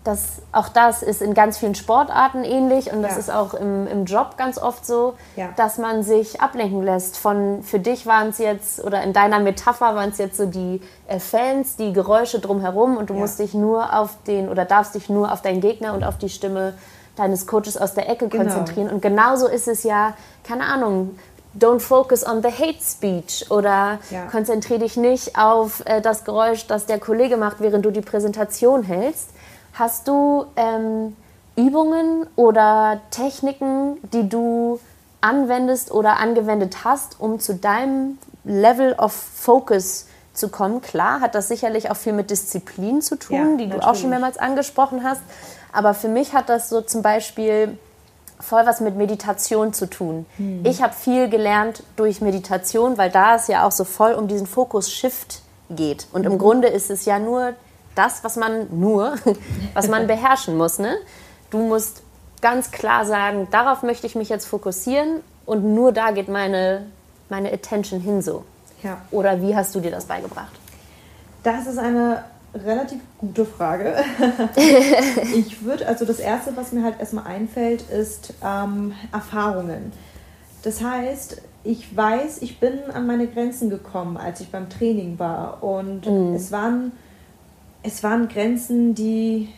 das, 0.08 0.40
auch 0.52 0.70
das 0.70 1.02
ist 1.02 1.20
in 1.20 1.34
ganz 1.34 1.58
vielen 1.58 1.74
Sportarten 1.74 2.42
ähnlich 2.42 2.90
und 2.90 3.02
das 3.02 3.12
ja. 3.12 3.18
ist 3.18 3.30
auch 3.30 3.52
im, 3.52 3.86
im 3.86 4.06
Job 4.06 4.38
ganz 4.38 4.56
oft 4.56 4.86
so, 4.86 5.14
ja. 5.36 5.50
dass 5.56 5.76
man 5.76 6.02
sich 6.02 6.40
ablenken 6.40 6.82
lässt. 6.82 7.18
Von, 7.18 7.62
für 7.62 7.78
dich 7.78 8.06
waren 8.06 8.30
es 8.30 8.38
jetzt, 8.38 8.82
oder 8.82 9.02
in 9.02 9.12
deiner 9.12 9.38
Metapher 9.38 9.94
waren 9.94 10.08
es 10.08 10.16
jetzt 10.16 10.38
so 10.38 10.46
die 10.46 10.80
äh, 11.08 11.20
Fans, 11.20 11.76
die 11.76 11.92
Geräusche 11.92 12.40
drumherum 12.40 12.96
und 12.96 13.10
du 13.10 13.14
ja. 13.14 13.20
musst 13.20 13.38
dich 13.38 13.52
nur 13.52 13.94
auf 13.94 14.16
den, 14.26 14.48
oder 14.48 14.64
darfst 14.64 14.94
dich 14.94 15.10
nur 15.10 15.30
auf 15.30 15.42
deinen 15.42 15.60
Gegner 15.60 15.92
und 15.92 16.04
auf 16.04 16.16
die 16.16 16.30
Stimme 16.30 16.72
deines 17.16 17.46
Coaches 17.46 17.76
aus 17.76 17.92
der 17.92 18.08
Ecke 18.08 18.28
genau. 18.28 18.44
konzentrieren. 18.44 18.88
Und 18.88 19.02
genauso 19.02 19.46
ist 19.46 19.68
es 19.68 19.82
ja, 19.82 20.14
keine 20.42 20.64
Ahnung, 20.64 21.18
don't 21.58 21.80
focus 21.80 22.26
on 22.26 22.42
the 22.42 22.48
hate 22.48 22.82
speech 22.82 23.50
oder 23.50 23.98
ja. 24.10 24.24
konzentriere 24.30 24.80
dich 24.80 24.96
nicht 24.96 25.36
auf 25.36 25.82
äh, 25.84 26.00
das 26.00 26.24
Geräusch, 26.24 26.66
das 26.66 26.86
der 26.86 26.98
Kollege 26.98 27.36
macht, 27.36 27.60
während 27.60 27.84
du 27.84 27.90
die 27.90 28.00
Präsentation 28.00 28.84
hältst, 28.84 29.30
Hast 29.78 30.08
du 30.08 30.46
ähm, 30.56 31.16
Übungen 31.54 32.26
oder 32.34 33.00
Techniken, 33.10 33.98
die 34.12 34.28
du 34.28 34.80
anwendest 35.20 35.92
oder 35.92 36.16
angewendet 36.16 36.78
hast, 36.82 37.20
um 37.20 37.38
zu 37.38 37.54
deinem 37.54 38.18
Level 38.42 38.94
of 38.94 39.12
Focus 39.12 40.06
zu 40.32 40.48
kommen? 40.48 40.82
Klar, 40.82 41.20
hat 41.20 41.36
das 41.36 41.46
sicherlich 41.46 41.92
auch 41.92 41.96
viel 41.96 42.12
mit 42.12 42.30
Disziplin 42.30 43.02
zu 43.02 43.16
tun, 43.16 43.52
ja, 43.52 43.56
die 43.56 43.70
du 43.70 43.78
auch 43.86 43.94
schon 43.94 44.10
mehrmals 44.10 44.36
angesprochen 44.38 45.04
hast. 45.04 45.22
Aber 45.72 45.94
für 45.94 46.08
mich 46.08 46.32
hat 46.32 46.48
das 46.48 46.68
so 46.68 46.80
zum 46.80 47.02
Beispiel 47.02 47.78
voll 48.40 48.66
was 48.66 48.80
mit 48.80 48.96
Meditation 48.96 49.72
zu 49.72 49.86
tun. 49.86 50.26
Hm. 50.38 50.64
Ich 50.64 50.82
habe 50.82 50.92
viel 50.92 51.28
gelernt 51.28 51.84
durch 51.94 52.20
Meditation, 52.20 52.98
weil 52.98 53.10
da 53.10 53.36
es 53.36 53.46
ja 53.46 53.64
auch 53.64 53.72
so 53.72 53.84
voll 53.84 54.14
um 54.14 54.26
diesen 54.26 54.48
Fokus-Shift 54.48 55.42
geht. 55.70 56.08
Und 56.12 56.24
im 56.24 56.32
mhm. 56.32 56.38
Grunde 56.38 56.68
ist 56.68 56.90
es 56.90 57.04
ja 57.04 57.18
nur 57.18 57.54
das, 57.98 58.24
was 58.24 58.36
man 58.36 58.68
nur, 58.70 59.16
was 59.74 59.88
man 59.88 60.06
beherrschen 60.06 60.56
muss. 60.56 60.78
Ne? 60.78 60.96
Du 61.50 61.58
musst 61.58 62.02
ganz 62.40 62.70
klar 62.70 63.04
sagen, 63.04 63.48
darauf 63.50 63.82
möchte 63.82 64.06
ich 64.06 64.14
mich 64.14 64.28
jetzt 64.28 64.46
fokussieren 64.46 65.20
und 65.44 65.74
nur 65.74 65.92
da 65.92 66.12
geht 66.12 66.28
meine, 66.28 66.86
meine 67.28 67.52
Attention 67.52 68.00
hin 68.00 68.22
so. 68.22 68.44
Ja. 68.82 68.98
Oder 69.10 69.42
wie 69.42 69.56
hast 69.56 69.74
du 69.74 69.80
dir 69.80 69.90
das 69.90 70.04
beigebracht? 70.04 70.52
Das 71.42 71.66
ist 71.66 71.78
eine 71.78 72.24
relativ 72.54 73.00
gute 73.18 73.44
Frage. 73.44 73.96
ich 75.34 75.64
würde, 75.64 75.86
also 75.86 76.04
das 76.04 76.20
Erste, 76.20 76.56
was 76.56 76.72
mir 76.72 76.84
halt 76.84 77.00
erstmal 77.00 77.26
einfällt, 77.26 77.82
ist 77.90 78.34
ähm, 78.44 78.92
Erfahrungen. 79.12 79.92
Das 80.62 80.82
heißt, 80.82 81.42
ich 81.64 81.96
weiß, 81.96 82.42
ich 82.42 82.60
bin 82.60 82.90
an 82.92 83.06
meine 83.06 83.26
Grenzen 83.26 83.70
gekommen, 83.70 84.16
als 84.16 84.40
ich 84.40 84.50
beim 84.50 84.68
Training 84.68 85.18
war. 85.18 85.62
Und 85.62 86.06
mhm. 86.06 86.34
es 86.34 86.52
waren 86.52 86.92
es 87.88 88.02
waren 88.02 88.28
Grenzen, 88.28 88.94
die, 88.94 89.48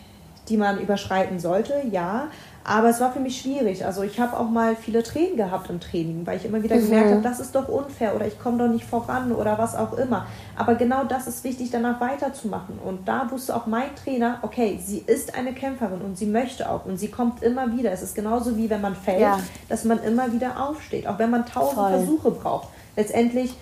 die 0.48 0.56
man 0.56 0.80
überschreiten 0.80 1.38
sollte, 1.38 1.82
ja. 1.90 2.28
Aber 2.62 2.90
es 2.90 3.00
war 3.00 3.10
für 3.10 3.20
mich 3.20 3.40
schwierig. 3.40 3.86
Also 3.86 4.02
ich 4.02 4.20
habe 4.20 4.38
auch 4.38 4.50
mal 4.50 4.76
viele 4.76 5.02
Tränen 5.02 5.36
gehabt 5.36 5.70
im 5.70 5.80
Training, 5.80 6.26
weil 6.26 6.36
ich 6.36 6.44
immer 6.44 6.62
wieder 6.62 6.76
gemerkt 6.76 7.08
mhm. 7.08 7.12
habe, 7.14 7.22
das 7.22 7.40
ist 7.40 7.54
doch 7.54 7.68
unfair 7.68 8.14
oder 8.14 8.26
ich 8.26 8.38
komme 8.38 8.58
doch 8.58 8.68
nicht 8.68 8.84
voran 8.84 9.32
oder 9.32 9.58
was 9.58 9.74
auch 9.74 9.94
immer. 9.94 10.26
Aber 10.56 10.74
genau 10.74 11.04
das 11.04 11.26
ist 11.26 11.42
wichtig, 11.42 11.70
danach 11.70 12.00
weiterzumachen. 12.00 12.78
Und 12.78 13.08
da 13.08 13.30
wusste 13.30 13.56
auch 13.56 13.66
mein 13.66 13.96
Trainer, 13.96 14.38
okay, 14.42 14.78
sie 14.84 14.98
ist 14.98 15.34
eine 15.34 15.54
Kämpferin 15.54 16.02
und 16.02 16.18
sie 16.18 16.26
möchte 16.26 16.70
auch 16.70 16.84
und 16.84 16.98
sie 16.98 17.08
kommt 17.08 17.42
immer 17.42 17.76
wieder. 17.76 17.92
Es 17.92 18.02
ist 18.02 18.14
genauso 18.14 18.56
wie 18.58 18.68
wenn 18.68 18.82
man 18.82 18.94
fällt, 18.94 19.20
ja. 19.20 19.40
dass 19.70 19.84
man 19.84 20.00
immer 20.02 20.30
wieder 20.32 20.62
aufsteht, 20.62 21.06
auch 21.06 21.18
wenn 21.18 21.30
man 21.30 21.46
tausend 21.46 21.78
Voll. 21.78 21.90
Versuche 21.92 22.30
braucht. 22.30 22.68
Letztendlich 22.94 23.54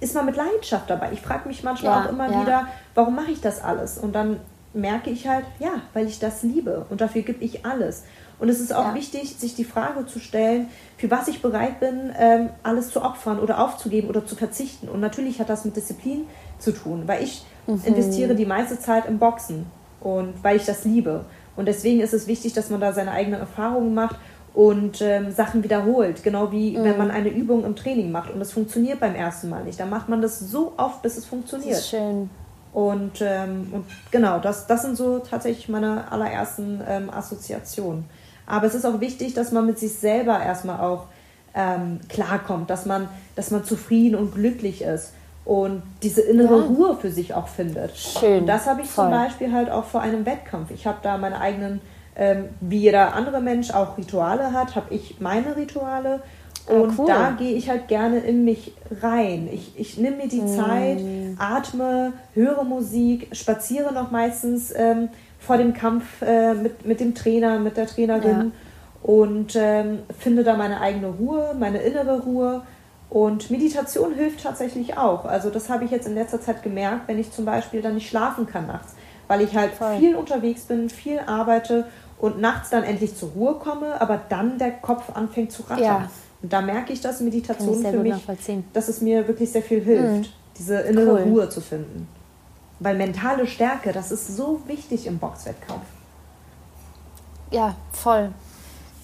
ist 0.00 0.14
man 0.14 0.26
mit 0.26 0.36
Leidenschaft 0.36 0.88
dabei. 0.88 1.10
Ich 1.12 1.20
frage 1.20 1.48
mich 1.48 1.62
manchmal 1.62 1.92
ja, 1.92 2.04
auch 2.04 2.10
immer 2.10 2.30
ja. 2.30 2.42
wieder, 2.42 2.68
warum 2.94 3.14
mache 3.14 3.30
ich 3.30 3.40
das 3.40 3.62
alles? 3.62 3.98
Und 3.98 4.14
dann 4.14 4.40
merke 4.74 5.10
ich 5.10 5.26
halt, 5.26 5.44
ja, 5.58 5.82
weil 5.94 6.06
ich 6.06 6.18
das 6.18 6.42
liebe 6.42 6.86
und 6.90 7.00
dafür 7.00 7.22
gebe 7.22 7.42
ich 7.42 7.64
alles. 7.64 8.04
Und 8.38 8.48
es 8.48 8.60
ist 8.60 8.72
auch 8.72 8.88
ja. 8.88 8.94
wichtig, 8.94 9.34
sich 9.36 9.56
die 9.56 9.64
Frage 9.64 10.06
zu 10.06 10.20
stellen, 10.20 10.68
für 10.96 11.10
was 11.10 11.26
ich 11.26 11.42
bereit 11.42 11.80
bin, 11.80 12.12
ähm, 12.16 12.50
alles 12.62 12.90
zu 12.90 13.02
opfern 13.02 13.40
oder 13.40 13.62
aufzugeben 13.62 14.08
oder 14.08 14.24
zu 14.24 14.36
verzichten. 14.36 14.88
Und 14.88 15.00
natürlich 15.00 15.40
hat 15.40 15.48
das 15.48 15.64
mit 15.64 15.76
Disziplin 15.76 16.26
zu 16.58 16.72
tun, 16.72 17.04
weil 17.06 17.24
ich 17.24 17.44
mhm. 17.66 17.82
investiere 17.84 18.36
die 18.36 18.46
meiste 18.46 18.78
Zeit 18.78 19.06
im 19.06 19.18
Boxen 19.18 19.66
und 20.00 20.34
weil 20.42 20.56
ich 20.56 20.64
das 20.64 20.84
liebe. 20.84 21.24
Und 21.56 21.66
deswegen 21.66 22.00
ist 22.00 22.14
es 22.14 22.28
wichtig, 22.28 22.52
dass 22.52 22.70
man 22.70 22.80
da 22.80 22.92
seine 22.92 23.10
eigenen 23.10 23.40
Erfahrungen 23.40 23.92
macht 23.92 24.16
und 24.54 25.00
ähm, 25.00 25.30
Sachen 25.30 25.62
wiederholt. 25.62 26.22
Genau 26.22 26.50
wie 26.52 26.76
mhm. 26.76 26.84
wenn 26.84 26.98
man 26.98 27.10
eine 27.10 27.28
Übung 27.28 27.64
im 27.64 27.76
Training 27.76 28.10
macht 28.10 28.30
und 28.30 28.40
es 28.40 28.52
funktioniert 28.52 29.00
beim 29.00 29.14
ersten 29.14 29.48
Mal 29.48 29.64
nicht. 29.64 29.78
Dann 29.78 29.90
macht 29.90 30.08
man 30.08 30.22
das 30.22 30.40
so 30.40 30.72
oft, 30.76 31.02
bis 31.02 31.16
es 31.16 31.24
funktioniert. 31.24 31.72
Das 31.72 31.80
ist 31.80 31.90
schön. 31.90 32.30
Und, 32.72 33.20
ähm, 33.22 33.68
und 33.72 33.84
genau, 34.10 34.38
das, 34.38 34.66
das 34.66 34.82
sind 34.82 34.96
so 34.96 35.18
tatsächlich 35.18 35.68
meine 35.68 36.10
allerersten 36.12 36.80
ähm, 36.86 37.10
Assoziationen. 37.10 38.04
Aber 38.46 38.66
es 38.66 38.74
ist 38.74 38.84
auch 38.84 39.00
wichtig, 39.00 39.34
dass 39.34 39.52
man 39.52 39.66
mit 39.66 39.78
sich 39.78 39.94
selber 39.94 40.40
erstmal 40.42 40.80
auch 40.80 41.06
ähm, 41.54 42.00
klarkommt, 42.08 42.70
dass 42.70 42.86
man, 42.86 43.08
dass 43.36 43.50
man 43.50 43.64
zufrieden 43.64 44.16
und 44.16 44.34
glücklich 44.34 44.82
ist 44.82 45.12
und 45.44 45.82
diese 46.02 46.20
innere 46.20 46.58
ja. 46.58 46.66
Ruhe 46.66 46.96
für 47.00 47.10
sich 47.10 47.34
auch 47.34 47.48
findet. 47.48 47.96
Schön. 47.96 48.40
Und 48.40 48.46
das 48.46 48.66
habe 48.66 48.82
ich 48.82 48.90
Voll. 48.90 49.06
zum 49.06 49.12
Beispiel 49.12 49.52
halt 49.52 49.70
auch 49.70 49.84
vor 49.84 50.02
einem 50.02 50.26
Wettkampf. 50.26 50.70
Ich 50.70 50.86
habe 50.86 50.98
da 51.02 51.16
meine 51.16 51.40
eigenen 51.40 51.80
ähm, 52.18 52.46
wie 52.60 52.78
jeder 52.78 53.14
andere 53.14 53.40
Mensch 53.40 53.70
auch 53.70 53.96
Rituale 53.96 54.52
hat, 54.52 54.76
habe 54.76 54.92
ich 54.94 55.20
meine 55.20 55.56
Rituale. 55.56 56.20
Ah, 56.68 56.72
und 56.72 56.98
oh, 56.98 57.02
cool. 57.02 57.06
da 57.06 57.30
gehe 57.30 57.54
ich 57.54 57.70
halt 57.70 57.88
gerne 57.88 58.18
in 58.18 58.44
mich 58.44 58.72
rein. 59.00 59.48
Ich, 59.52 59.78
ich 59.78 59.96
nehme 59.96 60.16
mir 60.16 60.28
die 60.28 60.42
mm. 60.42 60.48
Zeit, 60.48 60.98
atme, 61.38 62.12
höre 62.34 62.64
Musik, 62.64 63.28
spaziere 63.32 63.92
noch 63.92 64.10
meistens 64.10 64.72
ähm, 64.76 65.08
vor 65.38 65.56
dem 65.56 65.72
Kampf 65.72 66.20
äh, 66.20 66.54
mit, 66.54 66.84
mit 66.84 67.00
dem 67.00 67.14
Trainer, 67.14 67.58
mit 67.58 67.76
der 67.76 67.86
Trainerin 67.86 68.52
ja. 68.52 69.10
und 69.10 69.56
ähm, 69.56 70.00
finde 70.18 70.44
da 70.44 70.56
meine 70.56 70.80
eigene 70.80 71.08
Ruhe, 71.08 71.54
meine 71.58 71.78
innere 71.78 72.20
Ruhe. 72.20 72.62
Und 73.08 73.50
Meditation 73.50 74.12
hilft 74.12 74.42
tatsächlich 74.42 74.98
auch. 74.98 75.24
Also 75.24 75.48
das 75.48 75.70
habe 75.70 75.84
ich 75.84 75.90
jetzt 75.90 76.06
in 76.06 76.14
letzter 76.14 76.42
Zeit 76.42 76.62
gemerkt, 76.62 77.08
wenn 77.08 77.18
ich 77.18 77.32
zum 77.32 77.46
Beispiel 77.46 77.80
dann 77.80 77.94
nicht 77.94 78.10
schlafen 78.10 78.46
kann 78.46 78.66
nachts, 78.66 78.94
weil 79.28 79.40
ich 79.40 79.56
halt 79.56 79.72
Voll. 79.72 79.96
viel 79.96 80.14
unterwegs 80.14 80.62
bin, 80.62 80.90
viel 80.90 81.20
arbeite 81.20 81.86
und 82.18 82.40
nachts 82.40 82.70
dann 82.70 82.82
endlich 82.82 83.16
zur 83.16 83.30
Ruhe 83.30 83.54
komme, 83.54 84.00
aber 84.00 84.20
dann 84.28 84.58
der 84.58 84.72
Kopf 84.72 85.14
anfängt 85.14 85.52
zu 85.52 85.62
rattern. 85.62 85.84
Ja. 85.84 86.10
Und 86.42 86.52
da 86.52 86.60
merke 86.60 86.92
ich, 86.92 87.00
dass 87.00 87.20
Meditation 87.20 87.82
für 87.82 87.98
mich, 87.98 88.14
dass 88.72 88.88
es 88.88 89.00
mir 89.00 89.26
wirklich 89.26 89.50
sehr 89.50 89.62
viel 89.62 89.82
hilft, 89.82 90.28
mhm. 90.28 90.32
diese 90.56 90.80
innere 90.80 91.14
cool. 91.14 91.32
Ruhe 91.32 91.48
zu 91.48 91.60
finden. 91.60 92.08
Weil 92.80 92.96
mentale 92.96 93.46
Stärke, 93.46 93.92
das 93.92 94.12
ist 94.12 94.36
so 94.36 94.60
wichtig 94.66 95.06
im 95.06 95.18
Boxwettkampf. 95.18 95.82
Ja, 97.50 97.74
voll. 97.92 98.30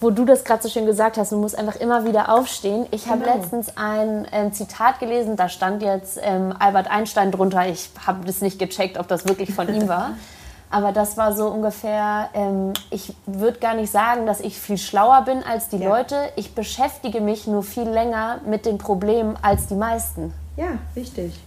Wo 0.00 0.10
du 0.10 0.24
das 0.24 0.44
gerade 0.44 0.62
so 0.62 0.68
schön 0.68 0.86
gesagt 0.86 1.16
hast, 1.16 1.32
du 1.32 1.38
musst 1.38 1.56
einfach 1.56 1.76
immer 1.76 2.04
wieder 2.04 2.28
aufstehen. 2.28 2.86
Ich 2.90 3.04
genau. 3.04 3.16
habe 3.16 3.24
letztens 3.24 3.76
ein 3.76 4.28
ähm, 4.32 4.52
Zitat 4.52 5.00
gelesen, 5.00 5.36
da 5.36 5.48
stand 5.48 5.82
jetzt 5.82 6.20
ähm, 6.22 6.54
Albert 6.58 6.88
Einstein 6.90 7.32
drunter. 7.32 7.66
Ich 7.68 7.90
habe 8.06 8.24
das 8.26 8.42
nicht 8.42 8.58
gecheckt, 8.58 8.98
ob 8.98 9.08
das 9.08 9.26
wirklich 9.26 9.54
von 9.54 9.72
ihm 9.72 9.88
war. 9.88 10.12
aber 10.74 10.90
das 10.90 11.16
war 11.16 11.32
so 11.36 11.46
ungefähr, 11.46 12.30
ähm, 12.34 12.72
ich 12.90 13.14
würde 13.26 13.60
gar 13.60 13.74
nicht 13.74 13.92
sagen, 13.92 14.26
dass 14.26 14.40
ich 14.40 14.58
viel 14.58 14.76
schlauer 14.76 15.22
bin 15.22 15.44
als 15.44 15.68
die 15.68 15.76
ja. 15.76 15.88
Leute. 15.88 16.16
Ich 16.34 16.56
beschäftige 16.56 17.20
mich 17.20 17.46
nur 17.46 17.62
viel 17.62 17.88
länger 17.88 18.40
mit 18.44 18.66
den 18.66 18.76
Problemen 18.78 19.38
als 19.40 19.68
die 19.68 19.76
meisten. 19.76 20.34
Ja, 20.56 20.78
richtig. 20.96 21.38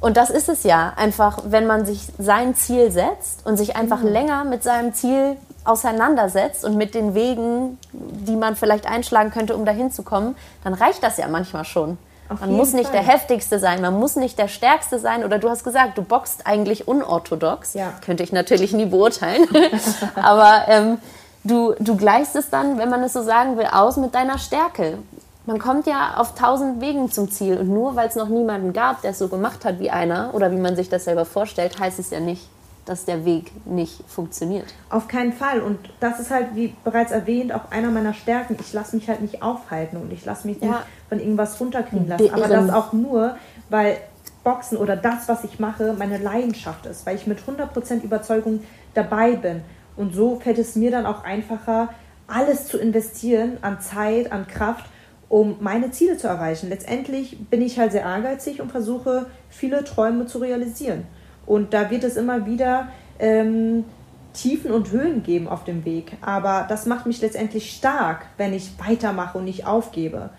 Und 0.00 0.18
das 0.18 0.28
ist 0.28 0.50
es 0.50 0.64
ja. 0.64 0.92
Einfach, 0.96 1.38
wenn 1.46 1.66
man 1.66 1.86
sich 1.86 2.08
sein 2.18 2.54
Ziel 2.54 2.90
setzt 2.90 3.46
und 3.46 3.56
sich 3.56 3.74
einfach 3.74 4.02
mhm. 4.02 4.08
länger 4.08 4.44
mit 4.44 4.62
seinem 4.62 4.92
Ziel 4.92 5.38
auseinandersetzt 5.64 6.62
und 6.62 6.76
mit 6.76 6.94
den 6.94 7.14
Wegen, 7.14 7.78
die 7.92 8.36
man 8.36 8.54
vielleicht 8.54 8.86
einschlagen 8.86 9.30
könnte, 9.30 9.56
um 9.56 9.64
dahin 9.64 9.92
zu 9.92 10.02
kommen, 10.02 10.36
dann 10.62 10.74
reicht 10.74 11.02
das 11.02 11.16
ja 11.16 11.26
manchmal 11.28 11.64
schon. 11.64 11.96
Auf 12.34 12.40
man 12.40 12.52
muss 12.52 12.72
nicht 12.72 12.90
Fall. 12.90 13.00
der 13.00 13.12
heftigste 13.12 13.58
sein, 13.58 13.80
man 13.80 13.98
muss 13.98 14.16
nicht 14.16 14.38
der 14.38 14.48
stärkste 14.48 14.98
sein. 14.98 15.24
Oder 15.24 15.38
du 15.38 15.48
hast 15.48 15.64
gesagt, 15.64 15.98
du 15.98 16.02
boxt 16.02 16.46
eigentlich 16.46 16.86
unorthodox. 16.88 17.74
Ja. 17.74 17.92
Könnte 18.04 18.22
ich 18.22 18.32
natürlich 18.32 18.72
nie 18.72 18.86
beurteilen. 18.86 19.46
Aber 20.14 20.64
ähm, 20.68 20.98
du, 21.44 21.74
du 21.78 21.96
gleichst 21.96 22.36
es 22.36 22.50
dann, 22.50 22.78
wenn 22.78 22.90
man 22.90 23.02
es 23.02 23.12
so 23.12 23.22
sagen 23.22 23.56
will, 23.56 23.66
aus 23.70 23.96
mit 23.96 24.14
deiner 24.14 24.38
Stärke. 24.38 24.98
Man 25.46 25.58
kommt 25.58 25.86
ja 25.86 26.14
auf 26.16 26.34
tausend 26.34 26.80
Wegen 26.80 27.10
zum 27.10 27.30
Ziel. 27.30 27.58
Und 27.58 27.68
nur 27.68 27.96
weil 27.96 28.08
es 28.08 28.14
noch 28.14 28.28
niemanden 28.28 28.72
gab, 28.72 29.02
der 29.02 29.10
es 29.10 29.18
so 29.18 29.28
gemacht 29.28 29.64
hat 29.64 29.78
wie 29.78 29.90
einer 29.90 30.30
oder 30.32 30.50
wie 30.50 30.56
man 30.56 30.76
sich 30.76 30.88
das 30.88 31.04
selber 31.04 31.24
vorstellt, 31.24 31.78
heißt 31.78 31.98
es 31.98 32.10
ja 32.10 32.20
nicht, 32.20 32.48
dass 32.86 33.04
der 33.04 33.24
Weg 33.24 33.52
nicht 33.66 34.04
funktioniert. 34.08 34.66
Auf 34.90 35.08
keinen 35.08 35.32
Fall. 35.32 35.60
Und 35.60 35.78
das 36.00 36.20
ist 36.20 36.30
halt, 36.30 36.54
wie 36.54 36.74
bereits 36.84 37.12
erwähnt, 37.12 37.52
auch 37.52 37.70
einer 37.70 37.90
meiner 37.90 38.14
Stärken. 38.14 38.56
Ich 38.60 38.72
lasse 38.72 38.96
mich 38.96 39.08
halt 39.08 39.20
nicht 39.20 39.42
aufhalten 39.42 39.96
und 39.96 40.12
ich 40.12 40.24
lasse 40.24 40.46
mich 40.46 40.60
ja. 40.60 40.68
nicht 40.68 40.80
von 41.14 41.20
irgendwas 41.20 41.60
runterkriegen 41.60 42.08
lassen. 42.08 42.30
Aber 42.32 42.48
das 42.48 42.70
auch 42.70 42.92
nur, 42.92 43.36
weil 43.70 43.96
Boxen 44.42 44.76
oder 44.76 44.96
das, 44.96 45.28
was 45.28 45.44
ich 45.44 45.60
mache, 45.60 45.94
meine 45.96 46.18
Leidenschaft 46.18 46.86
ist, 46.86 47.06
weil 47.06 47.16
ich 47.16 47.26
mit 47.26 47.38
100% 47.38 48.02
Überzeugung 48.02 48.60
dabei 48.94 49.36
bin. 49.36 49.62
Und 49.96 50.14
so 50.14 50.40
fällt 50.40 50.58
es 50.58 50.74
mir 50.74 50.90
dann 50.90 51.06
auch 51.06 51.24
einfacher, 51.24 51.90
alles 52.26 52.66
zu 52.66 52.78
investieren 52.78 53.58
an 53.62 53.80
Zeit, 53.80 54.32
an 54.32 54.48
Kraft, 54.48 54.86
um 55.28 55.56
meine 55.60 55.92
Ziele 55.92 56.16
zu 56.16 56.26
erreichen. 56.26 56.68
Letztendlich 56.68 57.38
bin 57.48 57.62
ich 57.62 57.78
halt 57.78 57.92
sehr 57.92 58.02
ehrgeizig 58.02 58.60
und 58.60 58.70
versuche, 58.70 59.26
viele 59.48 59.84
Träume 59.84 60.26
zu 60.26 60.38
realisieren. 60.38 61.04
Und 61.46 61.74
da 61.74 61.90
wird 61.90 62.02
es 62.02 62.16
immer 62.16 62.44
wieder 62.44 62.88
ähm, 63.18 63.84
Tiefen 64.32 64.72
und 64.72 64.90
Höhen 64.90 65.22
geben 65.22 65.48
auf 65.48 65.64
dem 65.64 65.84
Weg. 65.84 66.16
Aber 66.22 66.66
das 66.68 66.86
macht 66.86 67.06
mich 67.06 67.20
letztendlich 67.20 67.70
stark, 67.72 68.26
wenn 68.36 68.52
ich 68.52 68.72
weitermache 68.84 69.38
und 69.38 69.44
nicht 69.44 69.66
aufgebe. 69.66 70.30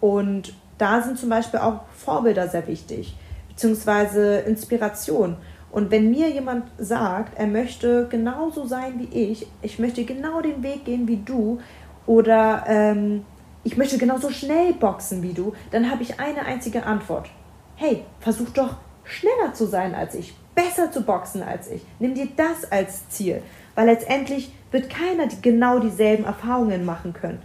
Und 0.00 0.54
da 0.78 1.02
sind 1.02 1.18
zum 1.18 1.28
Beispiel 1.28 1.60
auch 1.60 1.80
Vorbilder 1.96 2.48
sehr 2.48 2.66
wichtig, 2.66 3.16
beziehungsweise 3.48 4.38
Inspiration. 4.40 5.36
Und 5.70 5.90
wenn 5.90 6.10
mir 6.10 6.30
jemand 6.30 6.70
sagt, 6.78 7.38
er 7.38 7.46
möchte 7.46 8.06
genauso 8.08 8.66
sein 8.66 8.98
wie 8.98 9.30
ich, 9.30 9.46
ich 9.62 9.78
möchte 9.78 10.04
genau 10.04 10.40
den 10.40 10.62
Weg 10.62 10.84
gehen 10.84 11.08
wie 11.08 11.18
du 11.18 11.58
oder 12.06 12.64
ähm, 12.66 13.24
ich 13.64 13.76
möchte 13.76 13.98
genauso 13.98 14.30
schnell 14.30 14.72
boxen 14.74 15.22
wie 15.22 15.32
du, 15.32 15.52
dann 15.72 15.90
habe 15.90 16.02
ich 16.02 16.20
eine 16.20 16.46
einzige 16.46 16.86
Antwort. 16.86 17.28
Hey, 17.74 18.04
versuch 18.20 18.50
doch 18.50 18.76
schneller 19.04 19.52
zu 19.52 19.66
sein 19.66 19.94
als 19.94 20.14
ich, 20.14 20.34
besser 20.54 20.90
zu 20.90 21.02
boxen 21.02 21.42
als 21.42 21.70
ich. 21.70 21.82
Nimm 21.98 22.14
dir 22.14 22.28
das 22.36 22.70
als 22.70 23.08
Ziel, 23.08 23.42
weil 23.74 23.86
letztendlich 23.86 24.52
wird 24.70 24.88
keiner 24.88 25.28
genau 25.42 25.78
dieselben 25.78 26.24
Erfahrungen 26.24 26.84
machen 26.84 27.12
können. 27.12 27.42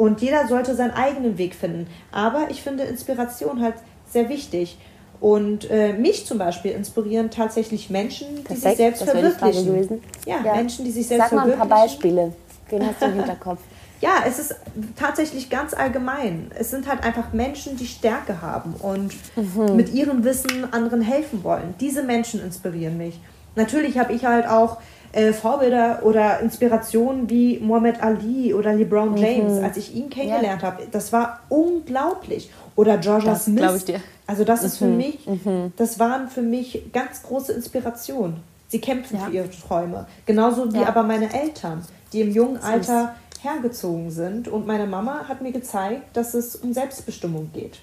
Und 0.00 0.22
jeder 0.22 0.48
sollte 0.48 0.74
seinen 0.74 0.92
eigenen 0.92 1.36
Weg 1.36 1.54
finden. 1.54 1.86
Aber 2.10 2.46
ich 2.48 2.62
finde 2.62 2.84
Inspiration 2.84 3.60
halt 3.60 3.74
sehr 4.10 4.30
wichtig. 4.30 4.78
Und 5.20 5.70
äh, 5.70 5.92
mich 5.92 6.24
zum 6.24 6.38
Beispiel 6.38 6.70
inspirieren 6.70 7.30
tatsächlich 7.30 7.90
Menschen, 7.90 8.36
die 8.36 8.42
Perfekt, 8.44 8.62
sich 8.62 8.76
selbst 8.78 9.02
verwirklichen. 9.02 10.00
Ja, 10.24 10.36
ja, 10.42 10.54
Menschen, 10.54 10.86
die 10.86 10.90
sich 10.90 11.06
selbst 11.06 11.28
Sag 11.28 11.44
mal 11.44 11.52
ein 11.52 11.58
paar 11.58 11.68
Beispiele. 11.68 12.32
Wen 12.70 12.86
hast 12.86 13.02
du 13.02 13.04
im 13.04 13.12
Hinterkopf? 13.16 13.60
ja, 14.00 14.24
es 14.26 14.38
ist 14.38 14.54
tatsächlich 14.96 15.50
ganz 15.50 15.74
allgemein. 15.74 16.50
Es 16.58 16.70
sind 16.70 16.88
halt 16.88 17.04
einfach 17.04 17.34
Menschen, 17.34 17.76
die 17.76 17.86
Stärke 17.86 18.40
haben 18.40 18.76
und 18.80 19.12
mhm. 19.36 19.76
mit 19.76 19.92
ihrem 19.92 20.24
Wissen 20.24 20.72
anderen 20.72 21.02
helfen 21.02 21.44
wollen. 21.44 21.74
Diese 21.78 22.02
Menschen 22.02 22.42
inspirieren 22.42 22.96
mich. 22.96 23.20
Natürlich 23.54 23.98
habe 23.98 24.14
ich 24.14 24.24
halt 24.24 24.48
auch 24.48 24.78
äh, 25.12 25.32
Vorbilder 25.32 26.00
oder 26.02 26.40
Inspirationen 26.40 27.28
wie 27.28 27.58
Muhammad 27.58 28.02
Ali 28.02 28.54
oder 28.54 28.72
LeBron 28.72 29.12
mhm. 29.12 29.16
James, 29.16 29.58
mhm. 29.58 29.64
als 29.64 29.76
ich 29.76 29.94
ihn 29.94 30.10
kennengelernt 30.10 30.62
ja. 30.62 30.68
habe. 30.68 30.86
Das 30.90 31.12
war 31.12 31.40
unglaublich. 31.48 32.50
Oder 32.76 32.98
Georgia 32.98 33.32
das 33.32 33.46
Smith. 33.46 33.74
Ich 33.76 33.84
dir. 33.86 34.00
Also 34.26 34.44
das 34.44 34.60
mhm. 34.60 34.66
ist 34.66 34.78
für 34.78 34.84
mhm. 34.86 34.96
mich, 34.96 35.26
mhm. 35.26 35.72
das 35.76 35.98
waren 35.98 36.28
für 36.28 36.42
mich 36.42 36.92
ganz 36.92 37.22
große 37.22 37.52
Inspirationen. 37.52 38.36
Sie 38.68 38.80
kämpfen 38.80 39.18
ja. 39.18 39.24
für 39.26 39.32
ihre 39.32 39.50
Träume. 39.50 40.06
Genauso 40.26 40.72
wie 40.72 40.80
ja. 40.80 40.86
aber 40.86 41.02
meine 41.02 41.32
Eltern, 41.34 41.84
die 42.12 42.20
im 42.20 42.30
jungen 42.30 42.62
Alter 42.62 43.16
hergezogen 43.42 44.10
sind. 44.10 44.48
Und 44.48 44.66
meine 44.66 44.86
Mama 44.86 45.24
hat 45.28 45.40
mir 45.42 45.52
gezeigt, 45.52 46.16
dass 46.16 46.34
es 46.34 46.56
um 46.56 46.72
Selbstbestimmung 46.72 47.50
geht. 47.52 47.80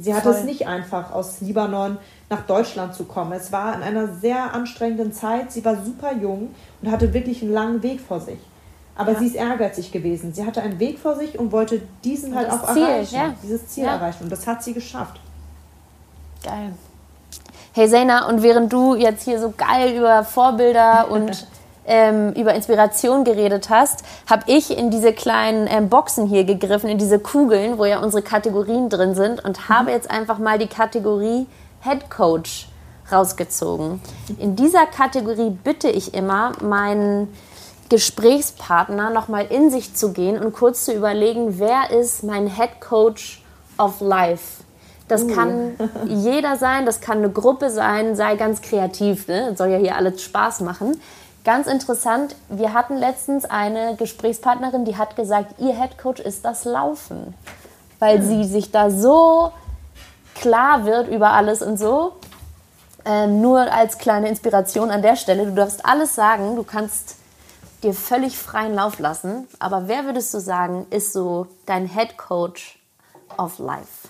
Sie 0.00 0.14
hatte 0.14 0.30
es 0.30 0.44
nicht 0.44 0.68
einfach, 0.68 1.12
aus 1.12 1.40
Libanon 1.40 1.98
nach 2.30 2.42
Deutschland 2.46 2.94
zu 2.94 3.04
kommen. 3.04 3.32
Es 3.32 3.50
war 3.50 3.74
in 3.74 3.82
einer 3.82 4.06
sehr 4.14 4.54
anstrengenden 4.54 5.12
Zeit. 5.12 5.50
Sie 5.50 5.64
war 5.64 5.76
super 5.84 6.12
jung 6.12 6.54
und 6.80 6.90
hatte 6.90 7.12
wirklich 7.12 7.42
einen 7.42 7.52
langen 7.52 7.82
Weg 7.82 8.00
vor 8.00 8.20
sich. 8.20 8.38
Aber 8.94 9.12
ja. 9.12 9.18
sie 9.18 9.26
ist 9.26 9.34
ehrgeizig 9.34 9.90
gewesen. 9.90 10.32
Sie 10.32 10.44
hatte 10.44 10.62
einen 10.62 10.78
Weg 10.78 11.00
vor 11.00 11.16
sich 11.16 11.38
und 11.38 11.50
wollte 11.50 11.82
diesen 12.04 12.34
halt 12.34 12.50
auch 12.50 12.72
Ziel, 12.72 12.82
erreichen. 12.82 13.14
Ja. 13.14 13.34
Dieses 13.42 13.66
Ziel 13.68 13.84
ja. 13.84 13.94
erreichen. 13.94 14.24
Und 14.24 14.30
das 14.30 14.46
hat 14.46 14.62
sie 14.62 14.72
geschafft. 14.72 15.20
Geil. 16.44 16.72
Hey 17.72 17.88
Sena, 17.88 18.28
und 18.28 18.42
während 18.42 18.72
du 18.72 18.94
jetzt 18.94 19.24
hier 19.24 19.40
so 19.40 19.52
geil 19.56 19.96
über 19.96 20.24
Vorbilder 20.24 21.10
und 21.10 21.46
ähm, 21.88 22.32
über 22.34 22.54
Inspiration 22.54 23.24
geredet 23.24 23.70
hast, 23.70 24.04
habe 24.28 24.44
ich 24.46 24.76
in 24.76 24.90
diese 24.90 25.12
kleinen 25.12 25.66
ähm, 25.66 25.88
Boxen 25.88 26.26
hier 26.26 26.44
gegriffen, 26.44 26.88
in 26.88 26.98
diese 26.98 27.18
Kugeln, 27.18 27.78
wo 27.78 27.86
ja 27.86 27.98
unsere 27.98 28.22
Kategorien 28.22 28.88
drin 28.90 29.14
sind 29.14 29.44
und 29.44 29.58
mhm. 29.58 29.68
habe 29.68 29.90
jetzt 29.90 30.10
einfach 30.10 30.38
mal 30.38 30.58
die 30.58 30.68
Kategorie 30.68 31.46
Head 31.80 32.10
Coach 32.10 32.68
rausgezogen. 33.10 34.00
In 34.38 34.54
dieser 34.54 34.86
Kategorie 34.86 35.50
bitte 35.50 35.88
ich 35.88 36.12
immer 36.14 36.52
meinen 36.60 37.34
Gesprächspartner 37.88 39.08
nochmal 39.10 39.46
in 39.46 39.70
sich 39.70 39.94
zu 39.94 40.12
gehen 40.12 40.38
und 40.38 40.52
kurz 40.52 40.84
zu 40.84 40.92
überlegen, 40.92 41.58
wer 41.58 41.90
ist 41.90 42.22
mein 42.22 42.54
Head 42.54 42.80
Coach 42.80 43.42
of 43.78 44.00
Life? 44.00 44.62
Das 45.08 45.22
uh. 45.22 45.28
kann 45.28 45.72
jeder 46.06 46.56
sein, 46.56 46.84
das 46.84 47.00
kann 47.00 47.18
eine 47.18 47.30
Gruppe 47.30 47.70
sein, 47.70 48.14
sei 48.14 48.36
ganz 48.36 48.60
kreativ, 48.60 49.26
ne? 49.26 49.54
soll 49.56 49.68
ja 49.68 49.78
hier 49.78 49.96
alles 49.96 50.22
Spaß 50.22 50.60
machen. 50.60 51.00
Ganz 51.48 51.66
interessant, 51.66 52.36
wir 52.50 52.74
hatten 52.74 52.98
letztens 52.98 53.46
eine 53.46 53.96
Gesprächspartnerin, 53.96 54.84
die 54.84 54.98
hat 54.98 55.16
gesagt, 55.16 55.58
ihr 55.58 55.74
Headcoach 55.74 56.18
ist 56.18 56.44
das 56.44 56.66
Laufen, 56.66 57.32
weil 58.00 58.18
mhm. 58.18 58.22
sie 58.22 58.44
sich 58.44 58.70
da 58.70 58.90
so 58.90 59.50
klar 60.34 60.84
wird 60.84 61.08
über 61.08 61.30
alles 61.30 61.62
und 61.62 61.78
so. 61.78 62.16
Ähm, 63.06 63.40
nur 63.40 63.60
als 63.60 63.96
kleine 63.96 64.28
Inspiration 64.28 64.90
an 64.90 65.00
der 65.00 65.16
Stelle, 65.16 65.46
du 65.46 65.54
darfst 65.54 65.86
alles 65.86 66.14
sagen, 66.14 66.54
du 66.54 66.64
kannst 66.64 67.16
dir 67.82 67.94
völlig 67.94 68.36
freien 68.36 68.74
Lauf 68.74 68.98
lassen, 68.98 69.48
aber 69.58 69.88
wer 69.88 70.04
würdest 70.04 70.34
du 70.34 70.40
sagen, 70.40 70.86
ist 70.90 71.14
so 71.14 71.46
dein 71.64 71.86
Headcoach 71.86 72.78
of 73.38 73.58
Life? 73.58 74.06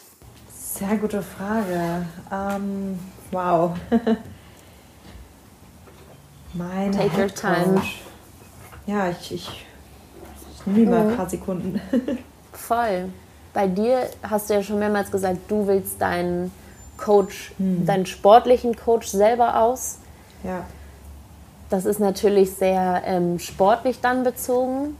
Sehr 0.52 0.96
gute 0.96 1.22
Frage. 1.22 2.04
Ähm, 2.32 2.98
wow. 3.30 3.76
Meine 6.54 6.96
Take 6.96 7.22
your 7.22 7.28
time. 7.28 7.82
Ja, 8.86 9.10
ich, 9.10 9.32
ich, 9.32 9.66
ich 10.54 10.66
nehme 10.66 10.90
mal 10.90 11.08
ein 11.08 11.16
paar 11.16 11.28
Sekunden. 11.28 11.80
Voll. 12.52 13.10
Bei 13.52 13.66
dir 13.66 14.08
hast 14.22 14.48
du 14.48 14.54
ja 14.54 14.62
schon 14.62 14.78
mehrmals 14.78 15.10
gesagt, 15.10 15.38
du 15.48 15.66
willst 15.66 16.00
deinen 16.00 16.50
Coach, 16.96 17.52
hm. 17.58 17.86
deinen 17.86 18.06
sportlichen 18.06 18.76
Coach 18.76 19.08
selber 19.08 19.60
aus. 19.60 19.98
Ja. 20.42 20.64
Das 21.70 21.84
ist 21.84 22.00
natürlich 22.00 22.54
sehr 22.54 23.02
ähm, 23.04 23.38
sportlich 23.38 24.00
dann 24.00 24.24
bezogen. 24.24 24.96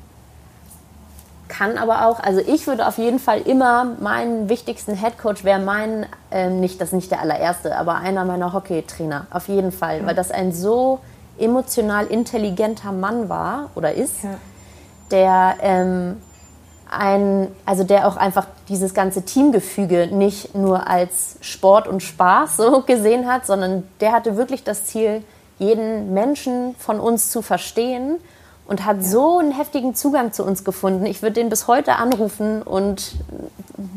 Kann 1.49 1.79
aber 1.79 2.07
auch, 2.07 2.21
also 2.21 2.41
ich 2.41 2.67
würde 2.67 2.87
auf 2.87 2.99
jeden 2.99 3.19
Fall 3.19 3.41
immer 3.41 3.85
meinen 4.01 4.51
wichtigsten 4.51 4.95
Headcoach 4.95 5.45
wäre 5.45 5.61
mein, 5.61 6.05
ähm, 6.31 6.61
nicht, 6.61 6.79
das 6.79 6.89
ist 6.89 6.95
nicht 6.95 7.11
der 7.11 7.21
allererste, 7.21 7.75
aber 7.75 7.97
einer 7.97 8.27
meiner 8.27 8.53
Hockeytrainer. 8.53 9.29
Auf 9.31 9.49
jeden 9.49 9.73
Fall, 9.73 10.01
ja. 10.01 10.07
weil 10.07 10.15
das 10.15 10.31
ein 10.31 10.53
so 10.53 11.01
emotional 11.39 12.07
intelligenter 12.07 12.93
Mann 12.93 13.29
war 13.29 13.71
oder 13.75 13.95
ist, 13.95 14.25
ja. 14.25 14.31
der 15.11 15.57
ähm, 15.63 16.17
ein, 16.91 17.49
also 17.65 17.85
der 17.85 18.09
auch 18.09 18.17
einfach 18.17 18.47
dieses 18.69 18.95
ganze 18.95 19.23
Teamgefüge 19.23 20.09
nicht 20.09 20.55
nur 20.55 20.89
als 20.89 21.37
Sport 21.41 21.87
und 21.87 22.03
Spaß 22.03 22.57
so 22.57 22.83
gesehen 22.87 23.31
hat, 23.31 23.47
sondern 23.47 23.85
der 24.01 24.13
hatte 24.13 24.37
wirklich 24.37 24.65
das 24.65 24.87
Ziel, 24.87 25.23
jeden 25.59 26.15
Menschen 26.15 26.75
von 26.79 27.01
uns 27.01 27.31
zu 27.31 27.43
verstehen 27.43 28.19
und 28.67 28.85
hat 28.85 28.99
ja. 28.99 29.03
so 29.03 29.39
einen 29.39 29.53
heftigen 29.53 29.95
Zugang 29.95 30.33
zu 30.33 30.45
uns 30.45 30.63
gefunden. 30.63 31.05
Ich 31.07 31.23
würde 31.23 31.35
den 31.35 31.49
bis 31.49 31.67
heute 31.67 31.97
anrufen 31.97 32.63
und 32.63 33.17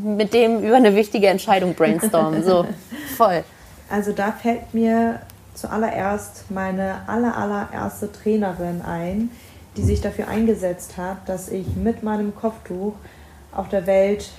mit 0.03 0.33
dem 0.33 0.59
über 0.63 0.77
eine 0.77 0.95
wichtige 0.95 1.27
Entscheidung 1.27 1.75
brainstormen. 1.75 2.43
So 2.43 2.65
voll. 3.17 3.43
Also 3.89 4.11
da 4.13 4.31
fällt 4.31 4.73
mir 4.73 5.19
zuallererst 5.53 6.49
meine 6.49 7.07
aller, 7.07 7.37
allererste 7.37 8.11
Trainerin 8.11 8.81
ein, 8.81 9.29
die 9.77 9.83
sich 9.83 10.01
dafür 10.01 10.27
eingesetzt 10.27 10.97
hat, 10.97 11.17
dass 11.27 11.49
ich 11.49 11.75
mit 11.75 12.03
meinem 12.03 12.35
Kopftuch 12.35 12.93
auf 13.51 13.69
der 13.69 13.87
Welt, 13.87 14.31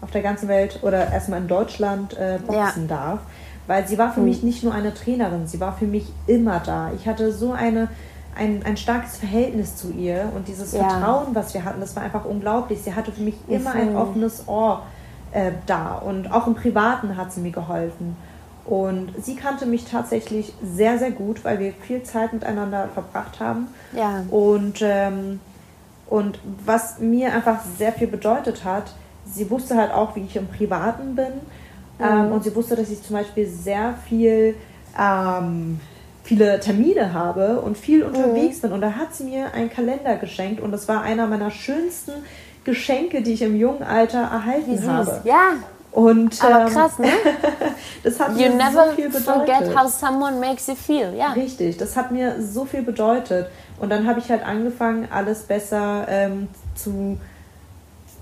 auf 0.00 0.10
der 0.10 0.22
ganzen 0.22 0.48
Welt 0.48 0.80
oder 0.82 1.10
erstmal 1.12 1.40
in 1.40 1.48
Deutschland 1.48 2.16
äh, 2.16 2.38
boxen 2.44 2.88
ja. 2.88 2.96
darf. 2.96 3.20
Weil 3.66 3.88
sie 3.88 3.96
war 3.96 4.12
für 4.12 4.20
mhm. 4.20 4.26
mich 4.26 4.42
nicht 4.42 4.62
nur 4.62 4.74
eine 4.74 4.92
Trainerin, 4.92 5.46
sie 5.46 5.58
war 5.58 5.74
für 5.76 5.86
mich 5.86 6.12
immer 6.26 6.60
da. 6.60 6.90
Ich 6.94 7.08
hatte 7.08 7.32
so 7.32 7.52
eine, 7.52 7.88
ein, 8.36 8.62
ein 8.64 8.76
starkes 8.76 9.16
Verhältnis 9.16 9.76
zu 9.76 9.90
ihr 9.90 10.30
und 10.34 10.48
dieses 10.48 10.72
ja. 10.72 10.86
Vertrauen, 10.86 11.34
was 11.34 11.54
wir 11.54 11.64
hatten, 11.64 11.80
das 11.80 11.96
war 11.96 12.02
einfach 12.02 12.26
unglaublich. 12.26 12.82
Sie 12.82 12.94
hatte 12.94 13.10
für 13.12 13.22
mich 13.22 13.36
immer 13.48 13.74
mhm. 13.74 13.80
ein 13.80 13.96
offenes 13.96 14.46
Ohr 14.48 14.82
äh, 15.32 15.52
da 15.66 15.94
und 15.94 16.30
auch 16.30 16.46
im 16.46 16.54
Privaten 16.54 17.16
hat 17.16 17.32
sie 17.32 17.40
mir 17.40 17.52
geholfen. 17.52 18.16
Und 18.64 19.12
sie 19.22 19.36
kannte 19.36 19.66
mich 19.66 19.84
tatsächlich 19.84 20.54
sehr, 20.62 20.98
sehr 20.98 21.10
gut, 21.10 21.44
weil 21.44 21.58
wir 21.58 21.72
viel 21.72 22.02
Zeit 22.02 22.32
miteinander 22.32 22.88
verbracht 22.94 23.38
haben. 23.38 23.68
Ja. 23.92 24.24
Und, 24.30 24.80
ähm, 24.80 25.40
und 26.08 26.38
was 26.64 26.98
mir 26.98 27.34
einfach 27.34 27.60
sehr 27.78 27.92
viel 27.92 28.06
bedeutet 28.06 28.64
hat, 28.64 28.94
sie 29.26 29.50
wusste 29.50 29.76
halt 29.76 29.92
auch, 29.92 30.16
wie 30.16 30.24
ich 30.24 30.36
im 30.36 30.48
Privaten 30.48 31.14
bin. 31.14 31.34
Mhm. 31.98 32.04
Ähm, 32.04 32.32
und 32.32 32.44
sie 32.44 32.54
wusste, 32.56 32.74
dass 32.74 32.88
ich 32.90 33.02
zum 33.02 33.16
Beispiel 33.16 33.46
sehr 33.46 33.94
viel, 34.08 34.54
ähm, 34.98 35.78
viele 36.22 36.58
Termine 36.60 37.12
habe 37.12 37.60
und 37.60 37.76
viel 37.76 38.02
unterwegs 38.02 38.58
mhm. 38.58 38.62
bin. 38.62 38.72
Und 38.72 38.80
da 38.80 38.92
hat 38.92 39.14
sie 39.14 39.24
mir 39.24 39.52
einen 39.52 39.68
Kalender 39.68 40.16
geschenkt 40.16 40.60
und 40.60 40.72
das 40.72 40.88
war 40.88 41.02
einer 41.02 41.26
meiner 41.26 41.50
schönsten 41.50 42.12
Geschenke, 42.64 43.20
die 43.20 43.34
ich 43.34 43.42
im 43.42 43.56
jungen 43.56 43.82
Alter 43.82 44.22
erhalten 44.22 44.86
habe. 44.86 45.20
Ja. 45.24 45.52
Und, 45.94 46.42
Aber 46.42 46.62
ähm, 46.62 46.72
krass, 46.72 46.98
ne? 46.98 47.06
das 48.02 48.18
hat 48.18 48.30
you 48.30 48.48
mir 48.48 48.50
never 48.50 48.88
so 48.88 48.92
viel 48.96 49.08
bedeutet. 49.08 49.24
forget 49.24 49.76
how 49.76 49.88
someone 49.88 50.40
makes 50.40 50.66
you 50.66 50.74
feel. 50.74 51.14
Ja. 51.16 51.30
Richtig, 51.32 51.76
das 51.76 51.96
hat 51.96 52.10
mir 52.10 52.42
so 52.42 52.64
viel 52.64 52.82
bedeutet. 52.82 53.46
Und 53.78 53.90
dann 53.90 54.04
habe 54.04 54.18
ich 54.18 54.28
halt 54.28 54.44
angefangen, 54.44 55.06
alles 55.08 55.44
besser 55.44 56.04
ähm, 56.08 56.48
zu, 56.74 57.16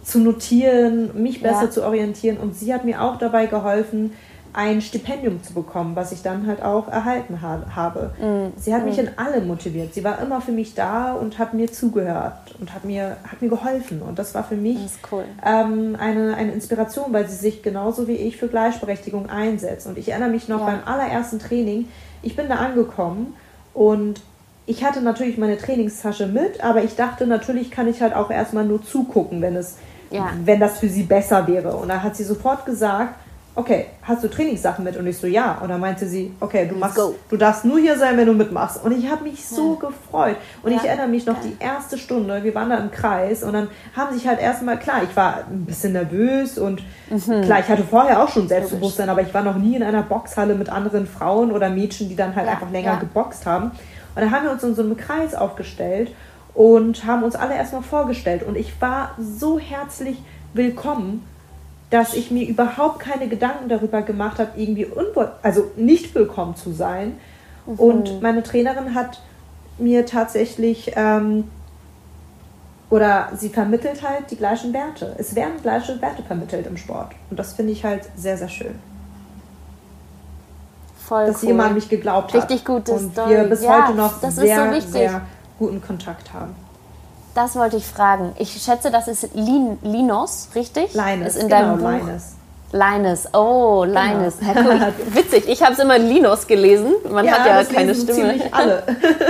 zu 0.05 0.19
notieren, 0.19 1.23
mich 1.23 1.43
besser 1.43 1.65
ja. 1.65 1.71
zu 1.71 1.83
orientieren. 1.83 2.37
Und 2.37 2.55
sie 2.55 2.75
hat 2.75 2.85
mir 2.85 3.01
auch 3.01 3.17
dabei 3.17 3.47
geholfen, 3.47 4.13
ein 4.55 4.83
Stipendium 4.83 5.43
zu 5.43 5.55
bekommen, 5.55 5.97
was 5.97 6.13
ich 6.13 6.23
dann 6.23 6.47
halt 6.47 6.63
auch 6.63 6.89
erhalten 6.89 7.41
ha 7.41 7.63
habe. 7.75 8.13
Mm. 8.19 8.59
Sie 8.59 8.75
hat 8.75 8.83
mm. 8.83 8.85
mich 8.85 8.99
in 8.99 9.19
allem 9.19 9.47
motiviert. 9.47 9.95
Sie 9.95 10.05
war 10.05 10.21
immer 10.21 10.41
für 10.41 10.53
mich 10.53 10.75
da 10.75 11.15
und 11.15 11.39
hat 11.39 11.55
mir 11.55 11.73
zugehört 11.73 12.55
und 12.61 12.75
hat 12.75 12.85
mir, 12.85 13.17
hat 13.27 13.41
mir 13.41 13.49
geholfen. 13.49 14.03
Und 14.03 14.19
das 14.19 14.35
war 14.35 14.45
für 14.45 14.57
mich 14.57 14.79
cool. 15.11 15.25
ähm, 15.45 15.97
eine, 15.99 16.35
eine 16.37 16.53
Inspiration, 16.53 17.13
weil 17.13 17.29
sie 17.29 17.37
sich 17.37 17.63
genauso 17.63 18.09
wie 18.09 18.17
ich 18.17 18.37
für 18.37 18.49
Gleichberechtigung 18.49 19.31
einsetzt. 19.31 19.87
Und 19.87 19.97
ich 19.97 20.11
erinnere 20.11 20.31
mich 20.31 20.49
noch 20.49 20.61
ja. 20.61 20.67
beim 20.67 20.81
allerersten 20.85 21.39
Training, 21.39 21.89
ich 22.23 22.37
bin 22.37 22.49
da 22.49 22.57
angekommen 22.57 23.35
und 23.75 24.21
ich 24.67 24.85
hatte 24.85 25.01
natürlich 25.01 25.39
meine 25.39 25.59
Trainingstasche 25.59 26.27
mit, 26.27 26.63
aber 26.63 26.85
ich 26.85 26.95
dachte, 26.95 27.27
natürlich 27.27 27.71
kann 27.71 27.89
ich 27.89 28.01
halt 28.01 28.15
auch 28.15 28.31
erstmal 28.31 28.65
nur 28.65 28.83
zugucken, 28.83 29.43
wenn 29.43 29.57
es, 29.57 29.77
ja. 30.11 30.31
wenn 30.45 30.61
das 30.61 30.79
für 30.79 30.89
sie 30.89 31.03
besser 31.03 31.49
wäre. 31.49 31.77
Und 31.77 31.89
da 31.89 32.03
hat 32.03 32.17
sie 32.17 32.25
sofort 32.25 32.65
gesagt, 32.65 33.17
okay, 33.55 33.87
hast 34.03 34.25
du 34.25 34.29
Trainingssachen 34.29 34.85
mit? 34.85 34.97
Und 34.97 35.07
ich 35.07 35.19
so, 35.19 35.27
ja. 35.27 35.59
Und 35.61 35.69
dann 35.69 35.81
meinte 35.81 36.07
sie, 36.07 36.33
okay, 36.41 36.67
du 36.67 36.75
machst, 36.77 36.99
du 36.99 37.37
darfst 37.37 37.65
nur 37.65 37.79
hier 37.79 37.99
sein, 37.99 38.17
wenn 38.17 38.27
du 38.27 38.33
mitmachst. 38.33 38.83
Und 38.83 38.93
ich 38.93 39.11
habe 39.11 39.25
mich 39.25 39.47
so 39.47 39.75
ja. 39.75 39.89
gefreut. 39.89 40.37
Und 40.63 40.73
ja. 40.73 40.79
ich 40.79 40.85
erinnere 40.85 41.09
mich 41.09 41.27
noch 41.27 41.41
die 41.41 41.57
erste 41.59 41.99
Stunde, 41.99 42.43
wir 42.43 42.55
waren 42.55 42.71
da 42.71 42.79
im 42.79 42.91
Kreis 42.91 43.43
und 43.43 43.53
dann 43.53 43.69
haben 43.95 44.15
sich 44.15 44.27
halt 44.27 44.41
erstmal, 44.41 44.79
klar, 44.79 45.03
ich 45.03 45.15
war 45.17 45.45
ein 45.51 45.67
bisschen 45.67 45.93
nervös 45.93 46.59
und 46.59 46.83
mhm. 47.11 47.43
klar, 47.43 47.61
ich 47.61 47.69
hatte 47.69 47.85
vorher 47.85 48.23
auch 48.23 48.29
schon 48.29 48.49
Selbstbewusstsein, 48.49 49.09
aber 49.09 49.23
ich 49.23 49.35
war 49.35 49.43
noch 49.43 49.57
nie 49.57 49.77
in 49.77 49.83
einer 49.83 50.03
Boxhalle 50.03 50.55
mit 50.55 50.71
anderen 50.71 51.07
Frauen 51.07 51.53
oder 51.53 51.69
Mädchen, 51.69 52.09
die 52.09 52.17
dann 52.17 52.35
halt 52.35 52.47
ja. 52.47 52.53
einfach 52.53 52.71
länger 52.71 52.97
geboxt 52.97 53.45
haben. 53.45 53.67
Und 54.15 54.21
dann 54.21 54.31
haben 54.31 54.45
wir 54.45 54.53
uns 54.53 54.63
in 54.63 54.75
so 54.75 54.83
einem 54.83 54.97
Kreis 54.97 55.35
aufgestellt 55.35 56.15
und 56.55 57.07
haben 57.07 57.23
uns 57.23 57.35
alle 57.35 57.55
erstmal 57.55 57.83
vorgestellt. 57.83 58.43
Und 58.43 58.57
ich 58.57 58.81
war 58.81 59.15
so 59.19 59.59
herzlich 59.59 60.19
willkommen 60.55 61.27
dass 61.93 62.15
ich 62.15 62.31
mir 62.31 62.49
überhaupt 62.49 63.01
keine 63.01 63.29
Gedanken 63.29 63.69
darüber 63.69 64.01
gemacht 64.01 64.39
habe, 64.39 64.53
irgendwie 64.57 64.87
also 65.43 65.71
nicht 65.77 66.15
willkommen 66.15 66.57
zu 66.57 66.73
sein. 66.73 67.19
Mhm. 67.67 67.75
Und 67.75 68.23
meine 68.23 68.43
Trainerin 68.43 68.95
hat 68.95 69.21
mir 69.77 70.07
tatsächlich 70.07 70.93
ähm, 70.97 71.45
oder 72.89 73.29
sie 73.37 73.51
vermittelt 73.51 74.03
halt 74.03 74.31
die 74.31 74.37
gleichen 74.37 74.73
Werte. 74.73 75.15
Es 75.19 75.35
werden 75.35 75.53
gleiche 75.61 76.01
Werte 76.01 76.23
vermittelt 76.23 76.67
im 76.67 76.79
Sport. 76.79 77.13
Und 77.29 77.39
das 77.39 77.53
finde 77.53 77.73
ich 77.73 77.85
halt 77.85 78.09
sehr, 78.17 78.39
sehr 78.39 78.49
schön. 78.49 78.75
Voll 80.97 81.27
dass 81.27 81.43
cool. 81.43 81.49
jemand 81.49 81.69
an 81.71 81.75
mich 81.75 81.91
geglaubt 81.91 82.33
hat. 82.33 82.43
Richtig 82.43 82.65
gute 82.65 82.93
und 82.93 83.13
Story. 83.13 83.31
wir 83.33 83.45
bis 83.45 83.65
ja, 83.65 83.87
heute 83.87 83.97
noch 83.99 84.19
sehr, 84.19 84.31
so 84.31 84.91
sehr 84.93 85.21
guten 85.59 85.83
Kontakt 85.83 86.33
haben. 86.33 86.55
Das 87.35 87.57
wollte 87.57 87.77
ich 87.77 87.87
fragen. 87.87 88.35
Ich 88.39 88.63
schätze, 88.63 88.91
das 88.91 89.09
ist 89.09 89.35
Lin 89.35 89.79
Linos, 89.83 90.49
richtig? 90.55 90.93
Linus, 90.93 91.29
ist 91.29 91.43
in 91.43 91.49
genau, 91.49 91.77
deinem 91.77 91.79
Buch. 91.79 92.07
Linus. 92.07 92.23
Linus, 92.73 93.29
oh, 93.35 93.83
genau. 93.87 94.01
Linus. 94.01 94.35
Genau. 94.39 94.71
Ja, 94.71 94.93
cool. 94.99 95.15
Witzig, 95.15 95.49
ich 95.49 95.63
habe 95.63 95.73
es 95.73 95.79
immer 95.79 95.99
Linus 95.99 96.47
gelesen. 96.47 96.93
Man 97.11 97.25
ja, 97.25 97.33
hat 97.33 97.47
ja 97.47 97.65
keine 97.65 97.95
Stimme. 97.95 98.13
Ziemlich 98.13 98.55
alle. 98.55 98.83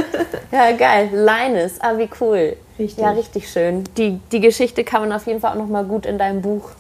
ja, 0.53 0.73
geil. 0.73 1.11
Linus, 1.13 1.73
ah, 1.81 1.97
wie 1.97 2.09
cool. 2.21 2.57
Richtig. 2.79 3.03
Ja, 3.03 3.11
richtig 3.11 3.51
schön. 3.51 3.85
Die, 3.97 4.21
die 4.33 4.41
Geschichte 4.41 4.83
kann 4.83 5.03
man 5.03 5.13
auf 5.13 5.27
jeden 5.27 5.41
Fall 5.41 5.53
auch 5.53 5.59
nochmal 5.59 5.85
gut 5.85 6.07
in 6.07 6.19
deinem 6.19 6.43
Buch 6.43 6.71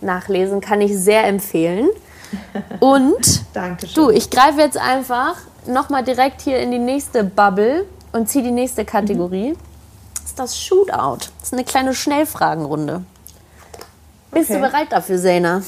nachlesen. 0.00 0.60
Kann 0.60 0.80
ich 0.80 0.96
sehr 0.96 1.24
empfehlen. 1.24 1.88
Und 2.80 3.44
Dankeschön. 3.54 3.94
du, 3.94 4.10
ich 4.10 4.30
greife 4.30 4.60
jetzt 4.60 4.78
einfach 4.78 5.36
nochmal 5.66 6.02
direkt 6.02 6.42
hier 6.42 6.58
in 6.58 6.72
die 6.72 6.78
nächste 6.78 7.22
Bubble 7.22 7.86
und 8.12 8.28
ziehe 8.28 8.44
die 8.44 8.50
nächste 8.50 8.84
Kategorie. 8.84 9.50
Mhm 9.50 9.73
ist 10.24 10.38
das 10.38 10.58
Shootout. 10.58 11.28
Das 11.38 11.48
ist 11.48 11.52
eine 11.52 11.64
kleine 11.64 11.94
Schnellfragenrunde. 11.94 13.04
Bist 14.30 14.50
okay. 14.50 14.60
du 14.60 14.66
bereit 14.66 14.90
dafür, 14.90 15.18
Sena? 15.18 15.62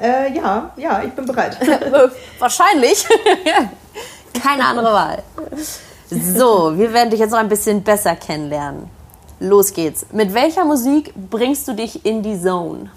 Äh, 0.00 0.34
ja, 0.34 0.72
ja, 0.76 1.02
ich 1.02 1.12
bin 1.12 1.26
bereit. 1.26 1.58
Wahrscheinlich. 2.38 3.06
Keine 4.42 4.64
andere 4.64 4.92
Wahl. 4.92 5.22
So, 6.10 6.76
wir 6.76 6.92
werden 6.92 7.10
dich 7.10 7.20
jetzt 7.20 7.30
noch 7.30 7.38
ein 7.38 7.48
bisschen 7.48 7.82
besser 7.82 8.16
kennenlernen. 8.16 8.88
Los 9.38 9.72
geht's. 9.72 10.06
Mit 10.12 10.34
welcher 10.34 10.64
Musik 10.64 11.12
bringst 11.14 11.68
du 11.68 11.74
dich 11.74 12.04
in 12.04 12.22
die 12.22 12.40
Zone? 12.40 12.90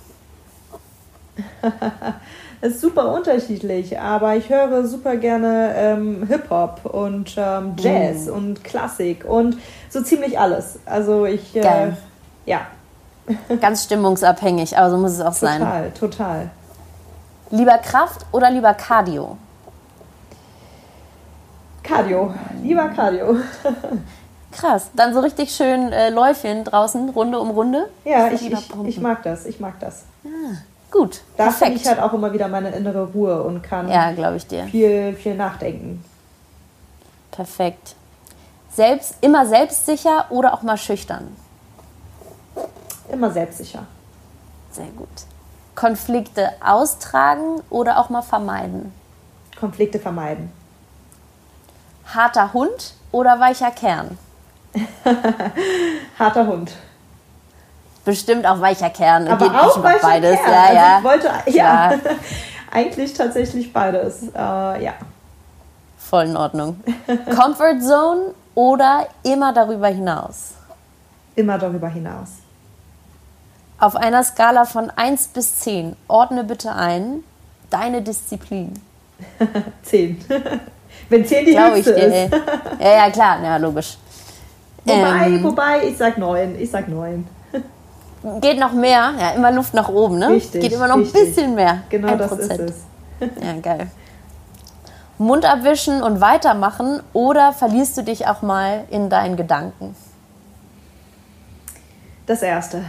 ist 2.65 2.81
super 2.81 3.13
unterschiedlich, 3.13 3.99
aber 3.99 4.35
ich 4.35 4.49
höre 4.49 4.85
super 4.85 5.15
gerne 5.15 5.73
ähm, 5.77 6.25
Hip-Hop 6.27 6.85
und 6.85 7.35
ähm, 7.37 7.75
Jazz 7.77 8.25
mm. 8.25 8.31
und 8.31 8.63
Klassik 8.63 9.25
und 9.25 9.57
so 9.89 10.01
ziemlich 10.01 10.39
alles. 10.39 10.79
Also 10.85 11.25
ich, 11.25 11.55
äh, 11.55 11.91
ja. 12.45 12.61
Ganz 13.61 13.83
stimmungsabhängig, 13.83 14.77
aber 14.77 14.91
so 14.91 14.97
muss 14.97 15.13
es 15.13 15.21
auch 15.21 15.33
total, 15.33 15.59
sein. 15.59 15.59
Total, 15.59 15.91
total. 15.91 16.49
Lieber 17.51 17.77
Kraft 17.77 18.25
oder 18.31 18.49
lieber 18.49 18.73
Cardio? 18.73 19.37
Cardio, 21.83 22.33
lieber 22.63 22.89
Cardio. 22.89 23.37
Krass, 24.51 24.89
dann 24.93 25.13
so 25.13 25.19
richtig 25.19 25.51
schön 25.53 25.91
äh, 25.91 26.09
Läufchen 26.09 26.63
draußen, 26.63 27.09
Runde 27.09 27.39
um 27.39 27.51
Runde? 27.51 27.89
Ja, 28.05 28.29
ich, 28.29 28.51
ich, 28.51 28.71
ich, 28.87 28.99
mag 28.99 29.21
das, 29.23 29.45
ich 29.45 29.59
mag 29.59 29.79
das. 29.79 30.05
Ah. 30.25 30.55
Gut. 30.95 31.19
Da 31.35 31.51
finde 31.51 31.75
ich 31.75 31.85
halt 31.85 31.99
auch 31.99 32.13
immer 32.13 32.31
wieder 32.31 32.47
meine 32.47 32.69
innere 32.69 33.07
Ruhe 33.07 33.43
und 33.43 33.61
kann 33.61 33.89
ja, 33.89 34.11
ich 34.33 34.47
dir. 34.47 34.63
Viel, 34.67 35.13
viel 35.13 35.35
nachdenken. 35.35 36.05
Perfekt. 37.31 37.95
Selbst, 38.69 39.15
immer 39.19 39.45
selbstsicher 39.45 40.27
oder 40.29 40.53
auch 40.53 40.61
mal 40.61 40.77
schüchtern? 40.77 41.35
Immer 43.11 43.29
selbstsicher. 43.29 43.85
Sehr 44.71 44.87
gut. 44.95 45.09
Konflikte 45.75 46.51
austragen 46.65 47.61
oder 47.69 47.99
auch 47.99 48.09
mal 48.09 48.21
vermeiden? 48.21 48.93
Konflikte 49.59 49.99
vermeiden. 49.99 50.49
Harter 52.05 52.53
Hund 52.53 52.93
oder 53.11 53.37
weicher 53.41 53.71
Kern? 53.71 54.17
Harter 56.17 56.47
Hund 56.47 56.71
bestimmt 58.05 58.45
auch 58.45 58.61
weicher 58.61 58.89
Kern. 58.89 59.27
Aber 59.27 59.49
Geht 59.49 59.57
auch 59.57 59.83
weicher 59.83 59.99
beides. 60.01 60.39
Kern. 60.39 60.53
Ja, 60.53 60.61
also 60.61 60.75
ja. 60.75 60.97
Ich 60.97 61.03
wollte 61.03 61.51
ja, 61.51 61.93
eigentlich 62.71 63.13
tatsächlich 63.13 63.73
beides. 63.73 64.23
Uh, 64.33 64.79
ja. 64.79 64.93
Voll 65.97 66.25
in 66.25 66.37
Ordnung. 66.37 66.81
Comfort 67.35 67.81
Zone 67.81 68.33
oder 68.53 69.07
immer 69.23 69.51
darüber 69.51 69.87
hinaus? 69.87 70.51
Immer 71.35 71.57
darüber 71.57 71.89
hinaus. 71.89 72.29
Auf 73.77 73.95
einer 73.97 74.23
Skala 74.23 74.63
von 74.63 74.89
1 74.95 75.27
bis 75.29 75.55
10, 75.57 75.97
ordne 76.07 76.45
bitte 76.45 76.71
ein 76.73 77.23
deine 77.69 78.01
Disziplin. 78.01 78.79
10. 79.83 80.23
Wenn 81.09 81.25
10 81.25 81.45
die 81.45 81.51
Glaube 81.51 81.75
höchste 81.75 81.93
ich 81.93 82.03
ist. 82.03 82.33
ja, 82.79 83.05
ja, 83.05 83.09
klar, 83.09 83.43
ja, 83.43 83.57
logisch. 83.57 83.97
Wobei, 84.85 85.25
ähm, 85.25 85.43
wobei, 85.43 85.87
ich 85.87 85.97
sag 85.97 86.17
9. 86.17 86.55
Ich 86.59 86.71
sag 86.71 86.87
9 86.87 87.27
geht 88.41 88.59
noch 88.59 88.73
mehr. 88.73 89.13
Ja, 89.19 89.31
immer 89.31 89.51
Luft 89.51 89.73
nach 89.73 89.89
oben, 89.89 90.19
ne? 90.19 90.29
Richtig. 90.29 90.61
Geht 90.61 90.73
immer 90.73 90.87
noch 90.87 90.97
richtig. 90.97 91.21
ein 91.21 91.25
bisschen 91.27 91.55
mehr. 91.55 91.79
Genau 91.89 92.09
ein 92.09 92.17
das 92.17 92.29
Prozent. 92.29 92.59
ist 92.59 92.75
es. 93.19 93.27
ja, 93.43 93.59
geil. 93.61 93.87
Mund 95.17 95.45
abwischen 95.45 96.03
und 96.03 96.19
weitermachen 96.19 97.01
oder 97.13 97.53
verlierst 97.53 97.97
du 97.97 98.03
dich 98.03 98.27
auch 98.27 98.41
mal 98.41 98.83
in 98.89 99.09
deinen 99.09 99.37
Gedanken? 99.37 99.95
Das 102.25 102.41
erste. 102.41 102.83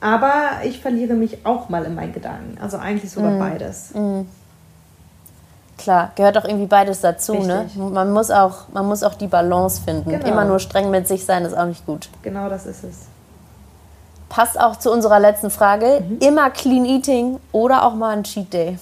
Aber 0.00 0.32
ich 0.64 0.80
verliere 0.80 1.14
mich 1.14 1.44
auch 1.44 1.68
mal 1.68 1.84
in 1.84 1.94
meinen 1.94 2.12
Gedanken. 2.12 2.58
Also 2.60 2.78
eigentlich 2.78 3.10
sogar 3.10 3.32
mm. 3.32 3.38
beides. 3.38 3.94
Mm. 3.94 4.22
Klar, 5.78 6.12
gehört 6.14 6.38
auch 6.38 6.44
irgendwie 6.44 6.66
beides 6.66 7.00
dazu. 7.00 7.34
Ne? 7.34 7.68
Man, 7.76 8.12
muss 8.12 8.30
auch, 8.30 8.68
man 8.72 8.86
muss 8.86 9.02
auch 9.02 9.14
die 9.14 9.26
Balance 9.26 9.80
finden. 9.82 10.10
Genau. 10.10 10.26
Immer 10.26 10.44
nur 10.44 10.58
streng 10.58 10.90
mit 10.90 11.06
sich 11.06 11.24
sein 11.24 11.44
ist 11.44 11.54
auch 11.56 11.66
nicht 11.66 11.84
gut. 11.84 12.08
Genau 12.22 12.48
das 12.48 12.66
ist 12.66 12.84
es. 12.84 13.11
Passt 14.32 14.58
auch 14.58 14.76
zu 14.76 14.90
unserer 14.90 15.20
letzten 15.20 15.50
Frage. 15.50 16.02
Mhm. 16.08 16.18
Immer 16.26 16.48
Clean 16.48 16.86
Eating 16.86 17.38
oder 17.52 17.84
auch 17.84 17.94
mal 17.94 18.16
ein 18.16 18.24
Cheat 18.24 18.50
Day? 18.50 18.78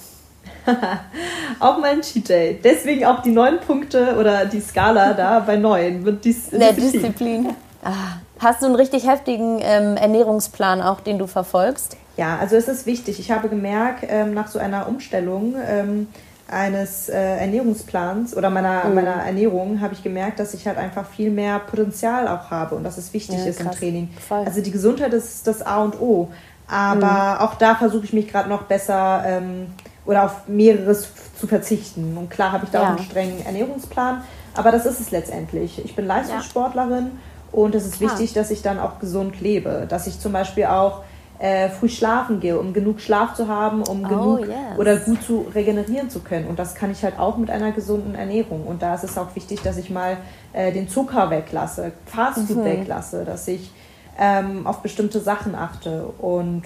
auch 1.59 1.77
mal 1.77 1.91
ein 1.91 2.01
Cheat 2.01 2.29
Day. 2.29 2.59
Deswegen 2.63 3.03
auch 3.03 3.21
die 3.21 3.31
neun 3.31 3.59
Punkte 3.59 4.15
oder 4.17 4.45
die 4.45 4.61
Skala 4.61 5.11
da 5.11 5.39
bei 5.45 5.57
neun. 5.57 6.03
Mit 6.03 6.23
Dis 6.23 6.51
Der 6.51 6.71
Disziplin. 6.71 7.43
Disziplin. 7.43 7.55
Ah. 7.83 8.19
Hast 8.39 8.61
du 8.61 8.67
einen 8.67 8.75
richtig 8.75 9.05
heftigen 9.05 9.59
ähm, 9.61 9.97
Ernährungsplan 9.97 10.81
auch, 10.81 11.01
den 11.01 11.19
du 11.19 11.27
verfolgst? 11.27 11.97
Ja, 12.15 12.37
also 12.39 12.55
es 12.55 12.69
ist 12.69 12.85
wichtig. 12.85 13.19
Ich 13.19 13.29
habe 13.29 13.49
gemerkt, 13.49 14.05
ähm, 14.07 14.33
nach 14.33 14.47
so 14.47 14.57
einer 14.57 14.87
Umstellung 14.87 15.55
ähm, 15.67 16.07
eines 16.51 17.09
äh, 17.09 17.13
Ernährungsplans 17.15 18.35
oder 18.35 18.49
meiner, 18.49 18.85
mhm. 18.85 18.95
meiner 18.95 19.15
Ernährung 19.15 19.81
habe 19.81 19.93
ich 19.93 20.03
gemerkt, 20.03 20.39
dass 20.39 20.53
ich 20.53 20.67
halt 20.67 20.77
einfach 20.77 21.07
viel 21.07 21.31
mehr 21.31 21.59
Potenzial 21.59 22.27
auch 22.27 22.51
habe 22.51 22.75
und 22.75 22.83
dass 22.83 22.97
es 22.97 23.13
wichtig 23.13 23.39
ja, 23.39 23.45
ist 23.45 23.59
krass. 23.59 23.73
im 23.73 23.79
Training. 23.79 24.09
Voll. 24.27 24.43
Also 24.45 24.61
die 24.61 24.71
Gesundheit 24.71 25.13
ist 25.13 25.47
das 25.47 25.61
A 25.61 25.83
und 25.83 25.99
O. 25.99 26.29
Aber 26.67 27.35
mhm. 27.39 27.45
auch 27.45 27.55
da 27.55 27.75
versuche 27.75 28.05
ich 28.05 28.13
mich 28.13 28.27
gerade 28.27 28.49
noch 28.49 28.63
besser 28.63 29.23
ähm, 29.25 29.67
oder 30.05 30.25
auf 30.25 30.47
mehreres 30.47 31.09
zu 31.39 31.47
verzichten. 31.47 32.17
Und 32.17 32.29
klar 32.29 32.51
habe 32.51 32.65
ich 32.65 32.71
da 32.71 32.81
ja. 32.81 32.85
auch 32.85 32.97
einen 32.97 33.05
strengen 33.05 33.45
Ernährungsplan, 33.45 34.23
aber 34.53 34.71
das 34.71 34.85
ist 34.85 34.99
es 34.99 35.11
letztendlich. 35.11 35.83
Ich 35.83 35.95
bin 35.95 36.05
Leistungssportlerin. 36.05 37.05
Ja 37.05 37.11
und 37.51 37.75
es 37.75 37.85
ist 37.85 37.97
Klar. 37.97 38.11
wichtig, 38.11 38.33
dass 38.33 38.49
ich 38.51 38.61
dann 38.61 38.79
auch 38.79 38.99
gesund 38.99 39.41
lebe. 39.41 39.85
Dass 39.89 40.07
ich 40.07 40.19
zum 40.19 40.31
Beispiel 40.31 40.65
auch 40.65 41.03
äh, 41.41 41.69
früh 41.69 41.89
schlafen 41.89 42.39
gehe, 42.39 42.59
um 42.59 42.71
genug 42.71 43.01
Schlaf 43.01 43.33
zu 43.33 43.47
haben, 43.47 43.81
um 43.81 44.05
oh, 44.05 44.07
genug 44.07 44.39
yes. 44.41 44.77
oder 44.77 44.97
gut 44.97 45.23
zu 45.23 45.47
regenerieren 45.55 46.07
zu 46.07 46.19
können. 46.19 46.45
Und 46.45 46.59
das 46.59 46.75
kann 46.75 46.91
ich 46.91 47.03
halt 47.03 47.17
auch 47.17 47.37
mit 47.37 47.49
einer 47.49 47.71
gesunden 47.71 48.13
Ernährung. 48.13 48.67
Und 48.67 48.83
da 48.83 48.93
ist 48.93 49.03
es 49.03 49.17
auch 49.17 49.35
wichtig, 49.35 49.59
dass 49.63 49.77
ich 49.77 49.89
mal 49.89 50.17
äh, 50.53 50.71
den 50.71 50.87
Zucker 50.87 51.31
weglasse, 51.31 51.93
Fastfood 52.05 52.57
mhm. 52.57 52.65
weglasse, 52.65 53.25
dass 53.25 53.47
ich 53.47 53.71
ähm, 54.19 54.67
auf 54.67 54.83
bestimmte 54.83 55.19
Sachen 55.19 55.55
achte. 55.55 56.05
Und 56.19 56.61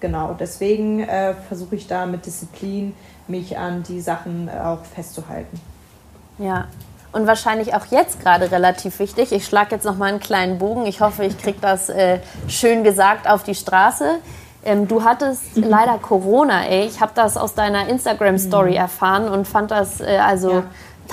genau, 0.00 0.36
deswegen 0.38 1.04
äh, 1.04 1.34
versuche 1.46 1.76
ich 1.76 1.86
da 1.86 2.04
mit 2.06 2.26
Disziplin 2.26 2.94
mich 3.28 3.58
an 3.58 3.84
die 3.84 4.00
Sachen 4.00 4.50
auch 4.50 4.84
festzuhalten. 4.84 5.60
Ja, 6.38 6.66
und 7.12 7.26
wahrscheinlich 7.26 7.74
auch 7.74 7.86
jetzt 7.90 8.20
gerade 8.20 8.50
relativ 8.50 8.98
wichtig. 8.98 9.32
Ich 9.32 9.44
schlage 9.44 9.74
jetzt 9.74 9.84
noch 9.84 9.96
mal 9.96 10.06
einen 10.06 10.20
kleinen 10.20 10.58
Bogen. 10.58 10.86
Ich 10.86 11.00
hoffe, 11.00 11.24
ich 11.24 11.36
kriege 11.38 11.58
das 11.60 11.88
äh, 11.88 12.20
schön 12.48 12.84
gesagt 12.84 13.28
auf 13.28 13.42
die 13.42 13.54
Straße. 13.54 14.18
Ähm, 14.64 14.88
du 14.88 15.04
hattest 15.04 15.56
mhm. 15.56 15.64
leider 15.64 15.98
Corona, 15.98 16.66
ey. 16.66 16.86
Ich 16.86 17.00
habe 17.00 17.12
das 17.14 17.36
aus 17.36 17.54
deiner 17.54 17.88
Instagram-Story 17.88 18.72
mhm. 18.72 18.76
erfahren 18.76 19.28
und 19.28 19.48
fand 19.48 19.70
das, 19.70 20.00
äh, 20.00 20.18
also, 20.18 20.50
ja. 20.50 20.64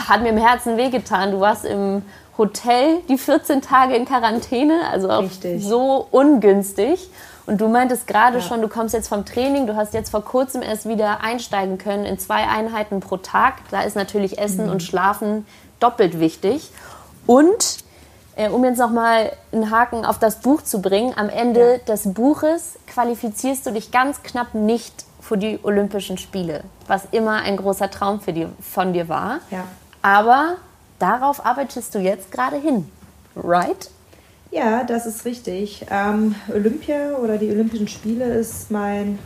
hat 0.07 0.21
mir 0.21 0.29
im 0.29 0.37
Herzen 0.37 0.77
wehgetan. 0.77 1.31
Du 1.31 1.39
warst 1.39 1.65
im 1.65 2.03
Hotel 2.37 2.97
die 3.09 3.17
14 3.17 3.61
Tage 3.61 3.95
in 3.95 4.05
Quarantäne, 4.05 4.81
also 4.91 5.09
auch 5.09 5.23
Richtig. 5.23 5.63
so 5.63 6.07
ungünstig. 6.11 7.09
Und 7.47 7.61
du 7.61 7.69
meintest 7.69 8.07
gerade 8.07 8.39
ja. 8.39 8.43
schon, 8.43 8.61
du 8.61 8.67
kommst 8.67 8.93
jetzt 8.93 9.07
vom 9.07 9.25
Training, 9.25 9.67
du 9.67 9.75
hast 9.77 9.93
jetzt 9.93 10.09
vor 10.09 10.23
kurzem 10.23 10.61
erst 10.61 10.87
wieder 10.87 11.21
einsteigen 11.23 11.77
können 11.77 12.05
in 12.05 12.19
zwei 12.19 12.45
Einheiten 12.45 12.99
pro 12.99 13.15
Tag. 13.15 13.55
Da 13.71 13.81
ist 13.81 13.95
natürlich 13.95 14.37
Essen 14.37 14.65
mhm. 14.65 14.71
und 14.71 14.83
Schlafen 14.83 15.45
doppelt 15.79 16.19
wichtig. 16.19 16.71
Und 17.25 17.77
äh, 18.35 18.49
um 18.49 18.63
jetzt 18.63 18.77
nochmal 18.77 19.31
einen 19.51 19.71
Haken 19.71 20.05
auf 20.05 20.19
das 20.19 20.39
Buch 20.39 20.61
zu 20.61 20.81
bringen, 20.81 21.13
am 21.15 21.29
Ende 21.29 21.73
ja. 21.73 21.77
des 21.79 22.13
Buches 22.13 22.77
qualifizierst 22.87 23.65
du 23.65 23.71
dich 23.71 23.91
ganz 23.91 24.23
knapp 24.23 24.53
nicht 24.53 25.05
für 25.19 25.37
die 25.37 25.59
Olympischen 25.63 26.17
Spiele, 26.17 26.63
was 26.87 27.03
immer 27.11 27.41
ein 27.41 27.57
großer 27.57 27.89
Traum 27.89 28.21
für 28.21 28.33
die, 28.33 28.47
von 28.61 28.93
dir 28.93 29.09
war. 29.09 29.39
Ja. 29.51 29.65
Aber 30.01 30.55
darauf 30.99 31.45
arbeitest 31.45 31.95
du 31.95 31.99
jetzt 31.99 32.31
gerade 32.31 32.57
hin, 32.57 32.89
right? 33.35 33.89
Ja, 34.51 34.83
das 34.83 35.05
ist 35.05 35.25
richtig. 35.25 35.85
Ähm, 35.89 36.35
Olympia 36.53 37.17
oder 37.17 37.37
die 37.37 37.49
Olympischen 37.49 37.87
Spiele 37.87 38.25
ist 38.25 38.71
mein 38.71 39.19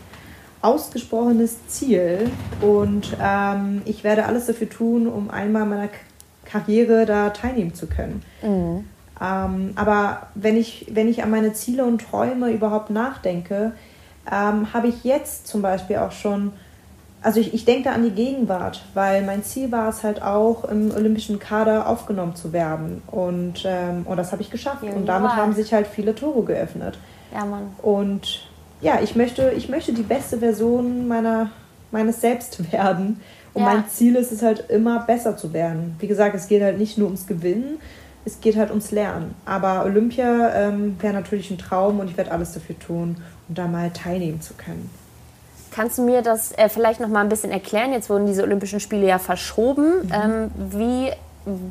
ausgesprochenes 0.61 1.67
Ziel 1.67 2.31
und 2.61 3.15
ähm, 3.21 3.81
ich 3.85 4.03
werde 4.03 4.25
alles 4.25 4.45
dafür 4.45 4.69
tun, 4.69 5.07
um 5.07 5.29
einmal 5.29 5.65
meiner 5.65 5.89
Karriere 6.51 7.05
da 7.05 7.29
teilnehmen 7.29 7.73
zu 7.73 7.87
können. 7.87 8.23
Mhm. 8.41 8.85
Ähm, 9.21 9.71
aber 9.75 10.27
wenn 10.33 10.57
ich, 10.57 10.87
wenn 10.91 11.07
ich 11.07 11.23
an 11.23 11.29
meine 11.29 11.53
Ziele 11.53 11.85
und 11.85 12.01
Träume 12.01 12.51
überhaupt 12.51 12.89
nachdenke, 12.89 13.73
ähm, 14.29 14.73
habe 14.73 14.87
ich 14.87 15.03
jetzt 15.03 15.47
zum 15.47 15.61
Beispiel 15.61 15.97
auch 15.97 16.11
schon, 16.11 16.53
also 17.21 17.39
ich, 17.39 17.53
ich 17.53 17.65
denke 17.65 17.83
da 17.89 17.91
an 17.93 18.03
die 18.03 18.11
Gegenwart, 18.11 18.83
weil 18.95 19.23
mein 19.23 19.43
Ziel 19.43 19.71
war 19.71 19.89
es 19.89 20.03
halt 20.03 20.23
auch, 20.23 20.65
im 20.65 20.91
olympischen 20.91 21.37
Kader 21.37 21.87
aufgenommen 21.87 22.35
zu 22.35 22.51
werden. 22.51 23.03
Und, 23.07 23.63
ähm, 23.65 24.05
und 24.05 24.17
das 24.17 24.31
habe 24.31 24.41
ich 24.41 24.49
geschafft. 24.49 24.83
Ja, 24.83 24.91
und 24.91 25.05
damit 25.05 25.35
haben 25.35 25.53
sich 25.53 25.71
halt 25.71 25.85
viele 25.85 26.15
Tore 26.15 26.43
geöffnet. 26.43 26.97
Ja, 27.31 27.45
Mann. 27.45 27.75
Und 27.81 28.47
ja, 28.81 28.99
ich 29.03 29.15
möchte, 29.15 29.51
ich 29.55 29.69
möchte 29.69 29.93
die 29.93 30.01
beste 30.01 30.39
Version 30.39 31.07
meiner, 31.07 31.51
meines 31.91 32.21
Selbst 32.21 32.71
werden. 32.71 33.21
Und 33.53 33.63
ja. 33.63 33.73
mein 33.73 33.89
Ziel 33.89 34.15
ist 34.15 34.31
es 34.31 34.41
halt 34.41 34.69
immer 34.69 35.05
besser 35.05 35.35
zu 35.37 35.53
werden. 35.53 35.95
Wie 35.99 36.07
gesagt, 36.07 36.35
es 36.35 36.47
geht 36.47 36.61
halt 36.61 36.77
nicht 36.77 36.97
nur 36.97 37.07
ums 37.07 37.27
Gewinnen, 37.27 37.79
es 38.23 38.39
geht 38.39 38.55
halt 38.55 38.69
ums 38.69 38.91
Lernen. 38.91 39.35
Aber 39.45 39.83
Olympia 39.83 40.53
ähm, 40.55 40.95
wäre 41.01 41.13
natürlich 41.13 41.51
ein 41.51 41.57
Traum 41.57 41.99
und 41.99 42.09
ich 42.09 42.17
werde 42.17 42.31
alles 42.31 42.53
dafür 42.53 42.77
tun, 42.79 43.17
um 43.49 43.55
da 43.55 43.67
mal 43.67 43.89
teilnehmen 43.91 44.41
zu 44.41 44.53
können. 44.53 44.89
Kannst 45.71 45.97
du 45.97 46.03
mir 46.03 46.21
das 46.21 46.51
äh, 46.51 46.69
vielleicht 46.69 46.99
noch 46.99 47.07
mal 47.07 47.21
ein 47.21 47.29
bisschen 47.29 47.51
erklären? 47.51 47.93
Jetzt 47.93 48.09
wurden 48.09 48.25
diese 48.27 48.43
Olympischen 48.43 48.79
Spiele 48.79 49.07
ja 49.07 49.19
verschoben. 49.19 50.03
Mhm. 50.03 50.11
Ähm, 50.13 50.51
wie 50.71 51.11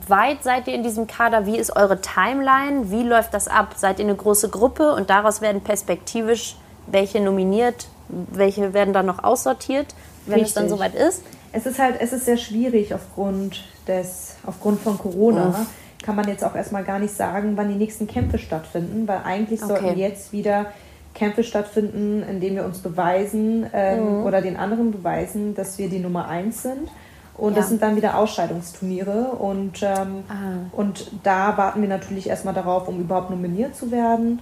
weit 0.09 0.43
seid 0.43 0.67
ihr 0.67 0.75
in 0.75 0.83
diesem 0.83 1.07
Kader? 1.07 1.47
Wie 1.47 1.57
ist 1.57 1.77
eure 1.77 2.01
Timeline? 2.01 2.91
Wie 2.91 3.03
läuft 3.03 3.35
das 3.35 3.47
ab? 3.47 3.75
Seid 3.77 3.99
ihr 3.99 4.07
eine 4.07 4.17
große 4.17 4.49
Gruppe 4.49 4.95
und 4.95 5.11
daraus 5.11 5.41
werden 5.41 5.61
perspektivisch 5.61 6.57
welche 6.87 7.21
nominiert, 7.21 7.87
welche 8.09 8.73
werden 8.73 8.93
dann 8.93 9.07
noch 9.07 9.23
aussortiert, 9.23 9.95
wenn 10.27 10.41
Richtig. 10.41 10.49
es 10.49 10.55
dann 10.55 10.69
soweit 10.69 10.95
ist? 10.95 11.23
Es 11.53 11.67
ist 11.67 11.79
halt, 11.79 11.97
es 12.01 12.13
ist 12.13 12.25
sehr 12.25 12.37
schwierig 12.37 12.95
aufgrund 12.95 13.65
des, 13.87 14.37
aufgrund 14.47 14.81
von 14.81 14.99
Corona. 14.99 15.49
Uff. 15.49 15.67
Kann 16.03 16.17
man 16.17 16.29
jetzt 16.29 16.45
auch 16.45 16.55
erstmal 16.55 16.85
gar 16.85 16.99
nicht 16.99 17.15
sagen, 17.15 17.57
wann 17.57 17.69
die 17.69 17.75
nächsten 17.75 18.07
Kämpfe 18.07 18.39
stattfinden, 18.39 19.07
weil 19.07 19.21
eigentlich 19.25 19.63
okay. 19.63 19.81
sollten 19.81 19.99
jetzt 19.99 20.33
wieder 20.33 20.67
Kämpfe 21.15 21.45
stattfinden, 21.45 22.23
in 22.23 22.41
denen 22.41 22.57
wir 22.57 22.65
uns 22.65 22.79
beweisen 22.79 23.67
ähm, 23.75 24.21
mhm. 24.21 24.25
oder 24.25 24.41
den 24.41 24.57
anderen 24.57 24.93
beweisen, 24.93 25.55
dass 25.55 25.77
wir 25.77 25.89
die 25.91 25.99
Nummer 25.99 26.29
eins 26.29 26.63
sind. 26.63 26.89
Und 27.37 27.53
ja. 27.53 27.61
das 27.61 27.69
sind 27.69 27.83
dann 27.83 27.97
wieder 27.97 28.17
Ausscheidungsturniere. 28.17 29.33
Und, 29.39 29.83
ähm, 29.83 30.25
ah. 30.29 30.71
und 30.73 31.11
da 31.23 31.57
warten 31.57 31.83
wir 31.83 31.89
natürlich 31.89 32.29
erstmal 32.29 32.55
darauf, 32.55 32.89
um 32.89 33.01
überhaupt 33.01 33.31
nominiert 33.31 33.75
zu 33.75 33.91
werden. 33.91 34.41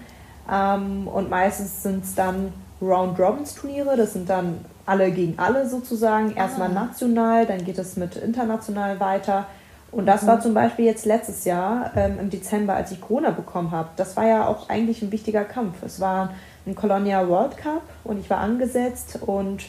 Ähm, 0.50 1.08
und 1.08 1.30
meistens 1.30 1.82
sind 1.82 2.04
es 2.04 2.14
dann 2.14 2.52
Round-Robins-Turniere. 2.82 3.96
Das 3.96 4.12
sind 4.12 4.28
dann 4.28 4.64
alle 4.88 5.10
gegen 5.10 5.38
alle 5.38 5.68
sozusagen. 5.68 6.34
Erstmal 6.34 6.70
ah. 6.70 6.86
national, 6.86 7.46
dann 7.46 7.64
geht 7.64 7.78
es 7.78 7.96
mit 7.96 8.16
international 8.16 8.98
weiter. 9.00 9.46
Und 9.90 10.06
das 10.06 10.22
mhm. 10.22 10.26
war 10.26 10.40
zum 10.40 10.54
Beispiel 10.54 10.84
jetzt 10.84 11.06
letztes 11.06 11.44
Jahr 11.44 11.92
ähm, 11.96 12.18
im 12.20 12.30
Dezember, 12.30 12.74
als 12.74 12.92
ich 12.92 13.00
Corona 13.00 13.30
bekommen 13.30 13.70
habe. 13.70 13.88
Das 13.96 14.16
war 14.16 14.26
ja 14.26 14.46
auch 14.46 14.68
eigentlich 14.68 15.02
ein 15.02 15.12
wichtiger 15.12 15.44
Kampf. 15.44 15.82
Es 15.82 16.00
war 16.00 16.30
ein 16.66 16.74
Colonia 16.74 17.26
World 17.28 17.56
Cup 17.56 17.82
und 18.04 18.20
ich 18.20 18.28
war 18.28 18.38
angesetzt 18.38 19.18
und 19.24 19.64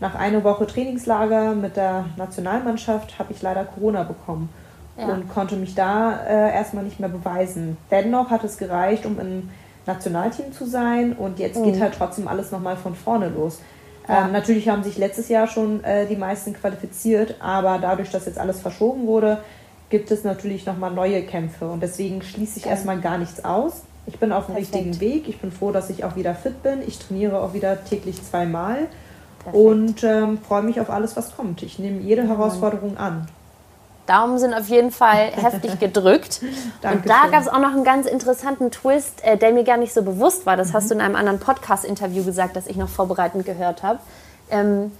nach 0.00 0.14
einer 0.14 0.44
Woche 0.44 0.66
Trainingslager 0.66 1.54
mit 1.54 1.76
der 1.76 2.06
Nationalmannschaft 2.16 3.18
habe 3.18 3.32
ich 3.32 3.42
leider 3.42 3.64
Corona 3.64 4.02
bekommen 4.02 4.48
ja. 4.96 5.06
und 5.06 5.28
konnte 5.28 5.56
mich 5.56 5.74
da 5.74 6.20
äh, 6.26 6.54
erstmal 6.54 6.84
nicht 6.84 7.00
mehr 7.00 7.08
beweisen. 7.08 7.76
Dennoch 7.90 8.30
hat 8.30 8.44
es 8.44 8.58
gereicht, 8.58 9.06
um 9.06 9.18
im 9.18 9.50
Nationalteam 9.86 10.52
zu 10.52 10.66
sein 10.66 11.12
und 11.12 11.38
jetzt 11.38 11.58
mhm. 11.58 11.64
geht 11.64 11.80
halt 11.80 11.94
trotzdem 11.96 12.28
alles 12.28 12.52
nochmal 12.52 12.76
von 12.76 12.94
vorne 12.94 13.28
los. 13.28 13.60
Ja. 14.08 14.26
Ähm, 14.26 14.32
natürlich 14.32 14.68
haben 14.68 14.82
sich 14.82 14.98
letztes 14.98 15.28
Jahr 15.28 15.46
schon 15.46 15.82
äh, 15.84 16.06
die 16.06 16.16
meisten 16.16 16.52
qualifiziert, 16.52 17.36
aber 17.40 17.78
dadurch, 17.78 18.10
dass 18.10 18.26
jetzt 18.26 18.38
alles 18.38 18.60
verschoben 18.60 19.06
wurde, 19.06 19.38
gibt 19.88 20.10
es 20.10 20.24
natürlich 20.24 20.66
nochmal 20.66 20.90
neue 20.90 21.22
Kämpfe 21.22 21.68
und 21.68 21.82
deswegen 21.82 22.22
schließe 22.22 22.58
ich 22.58 22.64
ja. 22.64 22.72
erstmal 22.72 23.00
gar 23.00 23.18
nichts 23.18 23.44
aus. 23.44 23.82
Ich 24.06 24.18
bin 24.18 24.32
auf 24.32 24.46
dem 24.46 24.54
Perfekt. 24.54 24.74
richtigen 24.74 25.00
Weg. 25.00 25.28
Ich 25.28 25.40
bin 25.40 25.50
froh, 25.50 25.72
dass 25.72 25.88
ich 25.88 26.04
auch 26.04 26.16
wieder 26.16 26.34
fit 26.34 26.62
bin. 26.62 26.82
Ich 26.86 26.98
trainiere 26.98 27.40
auch 27.40 27.54
wieder 27.54 27.84
täglich 27.84 28.22
zweimal 28.22 28.88
und 29.52 30.04
ähm, 30.04 30.38
freue 30.38 30.62
mich 30.62 30.80
auf 30.80 30.90
alles, 30.90 31.16
was 31.16 31.36
kommt. 31.36 31.62
Ich 31.62 31.78
nehme 31.78 32.00
jede 32.00 32.28
Herausforderung 32.28 32.96
an. 32.96 33.26
Daumen 34.06 34.38
sind 34.38 34.54
auf 34.54 34.68
jeden 34.68 34.90
Fall 34.90 35.30
heftig 35.36 35.78
gedrückt. 35.78 36.40
und 36.82 37.08
da 37.08 37.28
gab 37.30 37.40
es 37.40 37.48
auch 37.48 37.58
noch 37.58 37.72
einen 37.72 37.84
ganz 37.84 38.06
interessanten 38.06 38.70
Twist, 38.70 39.24
äh, 39.24 39.36
der 39.36 39.52
mir 39.52 39.64
gar 39.64 39.76
nicht 39.76 39.94
so 39.94 40.02
bewusst 40.02 40.46
war. 40.46 40.56
Das 40.56 40.68
mhm. 40.68 40.72
hast 40.74 40.90
du 40.90 40.94
in 40.94 41.00
einem 41.00 41.16
anderen 41.16 41.38
Podcast-Interview 41.38 42.24
gesagt, 42.24 42.56
das 42.56 42.66
ich 42.66 42.76
noch 42.76 42.88
vorbereitend 42.88 43.44
gehört 43.46 43.82
habe. 43.82 44.00
Ähm, 44.50 44.92